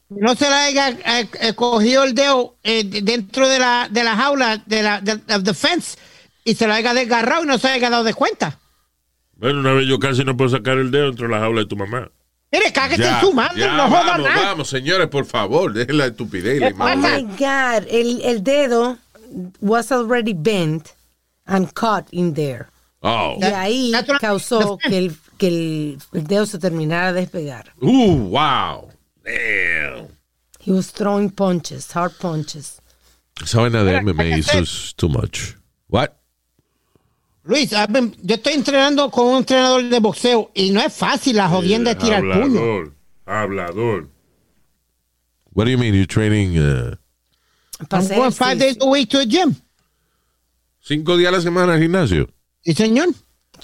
No 0.08 0.34
se 0.36 0.48
le 0.48 0.54
haya 0.54 0.90
eh, 0.90 1.28
eh, 1.40 1.52
cogido 1.54 2.04
el 2.04 2.14
dedo 2.14 2.56
eh, 2.62 2.84
de- 2.84 3.00
dentro 3.02 3.48
de 3.48 3.58
la, 3.58 3.88
de 3.90 4.04
la 4.04 4.16
jaula 4.16 4.62
de 4.66 4.82
la 4.82 5.00
de, 5.00 5.14
of 5.34 5.42
the 5.42 5.52
fence 5.54 5.98
y 6.44 6.54
se 6.54 6.66
lo 6.68 6.74
haya 6.74 6.94
desgarrado 6.94 7.42
y 7.42 7.46
no 7.46 7.58
se 7.58 7.68
haya 7.68 7.90
dado 7.90 8.04
de 8.04 8.14
cuenta. 8.14 8.58
Bueno, 9.34 9.60
una 9.60 9.72
vez 9.72 9.86
yo 9.88 9.98
casi 9.98 10.24
no 10.24 10.36
puedo 10.36 10.50
sacar 10.50 10.78
el 10.78 10.90
dedo 10.90 11.08
entre 11.08 11.28
la 11.28 11.40
jaula 11.40 11.60
de 11.62 11.66
tu 11.66 11.76
mamá. 11.76 12.08
Mire, 12.52 12.72
cáguete 12.72 13.02
Ya, 13.02 13.16
en 13.16 13.20
su 13.26 13.32
madre, 13.32 13.58
ya, 13.60 13.76
no 13.76 13.88
joda 13.88 14.02
vamos, 14.04 14.28
nada. 14.28 14.42
vamos, 14.44 14.68
señores, 14.68 15.08
por 15.08 15.26
favor, 15.26 15.72
dejen 15.72 15.98
la 15.98 16.06
estupidez 16.06 16.56
y 16.58 16.60
la 16.60 16.68
Oh 16.68 16.96
my. 16.96 17.22
God. 17.36 17.88
El, 17.90 18.20
el 18.22 18.44
dedo 18.44 18.98
was 19.60 19.90
already 19.90 20.32
bent 20.32 20.90
and 21.46 21.72
caught 21.74 22.06
in 22.12 22.32
there. 22.34 22.66
Oh. 23.00 23.36
Y 23.40 23.44
ahí 23.44 23.92
causó 24.20 24.78
que 24.78 24.96
el, 24.96 25.16
que 25.36 25.48
el, 25.48 25.98
el 26.12 26.24
dedo 26.28 26.46
se 26.46 26.58
terminara 26.60 27.12
de 27.12 27.20
despegar. 27.22 27.72
Uh, 27.80 28.28
wow. 28.30 28.88
Damn. 29.26 30.08
He 30.60 30.72
was 30.72 30.90
throwing 30.92 31.30
punches, 31.30 31.90
hard 31.92 32.12
punches. 32.18 32.80
Esa 33.42 33.58
vaina 33.58 33.84
de 33.84 34.00
MMA 34.00 34.38
eso 34.38 34.58
es 34.58 34.94
too 34.94 35.08
much. 35.08 35.56
What? 35.88 36.16
Luis, 37.44 37.70
been- 37.90 38.16
yo 38.22 38.36
estoy 38.36 38.54
entrenando 38.54 39.10
con 39.10 39.26
un 39.26 39.36
entrenador 39.38 39.82
de 39.88 40.00
boxeo 40.00 40.50
y 40.54 40.70
no 40.70 40.80
es 40.80 40.92
fácil 40.92 41.36
la 41.36 41.48
jodienda 41.48 41.94
de 41.94 42.00
tirar 42.00 42.22
puño. 42.22 42.58
Hablador, 42.58 42.92
hablador. 43.26 44.08
What 45.52 45.64
do 45.66 45.70
you 45.70 45.78
mean? 45.78 45.94
You're 45.94 46.06
training 46.06 46.58
uh, 46.58 46.96
I'm 47.90 48.08
going 48.08 48.30
five 48.32 48.58
days 48.58 48.76
a 48.80 48.86
week 48.86 49.10
to 49.10 49.18
the 49.18 49.26
gym. 49.26 49.54
cinco 50.80 51.16
días 51.16 51.28
a 51.28 51.36
la 51.36 51.40
semana 51.40 51.74
al 51.74 51.80
gimnasio? 51.80 52.28
Sí, 52.64 52.74
señor. 52.74 53.08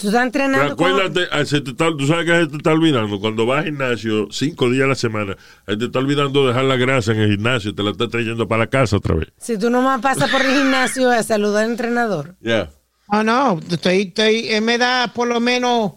Tú 0.00 0.08
estás 0.08 0.12
Pero 0.12 0.22
entrenando 0.24 0.76
con... 0.76 0.86
acuérdate, 0.90 1.28
ah, 1.30 1.44
se 1.44 1.60
te 1.60 1.70
está- 1.72 1.90
tú 1.96 2.06
sabes 2.06 2.24
que 2.26 2.32
se 2.40 2.46
te 2.48 2.56
está 2.56 2.72
olvidando. 2.72 3.20
Cuando 3.20 3.44
vas 3.46 3.58
al 3.60 3.64
gimnasio 3.66 4.26
cinco 4.30 4.70
días 4.70 4.84
a 4.84 4.88
la 4.88 4.94
semana, 4.94 5.36
se 5.66 5.76
te 5.76 5.84
está 5.84 5.98
olvidando 5.98 6.46
dejar 6.46 6.64
la 6.64 6.76
grasa 6.76 7.12
en 7.12 7.20
el 7.20 7.30
gimnasio, 7.30 7.74
te 7.74 7.82
la 7.82 7.90
estás 7.90 8.08
trayendo 8.08 8.48
para 8.48 8.60
la 8.64 8.66
casa 8.68 8.96
otra 8.96 9.14
vez. 9.16 9.28
Si 9.38 9.58
tú 9.58 9.68
nomás 9.70 10.00
pasas 10.00 10.30
por 10.30 10.40
el 10.40 10.56
gimnasio 10.56 11.10
a 11.10 11.22
saludar 11.22 11.64
al 11.64 11.70
entrenador. 11.72 12.34
Yeah. 12.40 12.70
Ah, 13.08 13.22
no, 13.22 13.60
estoy, 13.70 14.02
estoy, 14.02 14.48
él 14.48 14.62
me 14.62 14.78
da 14.78 15.12
por 15.14 15.28
lo 15.28 15.38
menos 15.40 15.92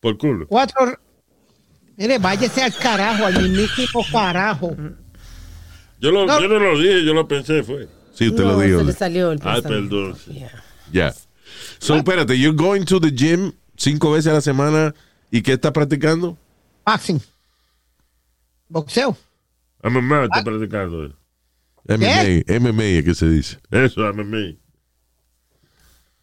Por 0.00 0.18
culo. 0.18 0.46
cuatro. 0.48 0.98
Mire, 1.96 2.18
váyase 2.18 2.62
al 2.62 2.74
carajo, 2.74 3.26
al 3.26 3.34
mismísimo 3.42 4.04
carajo. 4.12 4.76
Yo, 6.00 6.10
lo, 6.12 6.26
No. 6.26 6.40
yo 6.40 6.48
no 6.48 6.58
lo 6.58 6.78
dije, 6.78 7.04
yo 7.04 7.14
lo 7.14 7.26
pensé, 7.26 7.62
fue. 7.62 7.88
Sí, 8.14 8.28
usted 8.28 8.42
no, 8.42 8.52
lo 8.52 8.60
dijo. 8.60 8.78
se 8.80 8.84
le 8.86 8.92
salió 8.92 9.32
el 9.32 9.40
Ay, 9.42 9.62
pensamiento. 9.62 9.96
perdón. 9.96 10.16
Yeah. 10.34 10.50
Yeah. 10.92 11.14
So, 11.78 11.96
espérate, 11.96 12.36
you're 12.38 12.54
going 12.56 12.84
to 12.86 12.98
the 12.98 13.10
gym 13.10 13.52
cinco 13.76 14.12
veces 14.12 14.28
a 14.28 14.34
la 14.34 14.40
semana 14.40 14.94
y 15.30 15.42
¿qué 15.42 15.54
está 15.54 15.72
practicando? 15.72 16.36
Boxing. 16.84 17.20
Boxeo. 18.68 19.16
A 19.82 19.90
mamá 19.90 20.24
está 20.24 20.42
practicando. 20.42 21.14
MMA, 21.88 22.44
MMA 22.60 22.98
es 22.98 23.04
que 23.04 23.14
se 23.14 23.28
dice. 23.28 23.58
Eso, 23.70 24.06
a 24.06 24.12
mí. 24.12 24.58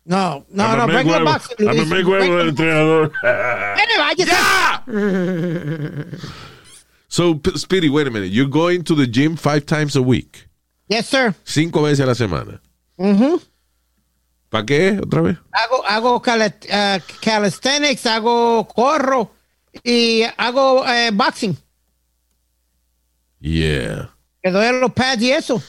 No, 0.03 0.45
no, 0.49 0.63
a 0.63 0.77
no, 0.77 0.87
regular 0.87 1.23
huevo, 1.23 1.33
boxing. 1.33 1.67
a 1.67 1.73
Luis. 1.73 1.87
mamá 1.87 2.07
huevo 2.07 2.37
del 2.37 2.49
entrenador. 2.49 3.11
Váyase. 3.97 4.35
So, 7.07 7.39
Speedy, 7.55 7.89
wait 7.89 8.07
a 8.07 8.11
minute. 8.11 8.29
You're 8.31 8.49
going 8.49 8.83
to 8.83 8.93
the 8.95 9.07
gym 9.07 9.35
five 9.37 9.65
times 9.65 9.95
a 9.95 10.01
week. 10.01 10.47
Yes, 10.89 11.07
sir. 11.07 11.33
Cinco 11.45 11.83
veces 11.83 12.01
a 12.01 12.05
la 12.07 12.13
semana. 12.13 12.59
Ujú. 12.99 13.41
¿Para 14.55 14.65
qué? 14.65 14.97
¿Otra 15.03 15.19
vez? 15.21 15.37
Hago, 15.51 15.85
hago 15.85 16.21
cali- 16.21 16.53
eh, 16.69 17.01
calisthenics, 17.21 18.05
hago 18.05 18.65
corro 18.65 19.29
y 19.83 20.21
hago 20.37 20.87
eh, 20.87 21.11
boxing. 21.11 21.57
Yeah. 23.41 24.15
Que 24.41 24.51
doy 24.51 24.79
los 24.79 24.93
pads 24.93 25.21
y 25.23 25.31
eso. 25.33 25.61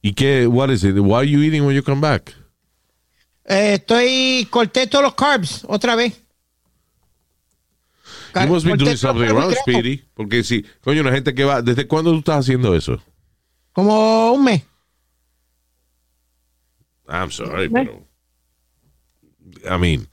¿Y 0.00 0.14
qué? 0.14 0.46
What 0.46 0.70
is 0.70 0.84
it? 0.84 0.96
What 0.96 1.18
are 1.18 1.28
you 1.28 1.42
eating 1.42 1.66
when 1.66 1.76
you 1.76 1.82
come 1.82 2.00
back? 2.00 2.32
Eh, 3.44 3.74
estoy, 3.74 4.46
corté 4.48 4.86
todos 4.86 5.04
los 5.04 5.14
carbs 5.14 5.66
otra 5.68 5.94
vez. 5.94 6.14
You 8.34 8.46
must 8.46 8.64
be 8.64 8.74
doing 8.74 8.96
something 8.96 9.28
wrong. 9.34 9.52
Speedy. 9.54 10.02
Porque 10.14 10.42
si, 10.42 10.64
coño, 10.82 11.02
una 11.02 11.12
gente 11.12 11.34
que 11.34 11.44
va, 11.44 11.60
¿desde 11.60 11.86
cuándo 11.86 12.10
tú 12.12 12.20
estás 12.20 12.38
haciendo 12.38 12.74
eso? 12.74 13.02
Como 13.74 14.32
un 14.32 14.44
mes. 14.44 14.62
I'm 17.08 17.30
sorry, 17.30 17.68
pero. 17.68 18.06
I 19.64 19.78
mean. 19.78 20.06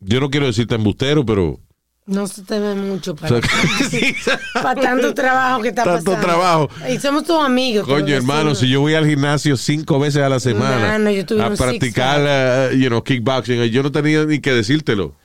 Yo 0.00 0.20
no 0.20 0.30
quiero 0.30 0.46
decirte 0.46 0.74
embustero, 0.74 1.24
pero. 1.24 1.60
No 2.06 2.26
se 2.26 2.42
te 2.42 2.58
ve 2.58 2.74
mucho 2.74 3.12
o 3.12 3.16
para, 3.16 4.80
tanto 4.80 5.12
trabajo 5.12 5.60
que 5.60 5.68
está 5.68 5.84
Tanto 5.84 6.12
pasando. 6.12 6.26
trabajo. 6.26 6.70
Y 6.90 6.98
somos 6.98 7.24
tus 7.24 7.38
amigos. 7.38 7.86
Coño, 7.86 8.14
hermano, 8.14 8.54
si 8.54 8.66
yo 8.70 8.80
voy 8.80 8.94
al 8.94 9.06
gimnasio 9.06 9.58
cinco 9.58 9.98
veces 9.98 10.22
a 10.22 10.30
la 10.30 10.40
semana 10.40 11.12
yo 11.12 11.22
a 11.42 11.50
practicar, 11.50 12.70
uh, 12.72 12.74
you 12.74 12.88
know, 12.88 13.04
kickboxing, 13.04 13.62
yo 13.64 13.82
no 13.82 13.92
tenía 13.92 14.24
ni 14.24 14.38
que 14.40 14.54
decírtelo. 14.54 15.16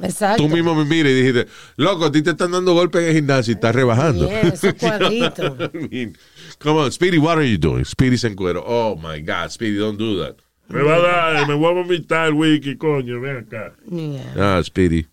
Exacto. 0.00 0.42
Tú 0.44 0.48
mismo 0.48 0.74
me 0.74 0.84
miras 0.84 1.10
y 1.10 1.14
dijiste, 1.14 1.48
loco, 1.76 2.04
a 2.06 2.12
ti 2.12 2.22
te 2.22 2.30
están 2.30 2.52
dando 2.52 2.72
golpes 2.72 3.02
en 3.02 3.08
el 3.08 3.14
gimnasio 3.16 3.52
y 3.52 3.54
estás 3.54 3.74
rebajando. 3.74 4.28
Yeah, 4.28 4.40
esos 4.42 4.74
cuadritos. 4.78 5.70
I 5.74 5.88
mean, 5.90 6.18
come 6.60 6.78
on, 6.80 6.92
Speedy, 6.92 7.18
what 7.18 7.36
are 7.36 7.44
you 7.48 7.58
doing? 7.58 7.84
Speedy 7.84 8.16
se 8.16 8.28
encuero. 8.28 8.62
Oh 8.64 8.94
my 8.96 9.20
God, 9.20 9.50
Speedy, 9.50 9.78
don't 9.78 9.98
do 9.98 10.22
that. 10.22 10.36
Me 10.68 10.82
va 10.82 10.96
a 10.96 11.00
dar, 11.00 11.48
me 11.48 11.54
voy 11.54 11.70
a 11.70 11.74
vomitar 11.82 12.26
el 12.28 12.34
wiki, 12.34 12.76
coño, 12.76 13.20
ven 13.20 13.38
acá. 13.38 13.74
Yeah. 13.90 14.34
Ah, 14.58 14.62
Speedy. 14.62 15.06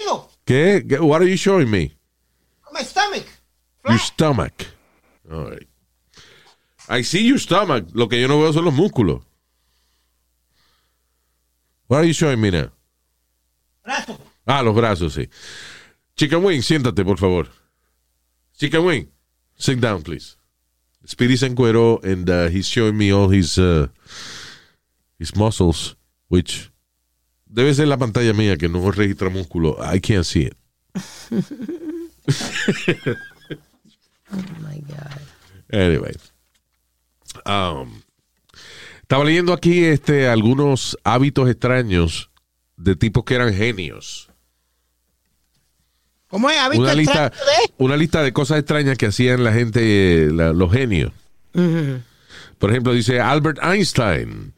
ido. 0.00 0.28
¿Qué? 0.44 0.84
¿Qué? 0.86 0.98
What 1.00 1.22
are 1.22 1.28
you 1.30 1.36
showing 1.36 1.70
me? 1.70 1.96
My 2.72 2.82
stomach. 2.82 3.24
Your 3.88 3.98
stomach. 3.98 4.66
All 5.30 5.50
right. 5.50 5.68
I 6.88 7.02
see 7.02 7.26
your 7.26 7.38
stomach. 7.38 7.86
Lo 7.94 8.08
que 8.08 8.20
yo 8.20 8.28
no 8.28 8.40
veo 8.40 8.52
son 8.52 8.64
los 8.64 8.74
músculos. 8.74 9.22
What 11.88 11.98
are 12.00 12.06
you 12.06 12.12
showing 12.12 12.40
me 12.40 12.50
now? 12.50 12.72
Ah, 14.46 14.62
los 14.62 14.74
brazos, 14.74 15.14
sí. 15.14 15.28
Chicken 16.16 16.44
Wing, 16.44 16.62
siéntate, 16.62 17.04
por 17.04 17.18
favor. 17.18 17.48
Chicken 18.58 18.84
Wing, 18.84 19.08
sit 19.56 19.80
down, 19.80 20.02
please. 20.02 20.36
Speedy 21.04 21.36
se 21.36 21.46
encueró 21.46 22.00
and 22.02 22.28
uh, 22.28 22.48
he's 22.48 22.66
showing 22.66 22.96
me 22.96 23.12
all 23.12 23.28
his, 23.28 23.58
uh, 23.58 23.88
his 25.18 25.36
muscles, 25.36 25.96
which 26.28 26.70
debe 27.44 27.72
ser 27.74 27.86
la 27.86 27.96
pantalla 27.96 28.32
mía 28.32 28.56
que 28.56 28.68
no 28.68 28.90
registra 28.90 29.30
músculo. 29.30 29.76
I 29.80 30.00
can't 30.00 30.24
see 30.24 30.46
it. 30.46 30.56
Oh 34.32 34.42
my 34.60 34.80
God. 34.80 35.20
Anyway. 35.70 36.14
Um, 37.44 38.02
estaba 39.02 39.24
leyendo 39.24 39.52
aquí 39.52 39.84
este, 39.84 40.28
algunos 40.28 40.98
hábitos 41.04 41.48
extraños 41.48 42.30
de 42.76 42.96
tipos 42.96 43.24
que 43.24 43.34
eran 43.34 43.52
genios. 43.54 44.28
¿Cómo 46.28 46.50
es? 46.50 46.58
¿Ha 46.58 46.68
visto 46.68 46.82
Una 46.84 46.94
lista, 46.94 47.28
de? 47.30 47.72
una 47.78 47.96
lista 47.96 48.22
de 48.22 48.32
cosas 48.32 48.58
extrañas 48.58 48.98
que 48.98 49.06
hacían 49.06 49.44
la 49.44 49.52
gente, 49.52 49.80
eh, 50.26 50.30
la- 50.32 50.52
los 50.52 50.72
genios. 50.72 51.12
Por 52.58 52.70
ejemplo, 52.70 52.92
dice 52.92 53.20
Albert 53.20 53.58
Einstein. 53.62 54.52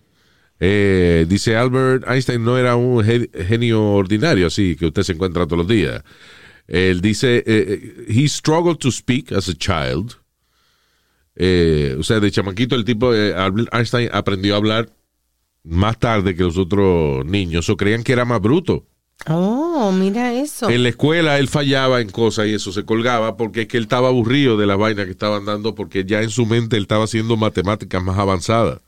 Eh, 0.60 1.26
dice 1.28 1.56
Albert 1.56 2.04
Einstein 2.08 2.42
no 2.42 2.58
era 2.58 2.74
un 2.74 3.04
ge- 3.04 3.30
genio 3.46 3.82
ordinario, 3.92 4.48
así 4.48 4.74
que 4.76 4.86
usted 4.86 5.02
se 5.02 5.12
encuentra 5.12 5.44
todos 5.46 5.58
los 5.58 5.68
días. 5.68 6.02
Él 6.66 7.00
dice, 7.00 7.44
eh, 7.46 8.04
he 8.08 8.26
struggled 8.28 8.78
to 8.78 8.90
speak 8.90 9.30
as 9.32 9.48
a 9.48 9.54
child. 9.54 10.14
Eh, 11.36 11.94
o 11.98 12.02
sea, 12.02 12.18
de 12.18 12.30
chamaquito 12.32 12.74
el 12.74 12.84
tipo, 12.84 13.10
Albert 13.12 13.68
Einstein 13.72 14.08
aprendió 14.12 14.54
a 14.54 14.56
hablar 14.56 14.90
más 15.64 15.98
tarde 15.98 16.34
que 16.34 16.42
los 16.42 16.56
otros 16.56 17.24
niños, 17.24 17.68
o 17.68 17.76
creían 17.76 18.02
que 18.02 18.12
era 18.12 18.24
más 18.24 18.40
bruto. 18.40 18.86
Oh, 19.26 19.90
mira 19.92 20.32
eso. 20.32 20.70
En 20.70 20.84
la 20.84 20.90
escuela 20.90 21.38
él 21.38 21.48
fallaba 21.48 22.00
en 22.00 22.09
cosas 22.09 22.46
y 22.46 22.54
eso 22.54 22.72
se 22.72 22.84
colgaba 22.84 23.36
porque 23.36 23.62
es 23.62 23.68
que 23.68 23.76
él 23.76 23.82
estaba 23.84 24.09
aburrido 24.09 24.56
de 24.56 24.66
las 24.66 24.78
vainas 24.78 25.06
que 25.06 25.11
estaban 25.11 25.44
dando 25.44 25.74
porque 25.74 26.04
ya 26.04 26.22
en 26.22 26.30
su 26.30 26.46
mente 26.46 26.76
él 26.76 26.82
estaba 26.82 27.04
haciendo 27.04 27.36
matemáticas 27.36 28.02
más 28.02 28.16
avanzadas. 28.16 28.78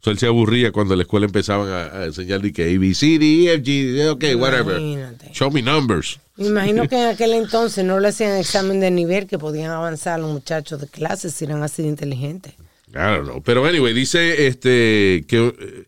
O 0.00 0.02
sea, 0.02 0.12
él 0.12 0.18
se 0.18 0.26
aburría 0.26 0.72
cuando 0.72 0.94
en 0.94 0.98
la 0.98 1.02
escuela 1.02 1.26
empezaban 1.26 1.68
a, 1.68 1.98
a 1.98 2.04
enseñar 2.06 2.40
de 2.40 2.52
que 2.52 2.62
A, 2.62 2.78
B, 2.78 2.94
C, 2.94 3.18
D, 3.18 3.46
E, 3.48 3.54
F, 3.54 3.62
G, 3.62 4.08
ok, 4.10 4.40
whatever. 4.40 4.80
Imagínate. 4.80 5.30
Show 5.32 5.50
me 5.50 5.60
numbers. 5.60 6.18
Me 6.36 6.46
imagino 6.46 6.88
que 6.88 6.96
en 6.96 7.08
aquel 7.08 7.34
entonces 7.34 7.84
no 7.84 8.00
le 8.00 8.08
hacían 8.08 8.38
examen 8.38 8.80
de 8.80 8.90
nivel 8.90 9.26
que 9.26 9.38
podían 9.38 9.72
avanzar 9.72 10.18
los 10.20 10.32
muchachos 10.32 10.80
de 10.80 10.86
clase 10.86 11.28
si 11.30 11.44
eran 11.44 11.62
así 11.62 11.82
de 11.82 11.88
inteligentes. 11.88 12.54
Don't 12.86 13.24
know. 13.24 13.42
Pero 13.42 13.66
anyway, 13.66 13.92
dice 13.92 14.46
este 14.46 15.24
que 15.28 15.86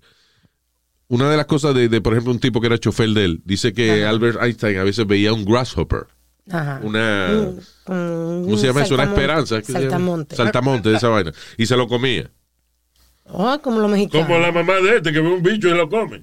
una 1.12 1.30
de 1.30 1.36
las 1.36 1.46
cosas 1.46 1.74
de, 1.74 1.88
de, 1.88 2.00
por 2.00 2.14
ejemplo, 2.14 2.32
un 2.32 2.38
tipo 2.40 2.60
que 2.60 2.68
era 2.68 2.78
chofer 2.78 3.10
de 3.10 3.24
él, 3.26 3.42
dice 3.44 3.72
que 3.72 4.04
Albert 4.04 4.42
Einstein 4.42 4.78
a 4.78 4.82
veces 4.84 5.06
veía 5.06 5.32
un 5.32 5.44
grasshopper. 5.44 6.06
Ajá. 6.50 6.80
Una... 6.82 7.28
¿Cómo 7.84 8.42
¿Cómo 8.44 8.56
se 8.58 8.66
llama 8.66 8.82
eso? 8.82 8.94
Una 8.94 9.04
esperanza. 9.04 9.62
Saltamonte. 9.62 10.34
Saltamonte 10.36 10.88
de 10.88 10.96
esa 10.96 11.08
vaina. 11.08 11.32
Y 11.58 11.66
se 11.66 11.76
lo 11.76 11.86
comía. 11.86 12.30
Oh, 13.26 13.58
como 13.62 13.78
los 13.80 13.90
mexicanos. 13.90 14.26
Como 14.26 14.38
la 14.40 14.50
mamá 14.50 14.74
de 14.76 14.96
este 14.96 15.12
que 15.12 15.20
ve 15.20 15.28
un 15.28 15.42
bicho 15.42 15.68
y 15.68 15.74
lo 15.74 15.88
come. 15.88 16.22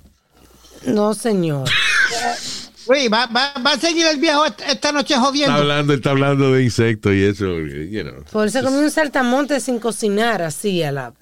No, 0.87 1.13
señor. 1.13 1.69
Uy, 2.87 3.07
va, 3.07 3.27
va, 3.27 3.53
va 3.63 3.73
a 3.73 3.77
seguir 3.79 4.07
el 4.07 4.19
viejo 4.19 4.43
est- 4.45 4.61
esta 4.67 4.91
noche 4.91 5.13
Está 5.13 5.25
jodiendo. 5.25 5.55
hablando, 5.55 5.93
está 5.93 6.09
hablando 6.09 6.51
de 6.53 6.63
insectos 6.63 7.13
y 7.13 7.23
eso, 7.23 7.45
you 7.59 8.01
know. 8.01 8.23
Por 8.31 8.47
eso 8.47 8.63
comió 8.63 8.79
un 8.79 8.89
saltamonte 8.89 9.59
sin 9.59 9.77
cocinar, 9.77 10.41
así 10.41 10.81
a 10.81 10.91
la. 10.91 11.13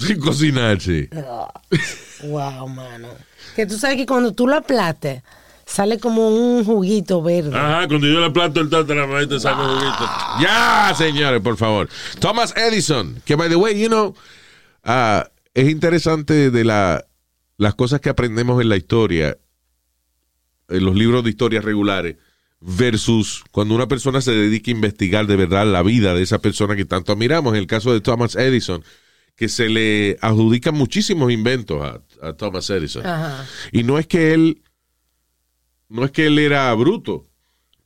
Sin 0.00 0.20
cocinar, 0.20 0.80
sí. 0.80 1.08
Wow, 2.24 2.68
mano. 2.68 3.08
Que 3.54 3.66
tú 3.66 3.78
sabes 3.78 3.96
que 3.96 4.06
cuando 4.06 4.32
tú 4.32 4.46
lo 4.46 4.56
aplates, 4.56 5.22
sale 5.66 5.98
como 5.98 6.28
un 6.28 6.64
juguito 6.64 7.22
verde. 7.22 7.56
Ajá, 7.56 7.86
cuando 7.86 8.06
yo 8.06 8.20
le 8.20 8.30
plato 8.30 8.60
el 8.60 8.68
tataramaíz 8.68 9.28
te 9.28 9.38
saco 9.38 9.62
juguito. 9.62 10.10
Ya, 10.40 10.92
señores, 10.96 11.40
por 11.40 11.56
favor. 11.56 11.88
Thomas 12.18 12.54
Edison, 12.56 13.20
que 13.24 13.36
by 13.36 13.48
the 13.48 13.56
way, 13.56 13.80
you 13.80 13.88
know, 13.88 14.14
ah, 14.84 15.28
es 15.54 15.68
interesante 15.68 16.50
de 16.50 16.64
la, 16.64 17.04
las 17.56 17.74
cosas 17.74 18.00
que 18.00 18.08
aprendemos 18.08 18.60
en 18.60 18.68
la 18.68 18.76
historia, 18.76 19.36
en 20.68 20.84
los 20.84 20.94
libros 20.96 21.22
de 21.24 21.30
historia 21.30 21.60
regulares, 21.60 22.16
versus 22.60 23.42
cuando 23.52 23.74
una 23.74 23.88
persona 23.88 24.20
se 24.20 24.32
dedica 24.32 24.70
a 24.70 24.74
investigar 24.74 25.26
de 25.26 25.36
verdad 25.36 25.66
la 25.66 25.82
vida 25.82 26.14
de 26.14 26.22
esa 26.22 26.40
persona 26.40 26.76
que 26.76 26.84
tanto 26.84 27.12
admiramos. 27.12 27.54
En 27.54 27.60
el 27.60 27.66
caso 27.66 27.92
de 27.92 28.00
Thomas 28.00 28.36
Edison, 28.36 28.82
que 29.40 29.48
se 29.48 29.70
le 29.70 30.18
adjudican 30.20 30.74
muchísimos 30.74 31.32
inventos 31.32 31.80
a, 31.80 32.02
a 32.20 32.34
Thomas 32.34 32.68
Edison. 32.68 33.06
Ajá. 33.06 33.46
Y 33.72 33.84
no 33.84 33.98
es 33.98 34.06
que 34.06 34.34
él, 34.34 34.60
no 35.88 36.04
es 36.04 36.10
que 36.10 36.26
él 36.26 36.38
era 36.38 36.74
bruto, 36.74 37.26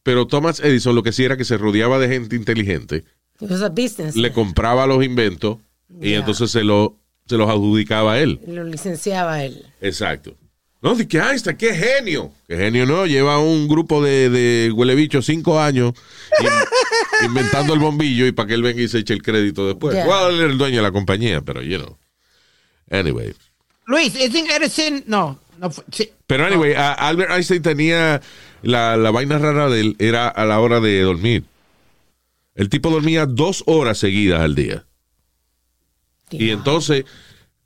pero 0.03 0.27
Thomas 0.27 0.59
Edison 0.59 0.97
lo 0.97 1.05
que 1.05 1.13
sí 1.13 1.23
era 1.23 1.37
que 1.37 1.45
se 1.45 1.57
rodeaba 1.57 2.01
de 2.01 2.09
gente 2.09 2.35
inteligente, 2.35 3.05
a 3.41 3.69
business. 3.69 4.17
le 4.17 4.33
compraba 4.33 4.89
los 4.89 5.05
inventos 5.05 5.59
y 6.01 6.15
entonces 6.15 6.51
se, 6.51 6.65
lo, 6.65 6.99
se 7.25 7.37
los 7.37 7.49
adjudicaba 7.49 8.15
a 8.15 8.21
él. 8.21 8.41
Lo 8.49 8.65
licenciaba 8.65 9.45
él. 9.45 9.65
Exacto. 9.81 10.37
No, 10.85 10.95
de 10.95 11.09
que 11.09 11.19
Einstein, 11.19 11.57
qué 11.57 11.75
genio. 11.75 12.31
Qué 12.47 12.57
genio 12.59 12.85
no, 12.85 13.07
lleva 13.07 13.39
un 13.39 13.67
grupo 13.69 14.03
de, 14.05 14.29
de 14.29 14.71
huelebichos 14.71 15.25
cinco 15.25 15.59
años 15.59 15.95
in- 16.41 17.27
inventando 17.27 17.73
el 17.73 17.81
bombillo 17.81 18.27
y 18.27 18.33
para 18.33 18.49
que 18.49 18.55
él 18.55 18.63
venga 18.63 18.83
y 18.83 18.89
se 18.89 18.99
eche 18.99 19.15
el 19.15 19.23
crédito 19.23 19.67
después. 19.67 19.97
Era 19.97 20.29
el 20.29 20.59
dueño 20.59 20.77
de 20.77 20.83
la 20.83 20.93
compañía, 20.93 21.41
pero 21.41 21.63
you 21.63 21.79
know. 21.79 21.97
Anyway. 22.91 23.35
Luis, 23.87 24.15
¿isn't 24.15 24.51
Edison? 24.51 25.03
No, 25.07 25.39
no 25.59 25.71
fue- 25.71 25.85
sí. 25.91 26.11
Pero 26.27 26.45
anyway, 26.47 26.75
Albert 26.77 27.31
Einstein 27.31 27.63
tenía 27.63 28.21
la, 28.63 28.97
la 28.99 29.11
vaina 29.11 29.39
rara 29.39 29.71
de 29.71 29.81
él 29.81 29.97
era 29.99 30.29
a 30.29 30.45
la 30.45 30.61
hora 30.61 30.81
de 30.81 31.01
dormir. 31.01 31.45
El 32.55 32.69
tipo 32.69 32.91
dormía 32.91 33.25
dos 33.27 33.63
horas 33.67 33.97
seguidas 33.99 34.41
al 34.43 34.55
día. 34.55 34.85
Y 36.31 36.51
entonces, 36.51 37.05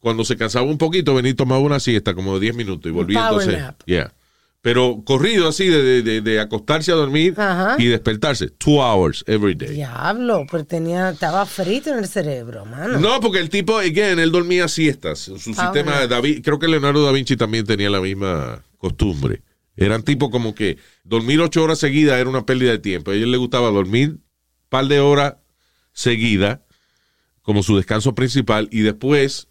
cuando 0.01 0.25
se 0.25 0.37
cansaba 0.37 0.67
un 0.67 0.79
poquito, 0.79 1.15
venía 1.15 1.33
y 1.33 1.35
tomaba 1.35 1.61
una 1.61 1.81
siesta 1.81 2.15
como 2.15 2.35
de 2.35 2.41
10 2.41 2.55
minutos 2.57 2.89
y 2.91 2.93
volvía 2.93 3.29
power 3.29 3.49
entonces. 3.49 3.75
Yeah. 3.87 4.13
Pero 4.61 5.03
corrido 5.05 5.49
así 5.49 5.67
de, 5.69 6.03
de- 6.03 6.21
de- 6.21 6.41
acostarse 6.41 6.91
a 6.91 6.97
dormir 6.97 7.35
Ajá. 7.37 7.77
y 7.79 7.87
despertarse. 7.87 8.49
Two 8.51 8.83
hours 8.83 9.25
every 9.29 9.55
day. 9.55 9.69
Diablo, 9.71 10.47
pero 10.51 10.65
tenía, 10.65 11.11
estaba 11.11 11.47
frito 11.47 11.91
en 11.91 11.99
el 12.01 12.09
cerebro, 12.09 12.65
mano. 12.65 12.99
No, 12.99 13.21
porque 13.21 13.39
el 13.39 13.51
tipo, 13.51 13.79
again, 13.79 14.19
él 14.19 14.33
dormía 14.33 14.67
siestas. 14.69 15.21
Su 15.21 15.35
Ah, 15.57 15.63
sistema 15.65 16.07
David, 16.09 16.43
creo 16.43 16.59
que 16.59 16.67
Leonardo 16.69 17.05
da 17.05 17.13
Vinci 17.13 17.37
también 17.37 17.65
tenía 17.67 17.89
la 17.89 18.01
misma 18.01 18.63
costumbre. 18.79 19.43
Eran 19.77 20.03
tipo 20.03 20.29
como 20.31 20.57
que 20.57 20.77
dormir 21.05 21.41
ocho 21.41 21.63
horas 21.63 21.79
seguidas 21.79 22.19
era 22.21 22.29
una 22.29 22.45
pérdida 22.45 22.73
de 22.73 22.79
tiempo. 22.81 23.13
A 23.13 23.15
él 23.15 23.31
le 23.31 23.37
gustaba 23.37 23.71
dormir 23.71 24.09
un 24.11 24.23
par 24.69 24.87
de 24.87 24.99
horas 24.99 25.35
seguidas 25.93 26.61
como 27.43 27.63
su 27.63 27.77
descanso 27.77 28.15
principal 28.15 28.69
y 28.73 28.81
después, 28.81 29.48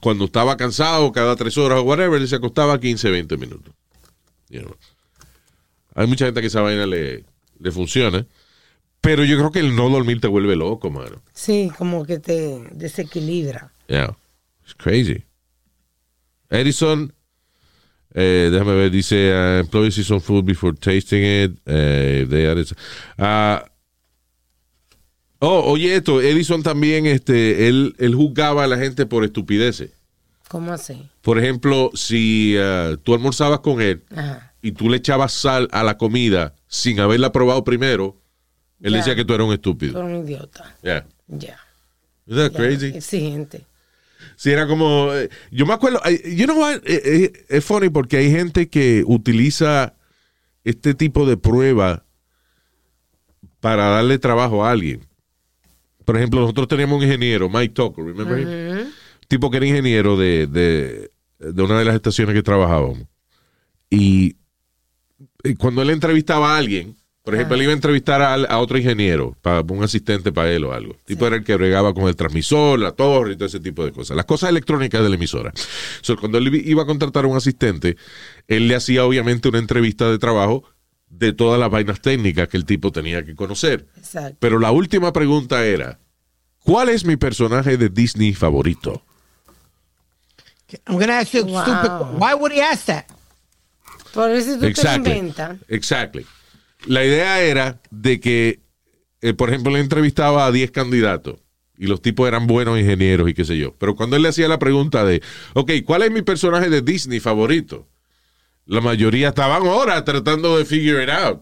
cuando 0.00 0.26
estaba 0.26 0.56
cansado, 0.56 1.10
cada 1.12 1.36
tres 1.36 1.56
horas 1.58 1.80
o 1.80 1.82
whatever, 1.82 2.20
él 2.20 2.28
se 2.28 2.36
acostaba 2.36 2.78
15, 2.80 3.10
20 3.10 3.36
minutos. 3.36 3.74
You 4.48 4.60
know. 4.62 4.76
Hay 5.94 6.06
mucha 6.06 6.26
gente 6.26 6.40
que 6.40 6.46
esa 6.46 6.60
vaina 6.62 6.86
le, 6.86 7.24
le 7.58 7.70
funciona. 7.72 8.26
Pero 9.00 9.24
yo 9.24 9.36
creo 9.38 9.50
que 9.52 9.60
el 9.60 9.76
no 9.76 9.88
dormir 9.90 10.20
te 10.20 10.26
vuelve 10.28 10.56
loco, 10.56 10.90
mano. 10.90 11.22
Sí, 11.32 11.70
como 11.78 12.04
que 12.04 12.18
te 12.18 12.64
desequilibra. 12.72 13.72
Yeah. 13.88 14.16
It's 14.64 14.74
crazy. 14.74 15.22
Edison, 16.50 17.12
eh, 18.14 18.48
déjame 18.50 18.74
ver, 18.74 18.90
dice, 18.90 19.32
uh, 19.32 19.60
employees 19.60 19.94
see 19.94 20.02
some 20.04 20.20
food 20.20 20.44
before 20.44 20.74
tasting 20.76 21.22
it. 21.22 21.58
eh, 21.66 22.26
they 22.28 22.46
added- 22.46 22.74
Ah, 23.18 23.64
oh, 25.40 25.60
oye 25.72 25.94
esto, 25.96 26.20
Edison 26.20 26.62
también, 26.62 27.06
este, 27.06 27.68
él, 27.68 27.94
él 27.98 28.14
juzgaba 28.14 28.64
a 28.64 28.66
la 28.66 28.76
gente 28.78 29.06
por 29.06 29.24
estupideces. 29.24 29.90
¿Cómo 30.48 30.72
así? 30.72 31.08
Por 31.22 31.38
ejemplo, 31.38 31.90
si 31.94 32.56
ah, 32.58 32.96
tú 33.02 33.14
almorzabas 33.14 33.60
con 33.60 33.80
él 33.82 34.02
Ajá. 34.16 34.54
y 34.62 34.72
tú 34.72 34.88
le 34.88 34.96
echabas 34.96 35.32
sal 35.32 35.68
a 35.72 35.82
la 35.84 35.98
comida 35.98 36.54
sin 36.68 37.00
haberla 37.00 37.32
probado 37.32 37.64
primero, 37.64 38.16
él 38.80 38.92
Ya. 38.92 38.98
decía 38.98 39.14
que 39.16 39.24
tú 39.24 39.34
eras 39.34 39.44
un 39.44 39.50
Tú 39.50 39.54
estúpido. 39.54 40.00
eres 40.02 40.18
un 40.20 40.24
idiota. 40.26 40.76
Yeah. 40.82 41.06
Ya. 41.28 41.58
Isn't 42.26 42.38
that 42.38 42.52
ya. 42.52 42.56
crazy? 42.58 42.86
Exigente. 42.96 43.66
Sí, 44.36 44.50
era 44.50 44.66
como. 44.66 45.12
eh, 45.12 45.28
yo 45.50 45.66
me 45.66 45.74
acuerdo. 45.74 46.00
eh, 46.04 46.34
You 46.34 46.46
know 46.46 46.58
what? 46.58 46.76
Eh, 46.84 47.02
eh, 47.04 47.32
es 47.48 47.64
funny 47.64 47.88
porque 47.90 48.16
hay 48.18 48.30
gente 48.30 48.68
que 48.68 49.02
utiliza 49.06 49.94
este 50.64 50.94
tipo 50.94 51.26
de 51.26 51.36
prueba 51.36 52.04
para 53.60 53.86
darle 53.88 54.18
trabajo 54.18 54.64
a 54.64 54.70
alguien. 54.70 55.04
Por 56.08 56.16
ejemplo, 56.16 56.40
nosotros 56.40 56.68
teníamos 56.68 56.96
un 56.96 57.04
ingeniero, 57.04 57.50
Mike 57.50 57.74
Tucker, 57.74 58.02
remember 58.02 58.38
him? 58.38 58.90
tipo 59.28 59.50
que 59.50 59.58
era 59.58 59.66
ingeniero 59.66 60.16
de, 60.16 60.46
de, 60.46 61.10
de 61.38 61.62
una 61.62 61.78
de 61.78 61.84
las 61.84 61.94
estaciones 61.94 62.34
que 62.34 62.42
trabajábamos. 62.42 63.00
Y, 63.90 64.36
y 65.44 65.54
cuando 65.56 65.82
él 65.82 65.90
entrevistaba 65.90 66.54
a 66.54 66.56
alguien, 66.56 66.96
por 67.22 67.34
ejemplo, 67.34 67.56
él 67.56 67.64
iba 67.64 67.72
a 67.72 67.74
entrevistar 67.74 68.22
a, 68.22 68.32
a 68.36 68.58
otro 68.58 68.78
ingeniero, 68.78 69.36
para 69.42 69.60
un 69.60 69.82
asistente 69.82 70.32
para 70.32 70.50
él 70.50 70.64
o 70.64 70.72
algo. 70.72 70.94
El 70.94 71.04
tipo 71.04 71.26
era 71.26 71.36
el 71.36 71.44
que 71.44 71.54
bregaba 71.56 71.92
con 71.92 72.08
el 72.08 72.16
transmisor, 72.16 72.78
la 72.78 72.92
torre 72.92 73.32
y 73.32 73.36
todo 73.36 73.44
ese 73.44 73.60
tipo 73.60 73.84
de 73.84 73.92
cosas. 73.92 74.16
Las 74.16 74.24
cosas 74.24 74.48
electrónicas 74.48 75.02
de 75.02 75.10
la 75.10 75.16
emisora. 75.16 75.52
So, 76.00 76.16
cuando 76.16 76.38
él 76.38 76.54
iba 76.64 76.84
a 76.84 76.86
contratar 76.86 77.26
a 77.26 77.28
un 77.28 77.36
asistente, 77.36 77.98
él 78.46 78.66
le 78.66 78.76
hacía 78.76 79.04
obviamente 79.04 79.50
una 79.50 79.58
entrevista 79.58 80.10
de 80.10 80.18
trabajo 80.18 80.64
de 81.10 81.32
todas 81.32 81.58
las 81.58 81.70
vainas 81.70 82.00
técnicas 82.00 82.48
que 82.48 82.56
el 82.56 82.64
tipo 82.64 82.92
tenía 82.92 83.24
que 83.24 83.34
conocer. 83.34 83.86
Exacto. 83.96 84.36
Pero 84.40 84.58
la 84.58 84.70
última 84.70 85.12
pregunta 85.12 85.64
era, 85.64 85.98
¿cuál 86.60 86.88
es 86.90 87.04
mi 87.04 87.16
personaje 87.16 87.76
de 87.76 87.88
Disney 87.88 88.34
favorito? 88.34 89.02
I'm 90.86 90.98
gonna 90.98 91.18
ask 91.18 91.32
you 91.32 91.44
Wow. 91.44 91.62
stupid. 91.62 91.90
Why 92.20 92.34
would 92.34 92.52
he 92.52 92.60
ask 92.60 92.86
that? 92.86 93.06
Por 94.12 94.30
eso 94.30 94.54
tú 94.54 94.60
te 94.60 94.68
Exactly. 94.68 95.12
inventas. 95.12 95.58
Exactly. 95.68 96.26
La 96.86 97.04
idea 97.04 97.40
era 97.40 97.80
de 97.90 98.20
que, 98.20 98.60
eh, 99.22 99.32
por 99.34 99.48
ejemplo, 99.48 99.72
le 99.72 99.80
entrevistaba 99.80 100.46
a 100.46 100.52
10 100.52 100.70
candidatos 100.70 101.40
y 101.76 101.86
los 101.86 102.02
tipos 102.02 102.28
eran 102.28 102.46
buenos 102.46 102.78
ingenieros 102.78 103.28
y 103.30 103.34
qué 103.34 103.44
sé 103.44 103.56
yo. 103.56 103.74
Pero 103.78 103.96
cuando 103.96 104.16
él 104.16 104.22
le 104.22 104.28
hacía 104.28 104.48
la 104.48 104.58
pregunta 104.58 105.04
de, 105.04 105.22
ok, 105.54 105.70
¿cuál 105.84 106.02
es 106.02 106.10
mi 106.10 106.22
personaje 106.22 106.68
de 106.68 106.82
Disney 106.82 107.20
favorito? 107.20 107.88
La 108.68 108.82
mayoría 108.82 109.28
estaban 109.28 109.66
ahora 109.66 110.04
tratando 110.04 110.58
de 110.58 110.66
figure 110.66 111.02
it 111.02 111.08
out. 111.08 111.40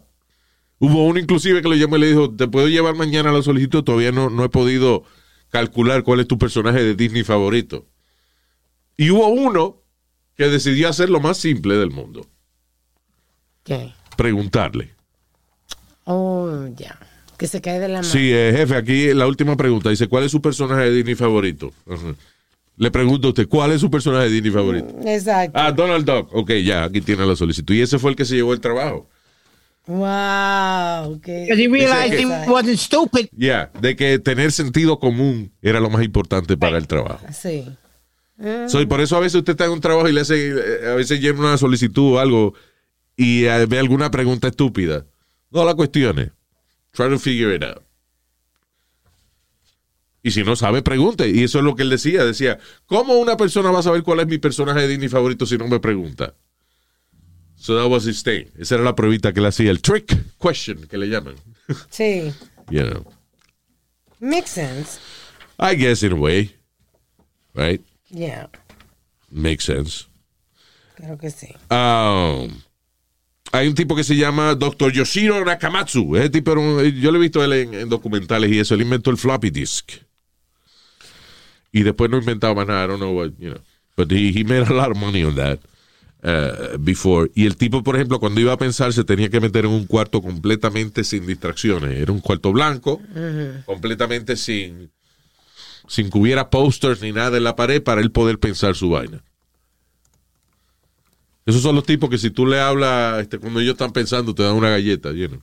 Hubo 0.79 1.05
uno 1.07 1.19
inclusive 1.19 1.61
que 1.61 1.69
lo 1.69 1.75
llamó 1.75 1.97
y 1.97 2.01
le 2.01 2.07
dijo, 2.09 2.31
te 2.35 2.47
puedo 2.47 2.69
llevar 2.69 2.95
mañana 2.95 3.31
a 3.31 3.33
la 3.33 3.43
solicitud, 3.43 3.83
todavía 3.83 4.13
no, 4.13 4.31
no 4.31 4.45
he 4.45 4.49
podido 4.49 5.03
calcular 5.51 6.05
cuál 6.05 6.21
es 6.21 6.29
tu 6.29 6.39
personaje 6.39 6.85
de 6.85 6.95
Disney 6.95 7.25
favorito. 7.25 7.85
Y 8.97 9.11
hubo 9.11 9.27
uno 9.27 9.83
que 10.37 10.45
decidió 10.49 10.89
hacer 10.89 11.11
lo 11.11 11.19
más 11.19 11.39
simple 11.39 11.75
del 11.75 11.91
mundo, 11.91 12.27
¿Qué? 13.65 13.93
preguntarle. 14.17 14.95
Oh, 16.05 16.69
ya. 16.77 16.97
Que 17.39 17.49
se 17.49 17.61
cae 17.61 17.81
de 17.81 17.89
la 17.89 17.99
mano. 18.03 18.09
Sí, 18.09 18.33
eh, 18.33 18.55
jefe, 18.57 18.77
aquí 18.77 19.13
la 19.13 19.27
última 19.27 19.57
pregunta. 19.57 19.91
Dice, 19.91 20.07
¿cuál 20.07 20.25
es 20.25 20.31
su 20.31 20.41
personaje 20.41 20.85
de 20.85 20.93
Disney 20.93 21.17
favorito? 21.17 21.73
Ajá. 21.91 22.15
Le 22.79 22.91
pregunto 22.91 23.29
a 23.29 23.31
usted, 23.31 23.49
¿cuál 23.49 23.73
es 23.73 23.81
su 23.81 23.91
personaje 23.91 24.25
de 24.27 24.31
Disney 24.33 24.51
favorito? 24.53 24.95
Exacto. 25.07 25.59
Ah, 25.59 25.73
Donald 25.73 26.05
Duck. 26.05 26.29
Ok, 26.35 26.51
ya, 26.65 26.85
aquí 26.85 27.01
tiene 27.01 27.25
la 27.25 27.35
solicitud. 27.35 27.75
Y 27.75 27.81
ese 27.81 27.99
fue 27.99 28.11
el 28.11 28.17
que 28.17 28.25
se 28.27 28.35
llevó 28.35 28.53
el 28.53 28.61
trabajo. 28.61 29.09
Wow. 29.87 31.21
qué- 31.23 31.43
Because 31.49 31.59
he 31.63 31.69
realized 31.69 32.19
he 32.19 32.51
wasn't 32.51 32.77
stupid. 32.79 33.29
Ya, 33.33 33.71
de 33.81 33.95
que 33.97 34.19
tener 34.19 34.53
sentido 34.53 34.99
común 34.99 35.53
era 35.63 35.81
lo 35.81 35.89
más 35.91 36.03
importante 36.05 36.57
para 36.57 36.77
el 36.77 36.87
trabajo. 36.87 37.25
Sí. 37.33 37.65
So, 38.69 38.83
y 38.83 38.87
por 38.87 39.01
eso 39.01 39.17
a 39.17 39.21
veces 39.21 39.37
usted 39.37 39.53
está 39.53 39.65
en 39.65 39.71
un 39.71 39.81
trabajo 39.81 40.09
y 40.09 40.13
le 40.13 40.21
hace, 40.21 40.49
eh, 40.51 40.91
a 40.91 40.95
veces 40.95 41.21
llena 41.21 41.39
una 41.41 41.57
solicitud 41.57 42.15
o 42.17 42.19
algo 42.19 42.53
y 43.17 43.45
eh, 43.45 43.65
ve 43.67 43.79
alguna 43.79 44.11
pregunta 44.11 44.49
estúpida. 44.49 45.07
No 45.51 45.65
la 45.65 45.75
cuestione. 45.75 46.33
Try 46.93 47.09
to 47.09 47.19
figure 47.19 47.55
it 47.55 47.63
out. 47.63 47.83
Y 50.27 50.33
si 50.33 50.43
no 50.43 50.57
sabe, 50.57 50.83
pregunte. 50.83 51.31
Y 51.31 51.45
eso 51.45 51.59
es 51.59 51.65
lo 51.65 51.77
que 51.77 51.85
él 51.85 51.91
decía. 51.91 52.25
Decía, 52.25 52.59
¿cómo 52.87 53.15
una 53.15 53.37
persona 53.37 53.71
va 53.71 53.79
a 53.79 53.83
saber 53.85 54.03
cuál 54.03 54.19
es 54.19 54.27
mi 54.27 54.39
personaje 54.39 54.81
de 54.81 54.89
Disney 54.89 55.09
favorito 55.09 55.47
si 55.47 55.57
no 55.57 55.69
me 55.69 55.79
pregunta? 55.79 56.35
So 57.55 57.77
that 57.77 57.89
was 57.89 58.09
his 58.09 58.25
thing. 58.25 58.47
Esa 58.59 58.75
era 58.75 58.83
la 58.83 58.97
pruebita 58.97 59.33
que 59.33 59.41
le 59.41 59.47
hacía. 59.47 59.71
El 59.71 59.81
trick 59.81 60.17
question, 60.43 60.89
que 60.89 60.99
le 60.99 61.07
llaman. 61.07 61.37
Sí. 61.91 62.33
You 62.71 62.83
know. 62.83 63.07
Makes 64.19 64.51
sense. 64.51 64.99
I 65.61 65.77
guess 65.77 66.03
in 66.03 66.11
a 66.11 66.17
way. 66.17 66.57
Right? 67.55 67.81
Yeah. 68.11 68.49
Makes 69.31 69.63
sense. 69.63 70.07
Creo 70.97 71.17
que 71.17 71.31
sí. 71.31 71.55
Um, 71.71 72.51
hay 73.53 73.69
un 73.69 73.77
tipo 73.77 73.95
que 73.95 74.03
se 74.03 74.17
llama 74.17 74.57
Dr. 74.57 74.91
Yoshiro 74.91 75.45
Nakamatsu. 75.45 76.17
Ese 76.17 76.31
tipo 76.31 76.53
yo 76.57 77.13
lo 77.13 77.19
he 77.19 77.21
visto 77.21 77.45
él 77.45 77.53
en, 77.53 77.75
en 77.75 77.89
documentales 77.89 78.51
y 78.51 78.59
eso. 78.59 78.75
Él 78.75 78.83
inventó 78.83 79.13
el 79.13 79.19
floppy 79.19 79.51
disk. 79.51 80.05
Y 81.77 81.83
después 81.83 82.11
no 82.11 82.17
inventaba 82.17 82.55
más 82.55 82.67
nada. 82.67 82.85
I 82.85 82.89
don't 82.89 83.01
know 83.01 83.13
what, 83.13 83.33
you 83.39 83.51
know. 83.51 83.61
But 83.97 84.11
he, 84.11 84.33
he 84.33 84.45
made 84.45 84.63
a 84.63 84.73
lot 84.73 84.91
of 84.91 84.97
money 84.97 85.23
on 85.25 85.35
that 85.35 85.59
uh, 86.25 86.79
before. 86.79 87.31
Y 87.35 87.45
el 87.45 87.59
tipo, 87.59 87.83
por 87.83 87.97
ejemplo, 87.97 88.19
cuando 88.19 88.41
iba 88.41 88.55
a 88.55 88.57
pensar, 88.57 88.95
se 88.95 89.05
tenía 89.05 89.29
que 89.29 89.41
meter 89.41 89.67
en 89.67 89.73
un 89.73 89.85
cuarto 89.85 90.23
completamente 90.23 91.05
sin 91.05 91.27
distracciones. 91.27 92.01
Era 92.01 92.13
un 92.13 92.21
cuarto 92.21 92.51
blanco, 92.51 93.03
completamente 93.67 94.37
sin, 94.37 94.91
sin 95.87 96.09
que 96.09 96.17
hubiera 96.17 96.49
posters 96.49 97.03
ni 97.03 97.13
nada 97.13 97.37
en 97.37 97.45
la 97.45 97.57
pared 97.57 97.83
para 97.83 98.01
él 98.01 98.11
poder 98.11 98.39
pensar 98.39 98.75
su 98.75 98.89
vaina. 98.89 99.23
Esos 101.45 101.61
son 101.61 101.75
los 101.75 101.85
tipos 101.85 102.09
que 102.09 102.17
si 102.17 102.31
tú 102.31 102.47
le 102.47 102.59
hablas, 102.59 103.21
este, 103.21 103.39
cuando 103.39 103.61
ellos 103.61 103.75
están 103.75 103.93
pensando, 103.93 104.35
te 104.35 104.43
dan 104.43 104.55
una 104.55 104.71
galleta, 104.71 105.13
you 105.13 105.29
know. 105.29 105.43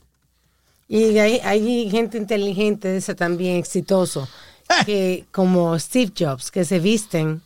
Y 0.88 1.16
hay, 1.16 1.38
hay 1.44 1.88
gente 1.90 2.18
inteligente 2.18 2.88
de 2.88 2.96
esa 2.96 3.14
también, 3.14 3.56
exitoso, 3.56 4.28
que 4.86 5.24
como 5.32 5.78
Steve 5.78 6.12
Jobs, 6.18 6.50
que 6.50 6.64
se 6.64 6.78
visten 6.80 7.42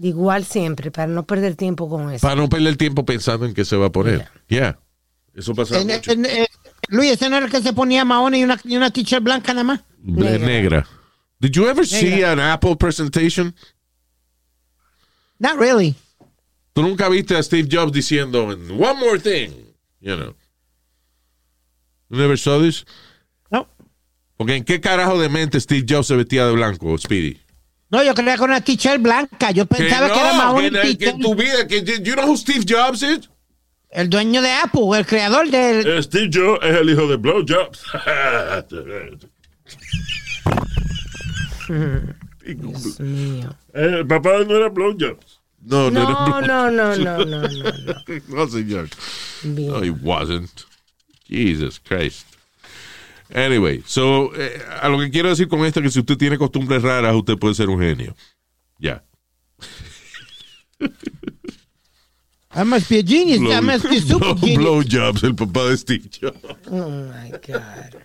igual 0.00 0.44
siempre 0.44 0.90
para 0.90 1.06
no 1.06 1.24
perder 1.26 1.54
tiempo 1.56 1.88
con 1.88 2.10
eso. 2.10 2.22
Para 2.26 2.36
no 2.36 2.48
perder 2.48 2.76
tiempo 2.76 3.04
pensando 3.04 3.46
en 3.46 3.54
qué 3.54 3.64
se 3.64 3.76
va 3.76 3.86
a 3.86 3.92
poner. 3.92 4.28
Yeah. 4.48 4.78
Eso 5.34 5.54
pasa 5.54 5.78
En- 5.80 5.86
mucho. 5.88 6.10
en- 6.12 6.26
eh, 6.26 6.46
Luis, 6.88 7.12
ese 7.12 7.28
no 7.30 7.36
era 7.36 7.46
el 7.46 7.52
que 7.52 7.62
se 7.62 7.72
ponía 7.72 8.04
maones 8.04 8.40
y 8.40 8.44
una, 8.44 8.60
y 8.64 8.76
una 8.76 8.90
t-shirt 8.90 9.22
blanca 9.22 9.52
nada 9.54 9.64
más. 9.64 9.80
Negra. 10.02 10.38
Negra. 10.46 10.86
Did 11.40 11.50
you 11.52 11.66
ever 11.68 11.86
see 11.86 12.10
Negra. 12.10 12.32
an 12.32 12.40
Apple 12.40 12.76
presentation? 12.76 13.54
Not 15.38 15.58
really. 15.58 15.94
Tú 16.72 16.82
nunca 16.82 17.08
viste 17.08 17.36
a 17.36 17.42
Steve 17.42 17.68
Jobs 17.70 17.92
diciendo, 17.92 18.44
one 18.46 18.98
more 18.98 19.18
thing, 19.18 19.50
you 20.00 20.16
know. 20.16 20.34
You 22.08 22.18
never 22.18 22.36
saw 22.36 22.58
this? 22.60 22.84
Porque 24.42 24.56
en 24.56 24.64
qué 24.64 24.80
carajo 24.80 25.20
de 25.20 25.28
mente 25.28 25.60
Steve 25.60 25.86
Jobs 25.88 26.08
se 26.08 26.16
vestía 26.16 26.44
de 26.44 26.50
blanco, 26.50 26.98
Speedy? 26.98 27.38
No, 27.90 28.02
yo 28.02 28.12
creía 28.12 28.34
que 28.34 28.42
era 28.42 28.52
una 28.54 28.60
t-shirt 28.60 29.00
blanca. 29.00 29.52
Yo 29.52 29.66
pensaba 29.66 30.12
que, 30.12 30.18
era 30.18 30.32
no, 30.34 30.56
que, 30.56 30.88
y 30.88 30.96
que 30.96 31.10
en 31.10 31.20
tu 31.20 31.36
vida, 31.36 31.68
que 31.68 31.84
you 32.02 32.14
know 32.14 32.28
who 32.28 32.36
Steve 32.36 32.64
Jobs 32.68 33.04
is? 33.04 33.30
El 33.90 34.10
dueño 34.10 34.42
de 34.42 34.50
Apple, 34.50 34.98
el 34.98 35.06
creador 35.06 35.48
del... 35.48 35.86
Eh, 35.86 36.02
Steve 36.02 36.28
Jobs 36.32 36.58
es 36.66 36.76
el 36.76 36.90
hijo 36.90 37.06
de 37.06 37.16
Blowjobs. 37.18 37.84
Dios 42.44 42.98
mío. 42.98 43.54
Eh, 43.74 43.98
el 44.00 44.06
papá 44.08 44.42
no 44.44 44.56
era 44.56 44.70
Blowjobs. 44.70 45.40
No, 45.60 45.88
no, 45.88 46.02
No, 46.02 46.40
no, 46.40 46.68
no, 46.68 46.96
no, 46.96 46.96
no, 46.96 47.14
no, 47.16 47.42
no. 47.46 47.94
No, 48.26 48.48
señor. 48.48 48.88
Bien. 49.44 49.70
No, 49.70 49.80
he 49.84 49.90
wasn't. 49.90 50.64
Jesus 51.28 51.78
Christ. 51.78 52.26
Anyway, 53.34 53.82
so, 53.86 54.30
eh, 54.34 54.62
a 54.80 54.88
lo 54.88 54.98
que 54.98 55.10
quiero 55.10 55.30
decir 55.30 55.48
con 55.48 55.64
esto 55.64 55.80
es 55.80 55.84
que 55.84 55.90
si 55.90 56.00
usted 56.00 56.18
tiene 56.18 56.36
costumbres 56.36 56.82
raras, 56.82 57.14
usted 57.14 57.38
puede 57.38 57.54
ser 57.54 57.70
un 57.70 57.80
genio. 57.80 58.14
Ya. 58.78 59.02
I 62.54 62.64
must 62.64 62.90
be 62.90 62.98
a 62.98 63.02
genius. 63.02 63.40
I 63.40 63.60
must 63.60 63.88
be 63.88 64.00
super 64.00 64.34
blow, 64.34 64.36
genius. 64.36 64.58
blowjobs, 64.58 65.22
el 65.24 65.34
papá 65.34 65.70
de 65.70 65.76
Steve 65.78 66.10
Jobs. 66.10 66.44
Oh 66.70 66.90
my 66.90 67.30
God. 67.30 68.02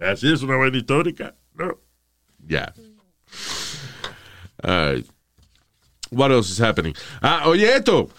Así 0.00 0.32
es 0.32 0.42
una 0.42 0.56
vaina 0.56 0.78
histórica. 0.78 1.36
No. 1.54 1.78
Ya. 2.44 2.72
All 4.64 4.94
right. 4.94 5.06
What 6.10 6.32
else 6.32 6.50
is 6.50 6.58
happening? 6.58 6.94
Ah, 7.22 7.44
oye 7.46 7.72
esto. 7.72 8.10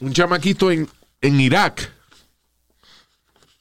Un 0.00 0.12
chamaquito 0.12 0.70
en, 0.70 0.86
en 1.22 1.40
Irak. 1.40 1.90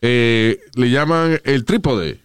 Eh, 0.08 0.60
le 0.76 0.90
llaman 0.92 1.40
el 1.44 1.66
trípode. 1.66 2.20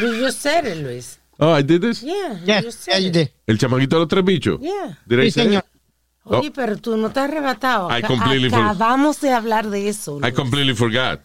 You 0.00 0.14
just 0.24 0.40
said 0.40 0.64
it, 0.66 0.82
Luis. 0.82 1.18
Oh, 1.38 1.52
I 1.52 1.62
did 1.62 1.82
this. 1.82 2.00
Yeah, 2.02 2.38
you 2.40 2.46
yeah, 2.46 2.62
said 2.70 3.00
you 3.02 3.08
it. 3.08 3.12
did. 3.12 3.30
El 3.46 3.58
chamaquito 3.58 3.96
de 3.96 4.00
los 4.00 4.08
tres 4.08 4.24
bichos. 4.24 4.58
Yeah. 4.60 4.98
Did 5.06 5.20
I 5.24 5.30
say. 5.30 5.46
Oye, 5.48 5.62
Oh. 6.48 6.52
pero 6.54 6.76
tú 6.78 6.96
no 6.96 7.10
te 7.10 7.20
has 7.20 7.28
arrebatado. 7.30 7.88
I 7.90 8.02
completely 8.02 8.48
for- 8.50 8.58
Acabamos 8.60 9.20
de 9.20 9.30
hablar 9.30 9.68
de 9.68 9.88
eso. 9.88 10.16
I 10.18 10.20
Luis. 10.22 10.34
completely 10.34 10.74
forgot. 10.74 11.20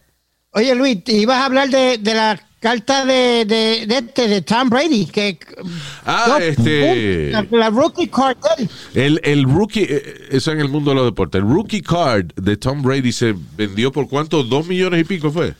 Oye, 0.51 0.75
Luis, 0.75 1.03
te 1.03 1.13
ibas 1.13 1.37
a 1.37 1.45
hablar 1.45 1.69
de, 1.69 1.97
de 1.97 2.13
la 2.13 2.37
carta 2.59 3.03
de, 3.05 3.45
de, 3.45 3.85
de, 3.87 3.97
este, 3.97 4.27
de 4.27 4.41
Tom 4.41 4.69
Brady, 4.69 5.05
que... 5.07 5.39
Ah, 6.05 6.37
este. 6.41 7.31
La, 7.31 7.47
la 7.49 7.69
rookie 7.69 8.07
card. 8.09 8.37
El, 8.93 9.19
el 9.23 9.45
rookie, 9.45 9.87
eh, 9.89 10.27
eso 10.31 10.51
en 10.51 10.59
el 10.59 10.67
mundo 10.69 10.91
de 10.91 10.95
los 10.97 11.05
deportes. 11.05 11.41
El 11.41 11.47
rookie 11.49 11.81
card 11.81 12.33
de 12.35 12.57
Tom 12.57 12.81
Brady 12.83 13.11
se 13.13 13.33
vendió 13.55 13.91
por 13.93 14.07
cuánto? 14.09 14.43
¿Dos 14.43 14.67
millones 14.67 14.99
y 15.01 15.03
pico 15.05 15.31
fue? 15.31 15.55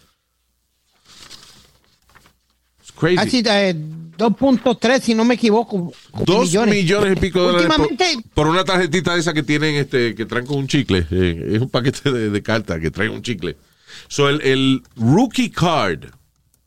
It's 2.82 2.91
crazy. 3.02 3.18
Así, 3.18 3.44
eh, 3.46 3.76
2.3, 4.18 5.00
si 5.02 5.16
no 5.16 5.26
me 5.26 5.34
equivoco. 5.34 5.92
Dos 6.26 6.44
millones. 6.44 6.76
y 7.12 7.16
pico 7.20 7.40
de 7.40 7.46
dólares 7.48 7.68
por, 7.76 7.82
Últimamente, 7.88 8.30
por 8.34 8.48
una 8.48 8.64
tarjetita 8.64 9.16
esa 9.18 9.34
que 9.34 9.44
tienen, 9.44 9.76
este, 9.76 10.14
que 10.16 10.26
traen 10.26 10.46
con 10.46 10.58
un 10.58 10.68
chicle. 10.68 11.06
Eh, 11.10 11.54
es 11.56 11.62
un 11.62 11.70
paquete 11.70 12.12
de, 12.12 12.30
de 12.30 12.44
cartas 12.44 12.80
que 12.80 12.92
traen 12.92 13.12
un 13.12 13.22
chicle. 13.22 13.58
So, 14.08 14.30
el, 14.30 14.42
el 14.42 14.84
rookie 14.96 15.50
card 15.50 16.06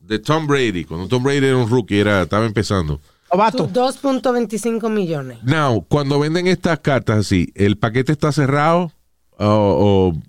de 0.01 0.19
Tom 0.19 0.47
Brady, 0.47 0.85
cuando 0.85 1.09
Tom 1.09 1.23
Brady 1.23 1.47
era 1.47 1.57
un 1.57 1.69
rookie, 1.71 1.99
era, 1.99 2.23
estaba 2.23 2.45
empezando. 2.47 3.01
Novato. 3.33 3.69
2.25 3.69 4.91
millones. 4.91 5.39
Now, 5.43 5.85
cuando 5.89 6.19
venden 6.21 6.47
estas 6.47 6.79
cartas 6.81 7.19
así, 7.21 7.51
¿el 7.55 7.77
paquete 7.79 8.13
está 8.13 8.31
cerrado 8.33 8.93
o, 9.39 10.13
o- 10.13 10.23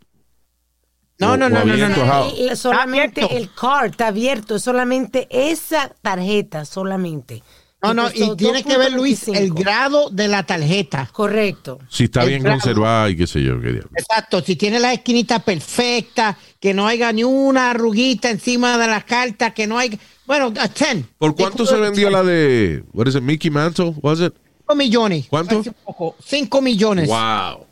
No, 1.18 1.34
o- 1.34 1.38
no, 1.38 1.46
o 1.46 1.50
no, 1.50 1.64
no, 1.66 1.88
no? 1.88 2.30
Y- 2.38 2.52
y 2.52 2.56
solamente 2.56 3.38
el 3.38 3.50
card 3.54 3.92
está 3.92 4.08
abierto, 4.08 4.60
solamente 4.60 5.28
esa 5.32 5.94
tarjeta, 6.02 6.66
solamente. 6.66 7.42
No, 7.82 7.94
no, 7.94 8.10
y 8.12 8.36
tiene 8.36 8.64
que 8.64 8.78
ver, 8.80 8.94
Luis, 8.94 9.28
el 9.28 9.52
2.25. 9.52 9.60
grado 9.60 10.10
de 10.10 10.28
la 10.28 10.42
tarjeta. 10.44 11.08
Correcto. 11.12 11.78
Si 11.88 12.06
está 12.06 12.24
el 12.24 12.30
bien 12.30 12.42
grado. 12.44 12.60
conservada 12.60 13.10
y 13.12 13.16
qué 13.16 13.28
sé 13.28 13.44
yo, 13.44 13.62
qué 13.62 13.68
diablo. 13.74 13.92
Exacto, 13.96 14.42
si 14.42 14.56
tiene 14.56 14.80
la 14.80 14.92
esquinita 14.94 15.38
perfecta, 15.40 16.36
que 16.60 16.74
no 16.74 16.88
haya 16.88 17.12
ni 17.14 17.24
una 17.24 17.70
arruguita 17.72 18.32
encima 18.32 18.78
de 18.80 18.88
la 18.88 19.02
carta, 19.02 19.54
que 19.54 19.68
no 19.68 19.78
hay... 19.78 20.00
Bueno, 20.26 20.52
a 20.60 20.68
10. 20.68 21.06
¿Por 21.20 21.36
cuánto 21.36 21.66
se 21.68 21.76
vendió 21.78 22.10
la 22.10 22.24
de, 22.24 22.84
what 22.94 23.06
is 23.06 23.14
it, 23.16 23.22
Mickey 23.22 23.52
Mantle, 23.52 23.94
was 24.02 24.20
it? 24.20 24.34
5 24.68 24.76
millones. 24.76 25.28
¿Cuánto? 25.30 25.60
Hace 25.60 25.72
poco, 25.72 26.16
5 26.26 26.62
millones. 26.64 27.08
Wow. 27.08 27.68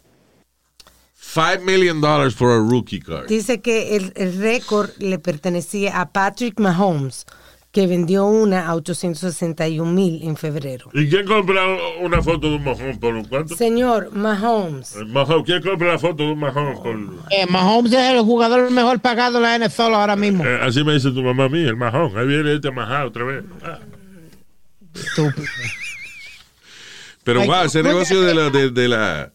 Five 1.34 1.63
million 1.63 1.99
dollars 1.99 2.36
for 2.36 2.51
a 2.51 2.59
rookie 2.59 2.99
card. 2.99 3.27
Dice 3.27 3.59
que 3.59 3.95
el, 3.95 4.13
el 4.15 4.38
récord 4.39 4.91
le 4.99 5.17
pertenecía 5.17 5.99
a 5.99 6.11
Patrick 6.11 6.59
Mahomes, 6.59 7.25
que 7.71 7.88
vendió 7.88 8.27
una 8.27 8.67
a 8.67 8.75
861 8.75 9.91
mil 9.91 10.21
en 10.21 10.38
febrero. 10.38 10.91
¿Y 10.93 11.09
quién 11.09 11.25
compra 11.25 11.63
una 12.01 12.21
foto 12.21 12.51
de 12.51 12.57
un 12.57 12.63
mojón 12.63 12.99
por 12.99 13.15
un 13.15 13.25
cuánto? 13.25 13.55
Señor 13.55 14.11
Mahomes, 14.11 14.95
El 14.95 15.07
mojón. 15.07 15.43
¿Quién 15.43 15.63
compra 15.63 15.93
la 15.93 15.97
foto 15.97 16.21
de 16.21 16.34
un 16.34 16.39
por... 16.39 16.99
Eh, 17.31 17.47
Mahomes 17.49 17.93
es 17.93 18.11
el 18.11 18.21
jugador 18.21 18.69
mejor 18.69 18.99
pagado 18.99 19.39
de 19.39 19.41
la 19.41 19.57
NFL 19.57 19.95
ahora 19.95 20.15
mismo. 20.15 20.45
Eh, 20.45 20.59
así 20.61 20.84
me 20.84 20.93
dice 20.93 21.09
tu 21.09 21.23
mamá 21.23 21.45
a 21.45 21.49
mí, 21.49 21.61
el 21.63 21.75
majón. 21.75 22.15
Ahí 22.15 22.27
viene 22.27 22.53
este 22.53 22.69
majado 22.69 23.07
otra 23.07 23.23
vez. 23.23 23.43
Ah. 23.63 23.79
Estúpido. 24.93 25.47
Pero 27.23 27.43
wow, 27.43 27.63
ese 27.63 27.81
negocio 27.81 28.21
de 28.21 28.36
la, 28.36 28.49
de, 28.51 28.69
de 28.69 28.88
la 28.88 29.34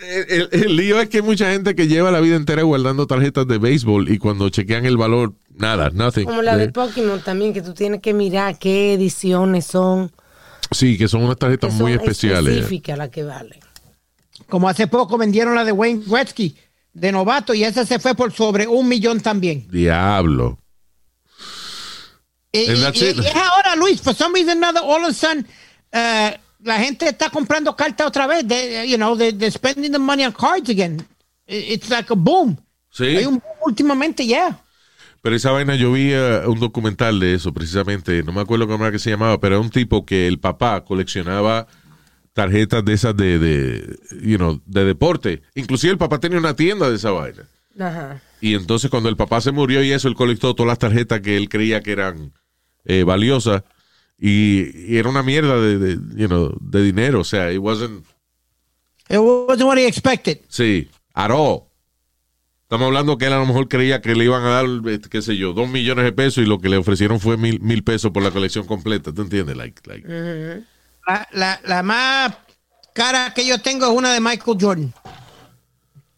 el, 0.00 0.26
el- 0.28 0.48
el 0.64 0.76
lío 0.76 1.00
es 1.00 1.08
que 1.08 1.18
hay 1.18 1.22
mucha 1.22 1.50
gente 1.52 1.74
que 1.74 1.86
lleva 1.86 2.10
la 2.10 2.20
vida 2.20 2.36
entera 2.36 2.62
guardando 2.62 3.06
tarjetas 3.06 3.46
de 3.46 3.58
béisbol 3.58 4.10
y 4.10 4.18
cuando 4.18 4.48
chequean 4.48 4.86
el 4.86 4.96
valor, 4.96 5.34
nada, 5.54 5.90
nothing. 5.90 6.24
como 6.24 6.42
la 6.42 6.56
de 6.56 6.64
Eh, 6.64 6.68
Pokémon 6.72 7.20
también, 7.22 7.52
que 7.52 7.62
tú 7.62 7.74
tienes 7.74 8.00
que 8.00 8.14
mirar 8.14 8.58
qué 8.58 8.94
ediciones 8.94 9.66
son. 9.66 10.10
Sí, 10.70 10.96
que 10.96 11.08
son 11.08 11.22
unas 11.22 11.36
que 11.36 11.40
tarjetas 11.40 11.74
muy 11.74 11.92
son 11.92 12.00
especiales. 12.00 12.54
específicas 12.54 12.96
las 12.98 13.10
que 13.10 13.22
valen. 13.24 13.60
Como 14.48 14.68
hace 14.68 14.86
poco 14.86 15.18
vendieron 15.18 15.54
la 15.54 15.64
de 15.64 15.72
Wayne 15.72 16.02
Gretzky 16.06 16.56
de 16.94 17.12
novato 17.12 17.52
y 17.54 17.64
esa 17.64 17.84
se 17.86 17.98
fue 17.98 18.14
por 18.14 18.32
sobre 18.32 18.66
un 18.66 18.88
millón 18.88 19.20
también. 19.20 19.66
Diablo. 19.70 20.58
Y, 22.54 22.64
es 22.70 23.34
ahora, 23.34 23.76
Luis, 23.76 24.00
for 24.02 24.14
some 24.14 24.34
reason, 24.38 24.60
now, 24.60 24.72
all 24.82 25.02
of 25.04 25.10
a 25.10 25.14
sudden, 25.14 25.46
eh, 25.90 26.38
la 26.62 26.78
gente 26.78 27.08
está 27.08 27.30
comprando 27.30 27.74
cartas 27.76 28.06
otra 28.06 28.26
vez. 28.26 28.46
They, 28.46 28.88
you 28.90 28.96
know, 28.96 29.16
they, 29.16 29.32
they're 29.32 29.50
spending 29.50 29.92
the 29.92 29.98
money 29.98 30.24
on 30.24 30.32
cards 30.32 30.68
again. 30.70 31.00
It- 31.46 31.70
It's 31.74 31.90
like 31.90 32.12
a 32.12 32.16
boom. 32.16 32.56
Sí. 32.90 33.04
Hay 33.16 33.26
un 33.26 33.34
boom 33.38 33.54
últimamente, 33.66 34.24
yeah. 34.26 34.58
Pero 35.22 35.36
esa 35.36 35.50
vaina, 35.52 35.76
yo 35.76 35.92
vi 35.92 36.10
eh, 36.12 36.42
un 36.46 36.58
documental 36.58 37.20
de 37.20 37.34
eso 37.34 37.52
precisamente, 37.52 38.22
no 38.24 38.32
me 38.32 38.40
acuerdo 38.40 38.66
cómo 38.66 38.84
era 38.84 38.90
que 38.92 38.98
se 38.98 39.10
llamaba, 39.10 39.38
pero 39.38 39.54
era 39.54 39.62
un 39.64 39.70
tipo 39.70 40.04
que 40.04 40.26
el 40.26 40.40
papá 40.40 40.84
coleccionaba 40.84 41.68
tarjetas 42.32 42.84
de 42.84 42.92
esas 42.92 43.16
de, 43.16 43.38
de, 43.38 43.98
you 44.22 44.36
know, 44.36 44.60
de 44.66 44.84
deporte. 44.84 45.42
Inclusive 45.54 45.92
el 45.92 45.98
papá 45.98 46.18
tenía 46.18 46.38
una 46.38 46.56
tienda 46.56 46.88
de 46.90 46.96
esa 46.96 47.10
vaina. 47.12 47.44
Ajá. 47.78 48.20
Y 48.40 48.54
entonces 48.54 48.90
cuando 48.90 49.08
el 49.08 49.16
papá 49.16 49.40
se 49.40 49.52
murió 49.52 49.82
y 49.82 49.92
eso, 49.92 50.08
él 50.08 50.14
colectó 50.14 50.54
todas 50.54 50.68
las 50.68 50.78
tarjetas 50.78 51.20
que 51.20 51.36
él 51.36 51.48
creía 51.48 51.82
que 51.82 51.92
eran 51.92 52.32
eh, 52.84 53.04
valiosas 53.04 53.62
y, 54.24 54.92
y 54.92 54.98
era 54.98 55.08
una 55.08 55.24
mierda 55.24 55.60
de, 55.60 55.78
de, 55.78 55.98
you 56.16 56.28
know, 56.28 56.56
de 56.60 56.80
dinero. 56.82 57.20
O 57.20 57.24
sea, 57.24 57.50
it 57.52 57.58
wasn't, 57.58 58.04
It 59.08 59.18
wasn't 59.18 59.64
what 59.66 59.76
he 59.78 59.86
expected. 59.86 60.38
sí, 60.48 60.88
at 61.14 61.30
all. 61.32 61.64
Estamos 62.62 62.86
hablando 62.86 63.18
que 63.18 63.26
él 63.26 63.32
a 63.34 63.38
lo 63.38 63.44
mejor 63.46 63.68
creía 63.68 64.00
que 64.00 64.14
le 64.14 64.24
iban 64.24 64.44
a 64.44 64.48
dar, 64.62 64.66
qué 65.10 65.20
sé 65.20 65.36
yo, 65.36 65.52
dos 65.52 65.68
millones 65.68 66.04
de 66.04 66.12
pesos 66.12 66.42
y 66.42 66.46
lo 66.46 66.58
que 66.60 66.70
le 66.70 66.78
ofrecieron 66.78 67.20
fue 67.20 67.36
mil, 67.36 67.60
mil 67.60 67.82
pesos 67.84 68.12
por 68.12 68.22
la 68.22 68.30
colección 68.30 68.64
completa. 68.66 69.12
¿Tú 69.12 69.22
entiendes? 69.22 69.56
Like, 69.56 69.82
like, 69.86 70.08
La, 71.06 71.28
la, 71.32 71.60
la 71.64 71.82
más 71.82 72.32
cara 72.94 73.34
que 73.34 73.44
yo 73.46 73.58
tengo 73.60 73.84
es 73.86 73.92
una 73.92 74.14
de 74.14 74.20
Michael 74.20 74.56
Jordan. 74.58 74.94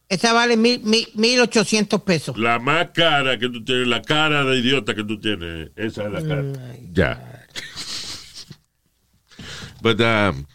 Esa 0.08 0.32
vale 0.32 0.56
mil, 0.56 0.80
mil, 0.84 1.08
mil 1.14 1.40
ochocientos 1.40 2.02
pesos. 2.02 2.38
La 2.38 2.60
más 2.60 2.90
cara 2.94 3.36
que 3.38 3.48
tú 3.48 3.64
tienes, 3.64 3.88
la 3.88 4.02
cara 4.02 4.44
de 4.44 4.58
idiota 4.58 4.94
que 4.94 5.02
tú 5.02 5.18
tienes, 5.18 5.70
esa 5.74 6.04
es 6.04 6.12
la 6.12 6.22
cara. 6.22 6.44
ya. 6.92 7.33
But, 9.84 10.00
um, 10.00 10.46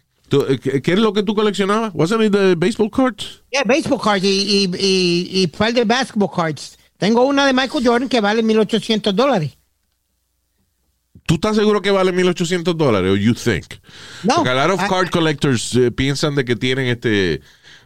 ¿qué, 0.59 0.81
es 0.93 0.99
lo 0.99 1.13
que 1.13 1.21
tú 1.21 1.35
coleccionabas? 1.35 1.93
¿Wasn't 1.93 2.25
it 2.25 2.31
the 2.31 2.55
baseball 2.55 2.89
cards? 2.89 3.43
Yeah, 3.51 3.63
baseball 3.63 4.01
cards 4.01 4.23
y, 4.23 4.27
y, 4.27 4.71
y, 4.75 5.41
y 5.43 5.47
par 5.47 5.71
de 5.71 5.85
basketball 5.85 6.31
cards. 6.35 6.79
Tengo 6.97 7.23
una 7.25 7.45
de 7.45 7.53
Michael 7.53 7.85
Jordan 7.85 8.09
que 8.09 8.21
vale 8.21 8.43
1.800 8.43 9.13
dólares. 9.13 9.55
¿Tú 11.27 11.35
estás 11.35 11.55
seguro 11.55 11.79
que 11.83 11.91
vale 11.91 12.11
1800 12.11 12.75
dólares 12.75 13.11
o 13.11 13.15
you 13.15 13.35
think? 13.35 13.75
No. 14.23 14.37
Porque 14.37 14.49
a 14.49 14.67
lot 14.67 14.79
of 14.79 14.89
card 14.89 15.11
collectors 15.11 15.75
eh, 15.75 15.91
piensan 15.91 16.33
de 16.33 16.43
que 16.43 16.55
tienen 16.55 16.87
este 16.87 17.41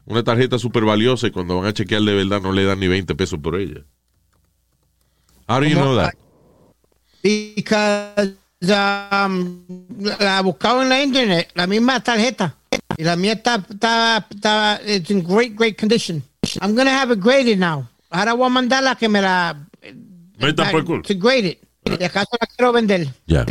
una 0.06 0.24
tarjeta 0.24 0.58
súper 0.58 0.86
valiosa 0.86 1.28
y 1.28 1.32
cuando 1.32 1.58
van 1.58 1.68
a 1.68 1.74
chequear 1.74 2.04
de 2.04 2.14
verdad 2.14 2.42
no 2.42 2.54
le 2.54 2.64
dan 2.64 2.80
ni 2.80 2.88
20 2.88 3.16
pesos 3.16 3.38
por 3.44 3.60
ella. 3.60 3.84
How 5.50 5.60
do 5.60 5.66
you 5.66 5.76
know 5.76 5.98
that? 5.98 6.14
Because 7.22 8.34
la, 8.64 9.30
la 10.20 10.42
buscaba 10.42 10.84
en 10.84 10.90
la 10.90 11.04
internet, 11.04 11.52
la 11.56 11.68
misma 11.68 12.02
tarjeta. 12.02 12.56
Y 12.98 13.04
la 13.04 13.16
mía 13.16 13.34
está, 13.34 13.64
está, 13.70 14.26
está 14.30 14.82
it's 14.86 15.10
in 15.10 15.24
great, 15.24 15.56
great 15.56 15.78
condition. 15.78 16.24
I'm 16.62 16.76
gonna 16.76 16.92
have 16.92 17.12
it 17.12 17.20
graded 17.20 17.60
now. 17.60 17.88
Ahora 18.10 18.34
voy 18.34 18.46
a 18.46 18.50
mandarla 18.50 18.96
que 18.96 19.10
me 19.10 19.22
la 19.22 19.58
por 20.38 20.50
el 20.50 20.86
culo. 20.86 21.02
to 21.02 21.16
grade 21.16 21.46
it. 21.46 21.60
De 22.00 22.06
acaso 22.06 22.38
la 22.40 22.48
quiero 22.48 22.72
vender. 22.72 23.08
Ya. 23.26 23.46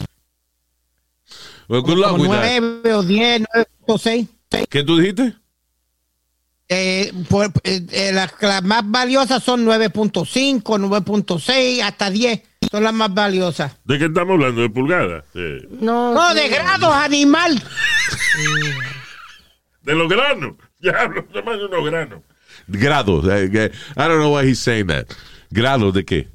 Well, 1.68 1.82
good 1.82 1.98
luck 1.98 2.10
Como 2.10 2.24
with 2.24 2.30
that. 2.30 2.60
9 2.60 2.94
o 2.94 3.02
10, 3.02 3.42
9.6. 3.86 4.28
¿Qué 4.68 4.84
tú 4.84 4.98
dijiste? 4.98 5.34
Eh, 6.74 7.12
por- 7.28 7.52
eh, 7.64 7.82
eh, 7.90 8.12
las, 8.14 8.32
las 8.40 8.62
más 8.62 8.82
valiosas 8.86 9.42
son 9.42 9.66
9.5, 9.66 10.62
9.6, 10.62 11.82
hasta 11.82 12.08
10. 12.08 12.40
Son 12.70 12.82
las 12.82 12.94
más 12.94 13.12
valiosas. 13.12 13.72
¿De 13.84 13.98
qué 13.98 14.06
estamos 14.06 14.32
hablando? 14.34 14.62
¿De 14.62 14.70
pulgadas? 14.70 15.24
No, 15.68 16.14
No, 16.14 16.32
de 16.34 16.48
grados, 16.48 16.94
animal. 16.94 17.62
de 19.82 19.94
los 19.94 20.08
granos. 20.08 20.54
Ya 20.80 20.92
hablo 21.00 21.22
de 21.32 21.40
unos 21.66 21.84
granos. 21.90 22.22
Grados. 22.66 23.24
eh, 23.30 23.70
I 23.94 24.00
don't 24.00 24.18
know 24.18 24.36
why 24.36 24.44
he's 24.48 24.58
saying 24.58 24.88
that. 24.88 25.06
¿Grados 25.50 25.94
de 25.94 26.04
qué? 26.04 26.28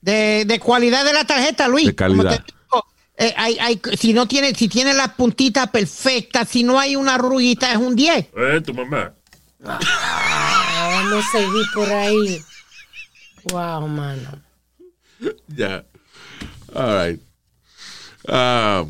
De, 0.00 0.44
de 0.46 0.58
cualidad 0.58 1.04
de 1.04 1.12
la 1.12 1.24
tarjeta, 1.24 1.68
Luis. 1.68 1.86
De 1.88 1.94
calidad. 1.94 2.22
Como 2.22 2.36
te 2.36 2.42
digo, 2.46 2.53
eh, 3.16 3.32
hay, 3.36 3.58
hay, 3.58 3.80
si 3.96 4.12
no 4.12 4.26
tiene, 4.26 4.54
si 4.54 4.68
tiene 4.68 4.92
las 4.92 5.10
puntitas 5.14 5.70
perfectas, 5.70 6.48
si 6.48 6.64
no 6.64 6.78
hay 6.78 6.96
una 6.96 7.16
ruguita, 7.16 7.70
es 7.70 7.78
un 7.78 7.94
10. 7.94 8.26
Eh, 8.36 8.60
tu 8.64 8.74
mamá. 8.74 9.12
Ah, 9.64 9.78
Vamos 10.90 11.24
a 11.24 11.30
seguir 11.32 11.66
por 11.74 11.90
ahí. 11.90 12.42
Wow, 13.44 13.88
mano. 13.88 14.42
Ya. 15.48 15.84
All 16.74 17.08
right. 17.08 17.20
Ah, 18.26 18.84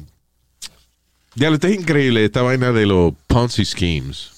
ya, 1.35 1.49
esto 1.49 1.66
es 1.66 1.75
increíble, 1.75 2.25
esta 2.25 2.43
vaina 2.43 2.72
de 2.72 2.87
los 2.87 3.12
Ponzi 3.27 3.64
schemes. 3.64 4.31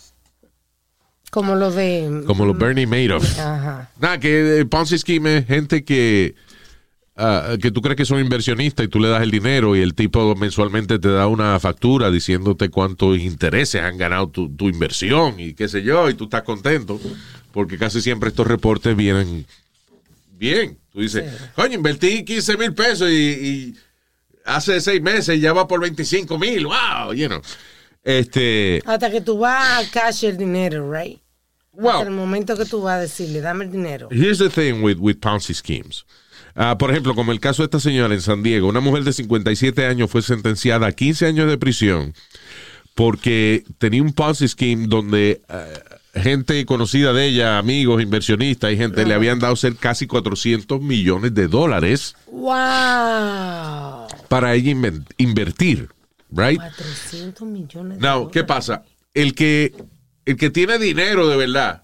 Como 1.31 1.55
lo 1.55 1.71
de. 1.71 2.23
Como 2.27 2.47
los 2.47 2.57
Bernie 2.57 2.87
Madoff. 2.87 3.39
Ajá. 3.39 3.91
Nada, 4.01 4.19
que 4.19 4.59
el 4.59 4.69
Ponzi 4.69 4.99
scheme 4.99 5.39
es 5.39 5.47
gente 5.47 5.85
que, 5.85 6.35
ah, 7.17 7.57
que 7.61 7.71
tú 7.71 7.83
crees 7.83 7.97
que 7.97 8.05
son 8.05 8.21
inversionistas 8.21 8.87
y 8.87 8.89
tú 8.89 9.01
le 9.01 9.09
das 9.09 9.23
el 9.23 9.31
dinero 9.31 9.77
y 9.77 9.81
el 9.81 9.95
tipo 9.95 10.35
mensualmente 10.37 10.99
te 10.99 11.09
da 11.09 11.27
una 11.27 11.59
factura 11.61 12.11
diciéndote 12.11 12.69
cuántos 12.69 13.19
intereses 13.19 13.83
han 13.83 13.99
ganado 13.99 14.29
tu, 14.29 14.49
tu 14.55 14.69
inversión 14.69 15.39
y 15.41 15.55
qué 15.55 15.69
sé 15.69 15.83
yo, 15.83 16.09
y 16.11 16.15
tú 16.15 16.25
estás 16.25 16.43
contento 16.43 17.01
porque 17.53 17.79
casi 17.79 18.03
siempre 18.03 18.29
estos 18.29 18.47
reportes 18.47 18.95
vienen 18.97 19.47
bien. 20.39 20.79
Tú 20.93 21.01
dices, 21.01 21.25
coño, 21.55 21.75
invertí 21.75 22.25
15 22.25 22.57
mil 22.57 22.75
pesos 22.75 23.11
y, 23.11 23.15
y 23.15 23.75
hace 24.45 24.81
seis 24.81 25.03
meses 25.03 25.41
ya 25.41 25.53
va 25.53 25.67
por 25.67 25.81
25 25.81 26.39
mil, 26.39 26.67
wow, 26.67 27.13
you 27.13 27.29
know. 27.29 27.41
Este, 28.03 28.83
Hasta 28.87 29.11
que 29.11 29.21
tú 29.21 29.39
vas 29.39 29.85
a 29.85 29.91
cash 29.91 30.25
el 30.25 30.37
dinero, 30.37 30.91
right? 30.91 31.21
Wow. 31.73 31.91
Hasta 31.91 32.09
el 32.09 32.15
momento 32.15 32.57
que 32.57 32.65
tú 32.65 32.83
vas 32.83 32.95
a 32.95 33.01
decirle, 33.01 33.41
dame 33.41 33.65
el 33.65 33.73
dinero. 33.73 34.09
Here's 34.11 34.39
the 34.39 34.49
thing 34.49 34.83
with, 34.83 34.99
with 34.99 35.17
Ponzi 35.17 35.55
schemes. 35.55 36.05
Ah, 36.57 36.79
por 36.79 36.91
ejemplo, 36.91 37.15
como 37.15 37.33
el 37.33 37.41
caso 37.41 37.63
de 37.63 37.67
esta 37.67 37.81
señora 37.81 38.15
en 38.15 38.23
San 38.23 38.43
Diego, 38.43 38.69
una 38.69 38.81
mujer 38.81 39.05
de 39.05 39.13
57 39.13 39.87
años 39.87 40.11
fue 40.11 40.23
sentenciada 40.23 40.87
a 40.87 40.93
15 40.93 41.27
años 41.27 41.49
de 41.49 41.59
prisión 41.59 42.15
porque 42.97 43.63
tenía 43.77 44.03
un 44.03 44.15
Ponzi 44.15 44.49
scheme 44.49 44.87
donde 44.89 45.43
ah, 45.51 45.67
gente 46.15 46.65
conocida 46.65 47.13
de 47.13 47.27
ella, 47.27 47.59
amigos, 47.59 48.03
inversionistas 48.03 48.73
y 48.73 48.77
gente, 48.79 49.05
le 49.05 49.15
habían 49.15 49.39
dado 49.39 49.55
ser 49.55 49.77
casi 49.77 50.07
400 50.07 50.81
millones 50.81 51.35
de 51.35 51.47
dólares 51.47 52.17
¡Wow! 52.33 54.07
para 54.29 54.55
ella 54.55 54.75
invertir, 55.19 55.91
right? 56.31 56.59
400 56.59 57.47
millones 57.47 57.99
de 57.99 58.03
Now, 58.03 58.31
¿qué 58.31 58.45
pasa? 58.45 58.83
El 59.13 59.35
que, 59.35 59.75
el 60.25 60.37
que 60.37 60.49
tiene 60.49 60.79
dinero 60.79 61.29
de 61.29 61.37
verdad, 61.37 61.83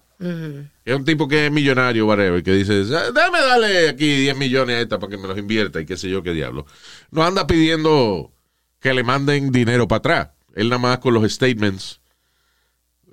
Es 0.85 0.95
un 0.95 1.05
tipo 1.05 1.27
que 1.27 1.47
es 1.47 1.51
millonario, 1.51 2.05
whatever, 2.05 2.41
que 2.43 2.51
dice, 2.53 2.83
"Ah, 2.95 3.11
déjame 3.13 3.39
darle 3.41 3.89
aquí 3.89 4.05
10 4.21 4.37
millones 4.37 4.75
a 4.77 4.81
esta 4.81 4.99
para 4.99 5.09
que 5.11 5.17
me 5.17 5.27
los 5.27 5.37
invierta 5.37 5.81
y 5.81 5.85
qué 5.85 5.97
sé 5.97 6.09
yo 6.09 6.23
qué 6.23 6.33
diablo. 6.33 6.65
No 7.11 7.23
anda 7.23 7.45
pidiendo 7.47 8.31
que 8.79 8.93
le 8.93 9.03
manden 9.03 9.51
dinero 9.51 9.87
para 9.87 9.97
atrás. 9.97 10.29
Él 10.55 10.69
nada 10.69 10.79
más 10.79 10.97
con 10.99 11.13
los 11.13 11.31
statements, 11.31 11.99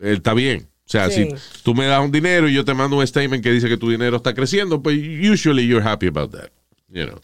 él 0.01 0.15
está 0.17 0.35
bien. 0.35 0.69
O 0.87 0.91
sea, 0.91 1.09
Sí. 1.11 1.29
si 1.31 1.63
tú 1.63 1.75
me 1.75 1.87
das 1.87 2.05
un 2.05 2.11
dinero 2.11 2.49
y 2.49 2.55
yo 2.55 2.65
te 2.65 2.75
mando 2.75 2.97
un 2.97 3.07
statement 3.07 3.43
que 3.43 3.53
dice 3.53 3.69
que 3.69 3.77
tu 3.77 3.91
dinero 3.91 4.17
está 4.17 4.35
creciendo, 4.35 4.83
pues 4.83 4.97
usually 4.99 5.67
you're 5.67 5.87
happy 5.87 6.09
about 6.09 6.33
that. 6.33 6.51
You 6.89 7.07
know. 7.07 7.21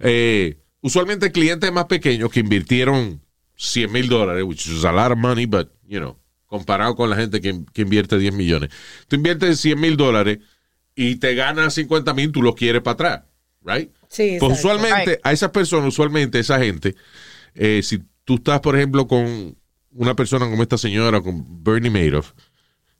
Eh, 0.00 0.56
usualmente 0.80 1.30
clientes 1.30 1.70
más 1.72 1.84
pequeños 1.84 2.30
que 2.30 2.40
invirtieron 2.40 3.20
100 3.56 3.92
mil 3.92 4.08
dólares, 4.08 4.42
which 4.44 4.66
is 4.66 4.84
a 4.84 4.92
lot 4.92 5.12
of 5.12 5.18
money, 5.18 5.44
but, 5.46 5.68
you 5.86 5.98
know, 6.00 6.16
comparado 6.52 6.94
con 6.94 7.08
la 7.10 7.16
gente 7.16 7.40
que, 7.40 7.64
que 7.72 7.82
invierte 7.82 8.18
10 8.18 8.34
millones. 8.34 8.70
Tú 9.08 9.16
inviertes 9.16 9.58
100 9.60 9.80
mil 9.80 9.96
dólares 9.96 10.38
y 10.94 11.16
te 11.16 11.34
ganas 11.34 11.74
50 11.74 12.12
mil, 12.14 12.30
tú 12.30 12.42
los 12.42 12.54
quieres 12.54 12.82
para 12.82 12.92
atrás, 12.92 13.22
right? 13.64 13.90
Sí, 14.08 14.36
Pues 14.38 14.52
exacto. 14.52 14.52
usualmente, 14.52 15.20
a 15.24 15.32
esas 15.32 15.50
personas, 15.50 15.88
usualmente 15.88 16.38
esa 16.38 16.58
gente, 16.58 16.94
eh, 17.54 17.80
si 17.82 18.02
tú 18.24 18.34
estás, 18.34 18.60
por 18.60 18.76
ejemplo, 18.76 19.08
con 19.08 19.56
una 19.94 20.14
persona 20.14 20.48
como 20.48 20.62
esta 20.62 20.76
señora, 20.76 21.22
con 21.22 21.64
Bernie 21.64 21.90
Madoff, 21.90 22.32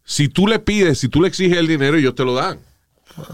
si 0.05 0.29
tú 0.29 0.47
le 0.47 0.59
pides, 0.59 0.99
si 0.99 1.09
tú 1.09 1.21
le 1.21 1.29
exiges 1.29 1.59
el 1.59 1.69
dinero, 1.69 1.99
ellos 1.99 2.15
te 2.15 2.25
lo 2.25 2.35
dan. 2.35 2.59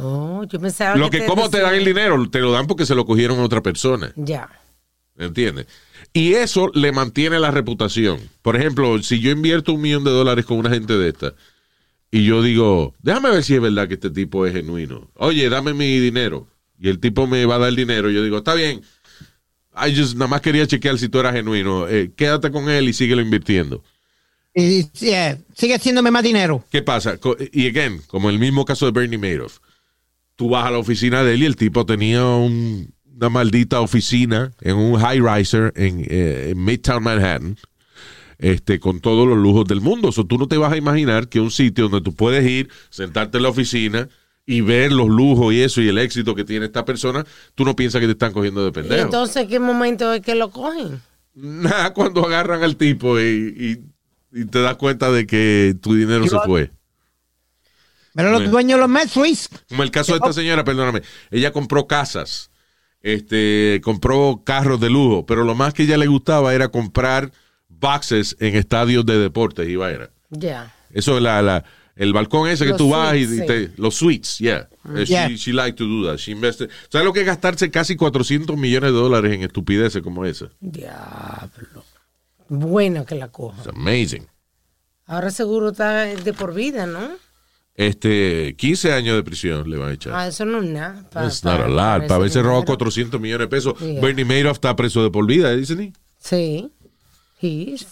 Oh, 0.01 0.45
yo 0.45 0.59
pensaba 0.59 0.97
Lo 0.97 1.09
que, 1.09 1.25
¿cómo 1.25 1.49
te 1.49 1.61
dan 1.61 1.75
el 1.77 1.85
dinero? 1.85 2.29
Te 2.29 2.41
lo 2.41 2.51
dan 2.51 2.67
porque 2.67 2.85
se 2.85 2.97
lo 2.97 3.07
cogieron 3.07 3.39
a 3.39 3.45
otra 3.45 3.63
persona. 3.63 4.13
Ya. 4.17 4.49
¿Entiendes? 5.19 5.67
Y 6.13 6.35
eso 6.35 6.71
le 6.75 6.93
mantiene 6.93 7.39
la 7.41 7.51
reputación. 7.51 8.21
Por 8.41 8.57
ejemplo, 8.57 9.03
si 9.03 9.19
yo 9.21 9.31
invierto 9.31 9.73
un 9.73 9.81
millón 9.83 10.05
de 10.05 10.11
dólares 10.13 10.45
con 10.47 10.59
una 10.59 10.71
gente 10.71 10.97
de 10.97 11.09
esta 11.09 11.35
y 12.11 12.25
yo 12.25 12.41
digo, 12.41 12.95
déjame 13.03 13.31
ver 13.31 13.43
si 13.45 13.55
es 13.55 13.61
verdad 13.61 13.89
que 13.89 13.95
este 13.95 14.11
tipo 14.11 14.47
es 14.47 14.55
genuino. 14.55 15.11
Oye, 15.15 15.49
dame 15.49 15.75
mi 15.75 15.99
dinero. 15.99 16.49
Y 16.79 16.89
el 16.89 17.01
tipo 17.01 17.27
me 17.27 17.45
va 17.45 17.57
a 17.57 17.59
dar 17.59 17.69
el 17.71 17.77
dinero. 17.77 18.11
Yo 18.11 18.23
digo, 18.23 18.39
está 18.39 18.55
bien. 18.55 18.81
I 19.77 19.95
just 19.95 20.15
nada 20.15 20.29
más 20.29 20.41
quería 20.41 20.67
chequear 20.67 20.99
si 20.99 21.09
tú 21.09 21.19
eras 21.19 21.35
genuino. 21.35 21.89
Eh, 21.89 22.13
quédate 22.17 22.51
con 22.53 22.71
él 22.71 22.89
y 22.89 22.93
síguelo 22.93 23.21
invirtiendo. 23.21 23.83
Y, 24.55 24.85
yeah, 24.93 25.39
sigue 25.55 25.75
haciéndome 25.75 26.11
más 26.11 26.23
dinero. 26.23 26.65
¿Qué 26.71 26.83
pasa? 26.83 27.19
Y 27.53 27.67
again, 27.69 28.01
como 28.07 28.31
el 28.31 28.39
mismo 28.39 28.65
caso 28.65 28.87
de 28.87 28.93
Bernie 28.93 29.19
Madoff, 29.19 29.59
tú 30.37 30.49
vas 30.49 30.67
a 30.67 30.71
la 30.71 30.79
oficina 30.79 31.23
de 31.23 31.35
él 31.35 31.43
y 31.43 31.47
el 31.47 31.57
tipo 31.57 31.85
tenía 31.85 32.25
un- 32.25 32.93
una 33.19 33.29
maldita 33.29 33.81
oficina 33.81 34.53
en 34.61 34.77
un 34.77 34.99
high 35.01 35.21
riser 35.21 35.73
en, 35.77 36.07
eh, 36.09 36.51
en 36.51 36.65
Midtown 36.65 37.03
Manhattan, 37.03 37.57
este, 38.39 38.79
con 38.79 39.01
todos 39.01 39.27
los 39.27 39.37
lujos 39.37 39.67
del 39.67 39.81
mundo. 39.81 40.13
So, 40.13 40.25
tú 40.25 40.39
no 40.39 40.47
te 40.47 40.57
vas 40.57 40.73
a 40.73 40.77
imaginar 40.77 41.29
que 41.29 41.41
un 41.41 41.51
sitio 41.51 41.89
donde 41.89 42.05
tú 42.05 42.15
puedes 42.15 42.47
ir, 42.49 42.69
sentarte 42.91 43.39
en 43.39 43.43
la 43.43 43.49
oficina 43.49 44.09
y 44.47 44.61
ver 44.61 44.93
los 44.93 45.09
lujos 45.09 45.53
y 45.53 45.61
eso 45.63 45.83
y 45.83 45.89
el 45.89 45.99
éxito 45.99 46.35
que 46.37 46.45
tiene 46.45 46.67
esta 46.67 46.85
persona, 46.85 47.27
tú 47.57 47.65
no 47.65 47.75
piensas 47.75 48.01
que 48.01 48.07
te 48.07 48.13
están 48.13 48.33
cogiendo 48.33 48.63
de 48.63 48.69
¿Y 48.69 48.73
pendejo. 48.73 49.03
entonces 49.03 49.47
qué 49.49 49.59
momento 49.59 50.13
es 50.15 50.21
que 50.23 50.35
lo 50.37 50.51
cogen? 50.51 51.01
Nada, 51.35 51.93
cuando 51.93 52.25
agarran 52.25 52.63
al 52.63 52.77
tipo 52.77 53.19
y, 53.21 53.25
y- 54.33 54.41
y 54.41 54.45
te 54.45 54.61
das 54.61 54.77
cuenta 54.77 55.11
de 55.11 55.27
que 55.27 55.75
tu 55.81 55.95
dinero 55.95 56.27
se 56.27 56.39
fue. 56.45 56.71
Pero 58.15 58.31
los 58.31 58.51
dueños 58.51 58.77
de 58.77 58.81
los 58.81 58.89
Mets, 58.91 59.17
Luis. 59.17 59.49
Como 59.69 59.83
el 59.83 59.91
caso 59.91 60.13
de 60.13 60.19
esta 60.19 60.33
señora, 60.33 60.65
perdóname. 60.65 61.03
Ella 61.31 61.53
compró 61.53 61.87
casas, 61.87 62.51
este, 63.03 63.81
compró 63.83 64.43
carros 64.45 64.81
de 64.81 64.91
lujo, 64.91 65.25
pero 65.27 65.45
lo 65.45 65.55
más 65.55 65.75
que 65.75 65.85
ella 65.85 65.97
le 65.97 66.07
gustaba 66.07 66.55
era 66.55 66.69
comprar 66.69 67.33
boxes 67.69 68.37
en 68.41 68.57
estadios 68.57 69.07
de 69.07 69.19
deportes 69.19 69.69
y 69.69 69.77
vaina. 69.77 70.11
Ya. 70.31 70.75
Eso 70.93 71.17
es 71.17 71.23
la, 71.23 71.41
la- 71.43 71.65
el 71.97 72.13
balcón 72.13 72.49
ese 72.49 72.65
que 72.65 72.71
Los 72.71 72.79
tú 72.79 72.91
vas 72.91 73.17
y, 73.17 73.27
suites, 73.27 73.45
y 73.45 73.47
te- 73.47 73.73
los 73.81 73.95
suites, 73.97 74.39
yeah. 74.39 74.69
Eh, 74.97 75.05
Yeah. 75.05 75.29
She, 75.29 75.37
she 75.37 75.53
like 75.53 75.77
to 75.77 75.85
do 75.85 76.07
that. 76.07 76.17
She 76.19 76.31
invested. 76.33 76.71
¿Sabes 76.91 77.05
lo 77.05 77.13
que 77.13 77.21
es 77.21 77.27
gastarse 77.27 77.71
casi 77.71 77.97
400 77.97 78.57
millones 78.57 78.93
de 78.93 78.97
dólares 78.97 79.33
en 79.35 79.43
estupideces 79.43 80.01
como 80.03 80.25
esa? 80.25 80.49
Diablo. 80.61 81.85
Bueno 82.49 83.05
que 83.05 83.15
la 83.17 83.29
coja. 83.29 83.59
It's 83.59 83.69
amazing. 83.69 84.27
Ahora 85.07 85.31
seguro 85.31 85.71
está 85.71 86.05
de 86.05 86.33
por 86.33 86.55
vida, 86.55 86.87
¿no? 86.87 87.11
Este, 87.79 88.57
15 88.57 88.93
años 88.93 89.15
de 89.15 89.23
prisión 89.23 89.71
le 89.71 89.77
van 89.77 89.91
a 89.91 89.93
echar. 89.95 90.13
Ah, 90.13 90.27
eso 90.27 90.45
no 90.45 90.59
es 90.61 90.69
nada. 90.69 91.09
Pa- 91.13 91.27
It's 91.27 91.41
pa- 91.43 91.57
not 91.59 91.61
a 91.67 91.69
lot. 91.69 92.03
Para 92.09 92.17
haberse 92.17 92.43
robado 92.43 92.63
dinero. 92.63 92.77
400 92.77 93.21
millones 93.21 93.45
de 93.45 93.49
pesos. 93.49 93.79
Yeah. 93.79 94.01
Bernie 94.01 94.25
Madoff 94.25 94.57
está 94.57 94.75
preso 94.75 95.01
de 95.05 95.11
por 95.11 95.25
vida, 95.27 95.55
dicen. 95.55 95.81
¿y? 95.81 95.93
Sí. 96.19 96.73
He 97.41 97.47
is. 97.75 97.87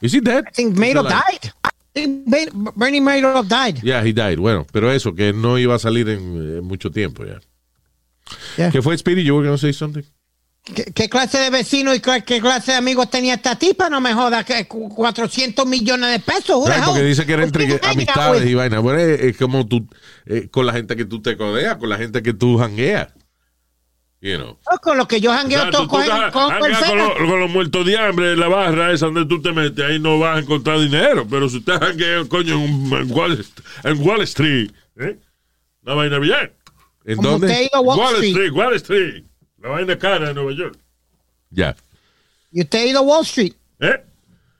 Is 0.00 0.14
he 0.14 0.20
dead? 0.20 0.44
I 0.48 0.52
think 0.54 0.78
Madoff 0.78 1.08
died. 1.08 1.50
I 1.96 2.00
think 2.00 2.28
Bernie 2.76 3.00
Madoff 3.00 3.48
died. 3.48 3.82
Yeah, 3.82 4.04
he 4.06 4.12
died. 4.12 4.38
Bueno, 4.38 4.66
pero 4.72 4.92
eso, 4.92 5.12
que 5.16 5.32
no 5.32 5.58
iba 5.58 5.74
a 5.74 5.78
salir 5.80 6.08
en, 6.08 6.20
en 6.58 6.62
mucho 6.64 6.92
tiempo 6.92 7.24
ya. 7.24 7.40
Yeah. 8.56 8.70
¿Qué 8.70 8.82
fue, 8.82 8.96
Speedy? 8.96 9.24
You 9.24 9.34
were 9.34 9.44
going 9.44 9.58
to 9.58 9.60
say 9.60 9.72
something? 9.72 10.04
¿Qué, 10.64 10.84
qué 10.94 11.08
clase 11.10 11.38
de 11.38 11.50
vecino 11.50 11.94
y 11.94 12.00
qué, 12.00 12.22
qué 12.24 12.40
clase 12.40 12.72
de 12.72 12.78
amigos 12.78 13.10
tenía 13.10 13.34
esta 13.34 13.56
tipa? 13.58 13.90
No 13.90 14.00
me 14.00 14.14
jodas, 14.14 14.46
que 14.46 14.66
cu- 14.66 14.88
400 14.88 15.66
millones 15.66 16.10
de 16.10 16.18
pesos. 16.20 16.66
hell? 16.68 16.82
porque 16.86 17.02
dice 17.02 17.26
que 17.26 17.34
era 17.34 17.44
entre 17.44 17.78
amistades 17.82 18.46
y 18.46 18.54
vaina. 18.54 18.78
Bueno, 18.78 18.98
es, 18.98 19.20
es 19.20 19.36
como 19.36 19.66
tú, 19.66 19.86
eh, 20.24 20.48
con 20.50 20.64
la 20.64 20.72
gente 20.72 20.96
que 20.96 21.04
tú 21.04 21.20
te 21.20 21.36
codeas, 21.36 21.76
con 21.76 21.90
la 21.90 21.98
gente 21.98 22.22
que 22.22 22.32
tú 22.32 22.56
jangueas. 22.56 23.08
You 24.22 24.36
know. 24.38 24.58
No, 24.72 24.78
Con 24.78 24.96
lo 24.96 25.06
que 25.06 25.20
yo 25.20 25.32
O 25.32 25.34
jangueo 25.34 25.60
sea, 25.60 25.70
todo 25.70 25.86
cogen 25.86 26.04
estás 26.10 26.32
con 26.32 26.50
con, 26.58 26.70
los- 26.98 27.14
con 27.14 27.40
los 27.40 27.50
muertos 27.50 27.84
de 27.84 27.98
hambre 27.98 28.32
en 28.32 28.40
la 28.40 28.48
barra 28.48 28.90
esa 28.92 29.04
donde 29.04 29.26
tú 29.26 29.42
te 29.42 29.52
metes, 29.52 29.84
ahí 29.84 29.98
no 29.98 30.18
vas 30.18 30.38
a 30.38 30.40
encontrar 30.40 30.78
dinero. 30.80 31.26
Pero 31.28 31.46
si 31.50 31.58
usted 31.58 31.78
janguea, 31.78 32.24
coño, 32.26 32.54
en, 32.54 32.90
en 32.90 33.12
Wall, 33.12 33.44
en 33.82 34.00
Wall 34.00 34.22
Street, 34.22 34.70
¿eh? 34.98 35.18
Una 35.82 35.94
vaina 35.94 36.18
bien. 36.18 36.50
¿En 37.04 37.16
Como 37.16 37.34
usted 37.34 37.48
dónde? 37.48 37.64
ido 37.64 37.76
a 37.76 37.80
Wall, 37.80 37.98
Wall 37.98 38.14
Street. 38.14 38.30
Street, 38.30 38.52
Wall 38.54 38.74
Street. 38.76 39.24
La 39.64 39.70
vaina 39.70 39.96
cara 39.98 40.26
de 40.28 40.34
Nueva 40.34 40.52
York. 40.52 40.76
Ya. 41.48 41.74
Y 42.52 42.60
usted 42.60 42.80
ha 42.80 42.84
ido 42.84 42.98
a 42.98 43.02
Wall 43.02 43.22
Street. 43.22 43.54
¿Eh? 43.80 44.04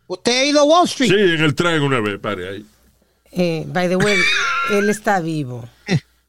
Usted 0.06 0.32
ha 0.32 0.44
ido 0.46 0.60
a 0.60 0.64
Wall 0.64 0.86
Street. 0.86 1.10
Sí, 1.10 1.14
en 1.34 1.42
el 1.44 1.54
tren 1.54 1.82
una 1.82 2.00
vez, 2.00 2.18
pare 2.18 2.48
ahí. 2.48 2.66
Eh, 3.32 3.64
by 3.68 3.88
the 3.88 3.96
way, 3.96 4.16
él 4.72 4.88
está 4.88 5.20
vivo. 5.20 5.68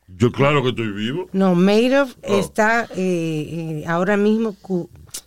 Yo 0.08 0.30
claro 0.34 0.62
que 0.62 0.70
estoy 0.70 0.92
vivo. 0.92 1.30
No, 1.32 1.56
Madoff 1.56 2.16
Oh. 2.28 2.38
está 2.38 2.84
eh, 2.96 2.98
eh, 2.98 3.84
ahora 3.88 4.18
mismo 4.18 4.58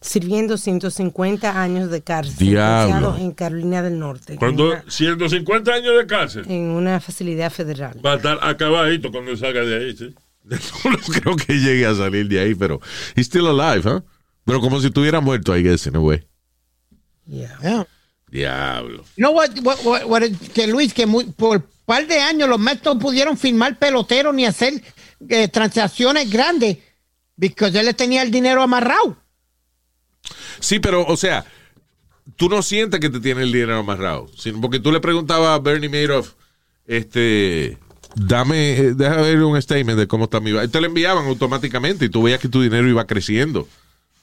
sirviendo 0.02 0.58
150 0.58 1.58
años 1.60 1.90
de 1.90 2.02
cárcel. 2.02 2.36
Diablo. 2.36 3.16
En 3.18 3.32
Carolina 3.32 3.80
del 3.82 3.98
Norte. 3.98 4.36
una- 4.42 4.84
150 4.88 5.72
años 5.72 5.96
de 5.96 6.06
cárcel, 6.06 6.44
en 6.50 6.64
una 6.70 7.00
facilidad 7.00 7.50
federal. 7.50 7.98
va 8.04 8.12
a 8.12 8.16
estar 8.16 8.38
acabadito 8.42 9.10
cuando 9.10 9.34
salga 9.38 9.62
de 9.62 9.76
ahí, 9.78 9.96
¿sí? 9.96 10.14
No 10.84 10.96
creo 10.98 11.36
que 11.36 11.54
llegue 11.54 11.86
a 11.86 11.94
salir 11.94 12.28
de 12.28 12.40
ahí, 12.40 12.54
pero 12.54 12.80
he's 13.16 13.26
still 13.26 13.46
alive, 13.48 13.88
¿huh? 13.88 14.02
Pero 14.44 14.60
como 14.60 14.80
si 14.80 14.86
estuviera 14.86 15.20
muerto, 15.20 15.54
I 15.56 15.62
guess, 15.62 15.86
in 15.86 15.96
a 15.96 16.00
way. 16.00 16.26
Yeah. 17.26 17.58
Yeah. 17.62 17.86
Diablo. 18.30 19.04
You 19.16 19.24
know 19.24 19.32
what, 19.32 19.50
what, 19.62 19.78
what- 19.84 20.04
what 20.06 20.22
it- 20.22 20.52
que 20.52 20.66
Luis, 20.66 20.92
que 20.94 21.06
muy- 21.06 21.24
por 21.24 21.62
par 21.86 22.06
de 22.06 22.18
años 22.20 22.48
los 22.48 22.58
Mets 22.58 22.84
no 22.84 22.98
pudieron 22.98 23.36
firmar 23.36 23.78
peloteros 23.78 24.34
ni 24.34 24.44
hacer 24.46 24.82
eh, 25.28 25.48
transacciones 25.48 26.30
grandes 26.30 26.78
porque 27.36 27.66
él 27.78 27.86
le 27.86 27.94
tenía 27.94 28.22
el 28.22 28.30
dinero 28.30 28.62
amarrado. 28.62 29.16
Sí, 30.60 30.78
pero, 30.80 31.06
o 31.06 31.16
sea, 31.16 31.44
tú 32.36 32.48
no 32.48 32.62
sientes 32.62 33.00
que 33.00 33.08
te 33.10 33.20
tiene 33.20 33.42
el 33.42 33.52
dinero 33.52 33.78
amarrado, 33.78 34.28
sino 34.36 34.60
porque 34.60 34.80
tú 34.80 34.90
le 34.92 35.00
preguntabas 35.00 35.48
a 35.50 35.58
Bernie 35.60 35.88
Madoff, 35.88 36.32
este, 36.86 37.78
dame, 38.14 38.78
eh, 38.78 38.94
déjame 38.94 39.22
ver 39.22 39.42
un 39.42 39.60
statement 39.60 39.98
de 39.98 40.06
cómo 40.06 40.24
está 40.24 40.40
mi... 40.40 40.52
ba-". 40.52 40.68
Te 40.68 40.80
lo 40.80 40.86
enviaban 40.86 41.26
automáticamente 41.26 42.06
y 42.06 42.08
tú 42.08 42.22
veías 42.22 42.40
que 42.40 42.48
tu 42.48 42.62
dinero 42.62 42.88
iba 42.88 43.06
creciendo. 43.06 43.68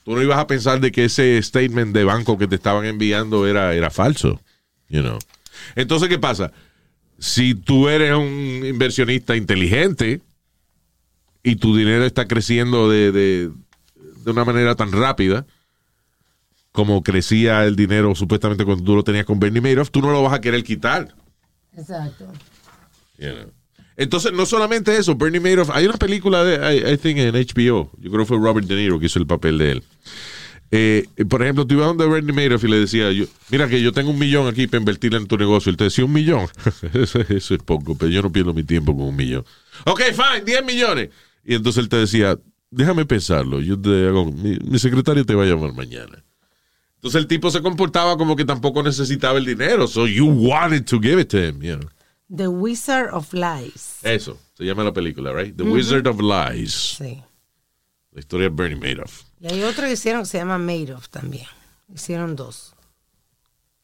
Tú 0.04 0.16
no 0.16 0.22
ibas 0.22 0.38
a 0.38 0.48
pensar 0.48 0.80
de 0.80 0.92
que 0.92 1.06
ese 1.06 1.42
statement 1.42 1.96
de 1.96 2.04
banco 2.04 2.38
que 2.38 2.48
te 2.48 2.56
estaban 2.56 2.86
enviando 2.86 3.48
era, 3.48 3.74
era 3.74 3.90
falso, 3.90 4.40
you 4.88 5.02
know. 5.02 5.18
Entonces, 5.76 6.10
¿qué 6.10 6.20
pasa? 6.20 6.52
Si 7.18 7.56
tú 7.56 7.90
eres 7.90 8.14
un 8.14 8.62
inversionista 8.66 9.36
inteligente 9.36 10.22
y 11.42 11.56
tu 11.56 11.76
dinero 11.76 12.06
está 12.06 12.28
creciendo 12.28 12.90
de, 12.90 13.12
de, 13.12 13.52
de 14.24 14.32
una 14.32 14.46
manera 14.46 14.76
tan 14.76 14.92
rápida, 14.92 15.46
como 16.72 17.02
crecía 17.02 17.64
el 17.64 17.76
dinero 17.76 18.14
supuestamente 18.14 18.66
cuando 18.66 18.84
tú 18.84 18.96
lo 18.96 19.04
tenías 19.04 19.26
con 19.26 19.40
Bernie 19.40 19.62
Madoff, 19.62 19.90
tú 19.90 20.02
no 20.02 20.12
lo 20.12 20.22
vas 20.22 20.34
a 20.34 20.42
querer 20.42 20.64
quitar. 20.64 21.16
Exacto. 21.76 22.26
you 23.18 23.32
know. 23.32 23.52
Entonces, 23.98 24.34
no 24.34 24.46
solamente 24.46 24.98
eso, 24.98 25.16
Bernie 25.16 25.39
Madoff, 25.39 25.70
hay 25.70 25.86
una 25.86 25.98
película 25.98 26.43
de, 26.43 26.91
I, 26.93 26.98
think 26.98 27.18
en 27.18 27.34
HBO, 27.34 27.91
yo 27.98 28.12
creo 28.12 28.20
que 28.20 28.26
fue 28.26 28.38
Robert 28.38 28.68
De 28.68 28.76
Niro 28.76 29.00
que 29.00 29.06
hizo 29.06 29.20
el 29.20 29.28
papel 29.28 29.58
de 29.58 29.72
él. 29.72 29.84
eh, 30.72 31.06
por 31.30 31.41
ejemplo, 31.41 31.66
tú 31.66 31.76
ibas 31.76 31.88
donde 31.88 32.06
Bernie 32.06 32.34
Madoff 32.34 32.64
y 32.66 32.68
le 32.68 32.80
decía, 32.80 33.10
mira 33.50 33.70
que 33.70 33.82
yo 33.82 33.93
tengo 33.93 34.12
un 34.12 34.20
millón 34.20 34.48
aquí 34.48 34.68
para 34.68 34.80
invertir 34.80 35.16
en 35.16 35.28
tu 35.28 35.38
negocio. 35.38 35.70
Él 35.70 35.78
te 35.78 35.86
decía 35.86 36.04
un 36.04 36.12
millón. 36.12 36.48
eso, 36.93 37.22
eso 37.22 37.56
es 37.56 37.64
poco, 37.64 37.96
pero 37.96 38.12
yo 38.12 38.22
no 38.22 38.32
pierdo 38.32 38.54
mi 38.54 38.64
tiempo 38.64 38.96
con 38.96 39.08
un 39.08 39.16
millón. 39.16 39.46
Ok, 39.86 40.02
fine, 40.12 40.43
10 40.46 40.66
millones. 40.66 41.10
Y 41.46 41.56
entonces 41.56 41.84
él 41.84 41.89
te 41.89 41.98
decía, 41.98 42.38
déjame 42.72 43.06
pensarlo. 43.06 43.62
Yo 43.62 43.80
te 43.80 44.08
hago, 44.08 44.30
mi, 44.32 44.58
mi 44.58 44.80
secretario 44.80 45.26
te 45.26 45.36
va 45.36 45.43
a 45.43 45.48
llamar 45.48 45.74
mañana. 45.74 46.24
Entonces 46.96 47.22
el 47.22 47.28
tipo 47.28 47.52
se 47.52 47.62
comportaba 47.62 48.18
como 48.18 48.36
que 48.36 48.43
tampoco 48.43 48.82
necesitaba 48.84 49.38
el 49.38 49.46
dinero. 49.46 49.88
So 49.88 50.08
you 50.08 50.26
wanted 50.26 50.86
to 50.86 51.00
give 51.00 51.22
it 51.22 51.30
to 51.30 51.38
him, 51.38 51.62
you 51.62 51.78
know. 51.78 51.89
The 52.34 52.48
Wizard 52.48 53.14
of 53.14 53.34
Lies. 53.34 54.00
Eso, 54.04 54.38
se 54.56 54.64
llama 54.64 54.84
la 54.84 54.94
película, 54.94 55.32
right? 55.32 55.56
The 55.56 55.64
Wizard 55.64 56.08
of 56.08 56.20
Lies. 56.20 56.74
Sí. 56.98 57.24
La 58.12 58.20
historia 58.20 58.50
de 58.50 58.56
Bernie 58.56 58.78
Madoff. 58.78 59.24
Y 59.40 59.48
hay 59.48 59.64
otro 59.64 59.86
que 59.86 59.94
hicieron 59.94 60.24
que 60.24 60.30
se 60.30 60.38
llama 60.38 60.58
Madoff 60.58 61.10
también. 61.10 61.46
Hicieron 61.94 62.36
dos. 62.36 62.74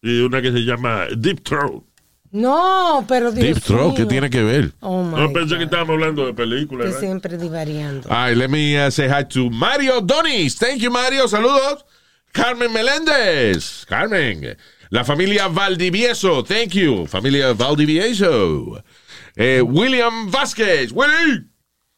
Y 0.01 0.21
una 0.21 0.41
que 0.41 0.51
se 0.51 0.59
llama 0.59 1.05
Deep 1.15 1.43
Throat. 1.43 1.83
No, 2.31 3.05
pero 3.09 3.31
Dios 3.31 3.45
Deep 3.45 3.61
Throat, 3.63 3.95
¿qué 3.95 4.05
tiene 4.05 4.29
que 4.29 4.41
ver? 4.41 4.71
Oh 4.79 5.03
my 5.03 5.17
No 5.17 5.33
pensé 5.33 5.55
God. 5.55 5.57
que 5.57 5.63
estábamos 5.65 5.93
hablando 5.95 6.25
de 6.25 6.33
películas. 6.33 6.85
Que 6.85 6.93
¿verdad? 6.93 6.99
siempre 7.01 7.37
divariando. 7.37 8.09
All 8.09 8.29
right, 8.29 8.37
let 8.37 8.47
me 8.47 8.77
uh, 8.83 8.89
say 8.89 9.09
hi 9.09 9.25
to 9.25 9.49
Mario 9.49 9.99
Donis. 10.01 10.55
Thank 10.57 10.77
you, 10.79 10.89
Mario. 10.89 11.27
Saludos. 11.27 11.85
Carmen 12.31 12.71
Meléndez. 12.71 13.85
Carmen. 13.85 14.57
La 14.91 15.03
familia 15.05 15.47
Valdivieso. 15.47 16.43
Thank 16.43 16.73
you. 16.73 17.07
Familia 17.07 17.53
Valdivieso. 17.53 18.83
Eh, 19.35 19.61
William 19.61 20.29
Vázquez. 20.29 20.91
Willy. 20.91 21.47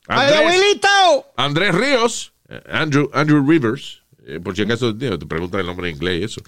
¡Ay, 0.08 0.34
abuelito! 0.34 1.26
Andrés 1.36 1.74
Ríos. 1.74 2.34
eh, 2.50 2.62
Andrew, 2.72 3.10
Andrew 3.14 3.44
Rivers. 3.46 4.02
eh, 4.28 4.40
por 4.40 4.56
si 4.56 4.62
acaso 4.62 4.96
tío, 4.96 5.18
te 5.18 5.26
preguntan 5.26 5.62
el 5.62 5.66
nombre 5.66 5.90
en 5.90 5.96
inglés 5.96 6.22
y 6.22 6.24
eso. 6.26 6.42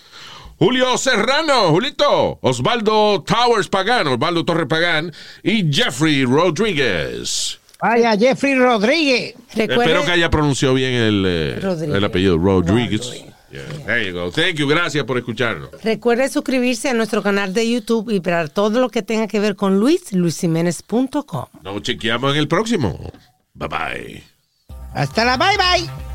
Julio 0.57 0.97
Serrano, 0.97 1.69
Julito, 1.71 2.37
Osvaldo 2.41 3.23
Towers 3.27 3.67
Pagán, 3.67 4.07
Osvaldo 4.07 4.45
Torre 4.45 4.67
Pagán 4.67 5.11
y 5.43 5.69
Jeffrey 5.73 6.23
Rodríguez. 6.25 7.59
Vaya, 7.81 8.15
Jeffrey 8.17 8.55
Rodríguez. 8.55 9.33
Espero 9.53 10.05
que 10.05 10.11
haya 10.11 10.29
pronunciado 10.29 10.75
bien 10.75 10.93
el, 10.93 11.23
eh, 11.27 11.59
el 11.93 12.03
apellido, 12.03 12.37
Rodríguez. 12.37 13.01
Rodríguez. 13.07 13.34
Yeah, 13.55 13.85
There 13.85 14.05
you 14.05 14.13
go. 14.13 14.31
Thank 14.31 14.55
you. 14.57 14.67
Gracias 14.67 15.03
por 15.05 15.17
escucharnos. 15.17 15.69
recuerde 15.83 16.27
suscribirse 16.29 16.89
a 16.89 16.93
nuestro 16.93 17.23
canal 17.23 17.53
de 17.53 17.69
YouTube 17.69 18.11
y 18.11 18.19
para 18.19 18.47
todo 18.47 18.81
lo 18.81 18.89
que 18.89 19.01
tenga 19.01 19.27
que 19.27 19.39
ver 19.39 19.55
con 19.55 19.79
Luis, 19.79 20.11
luisiménez.com. 20.11 21.45
Nos 21.63 21.81
chequeamos 21.81 22.33
en 22.33 22.39
el 22.39 22.47
próximo. 22.47 22.99
Bye 23.53 23.67
bye. 23.69 24.23
Hasta 24.93 25.23
la 25.25 25.37
bye 25.37 25.57
bye. 25.57 26.14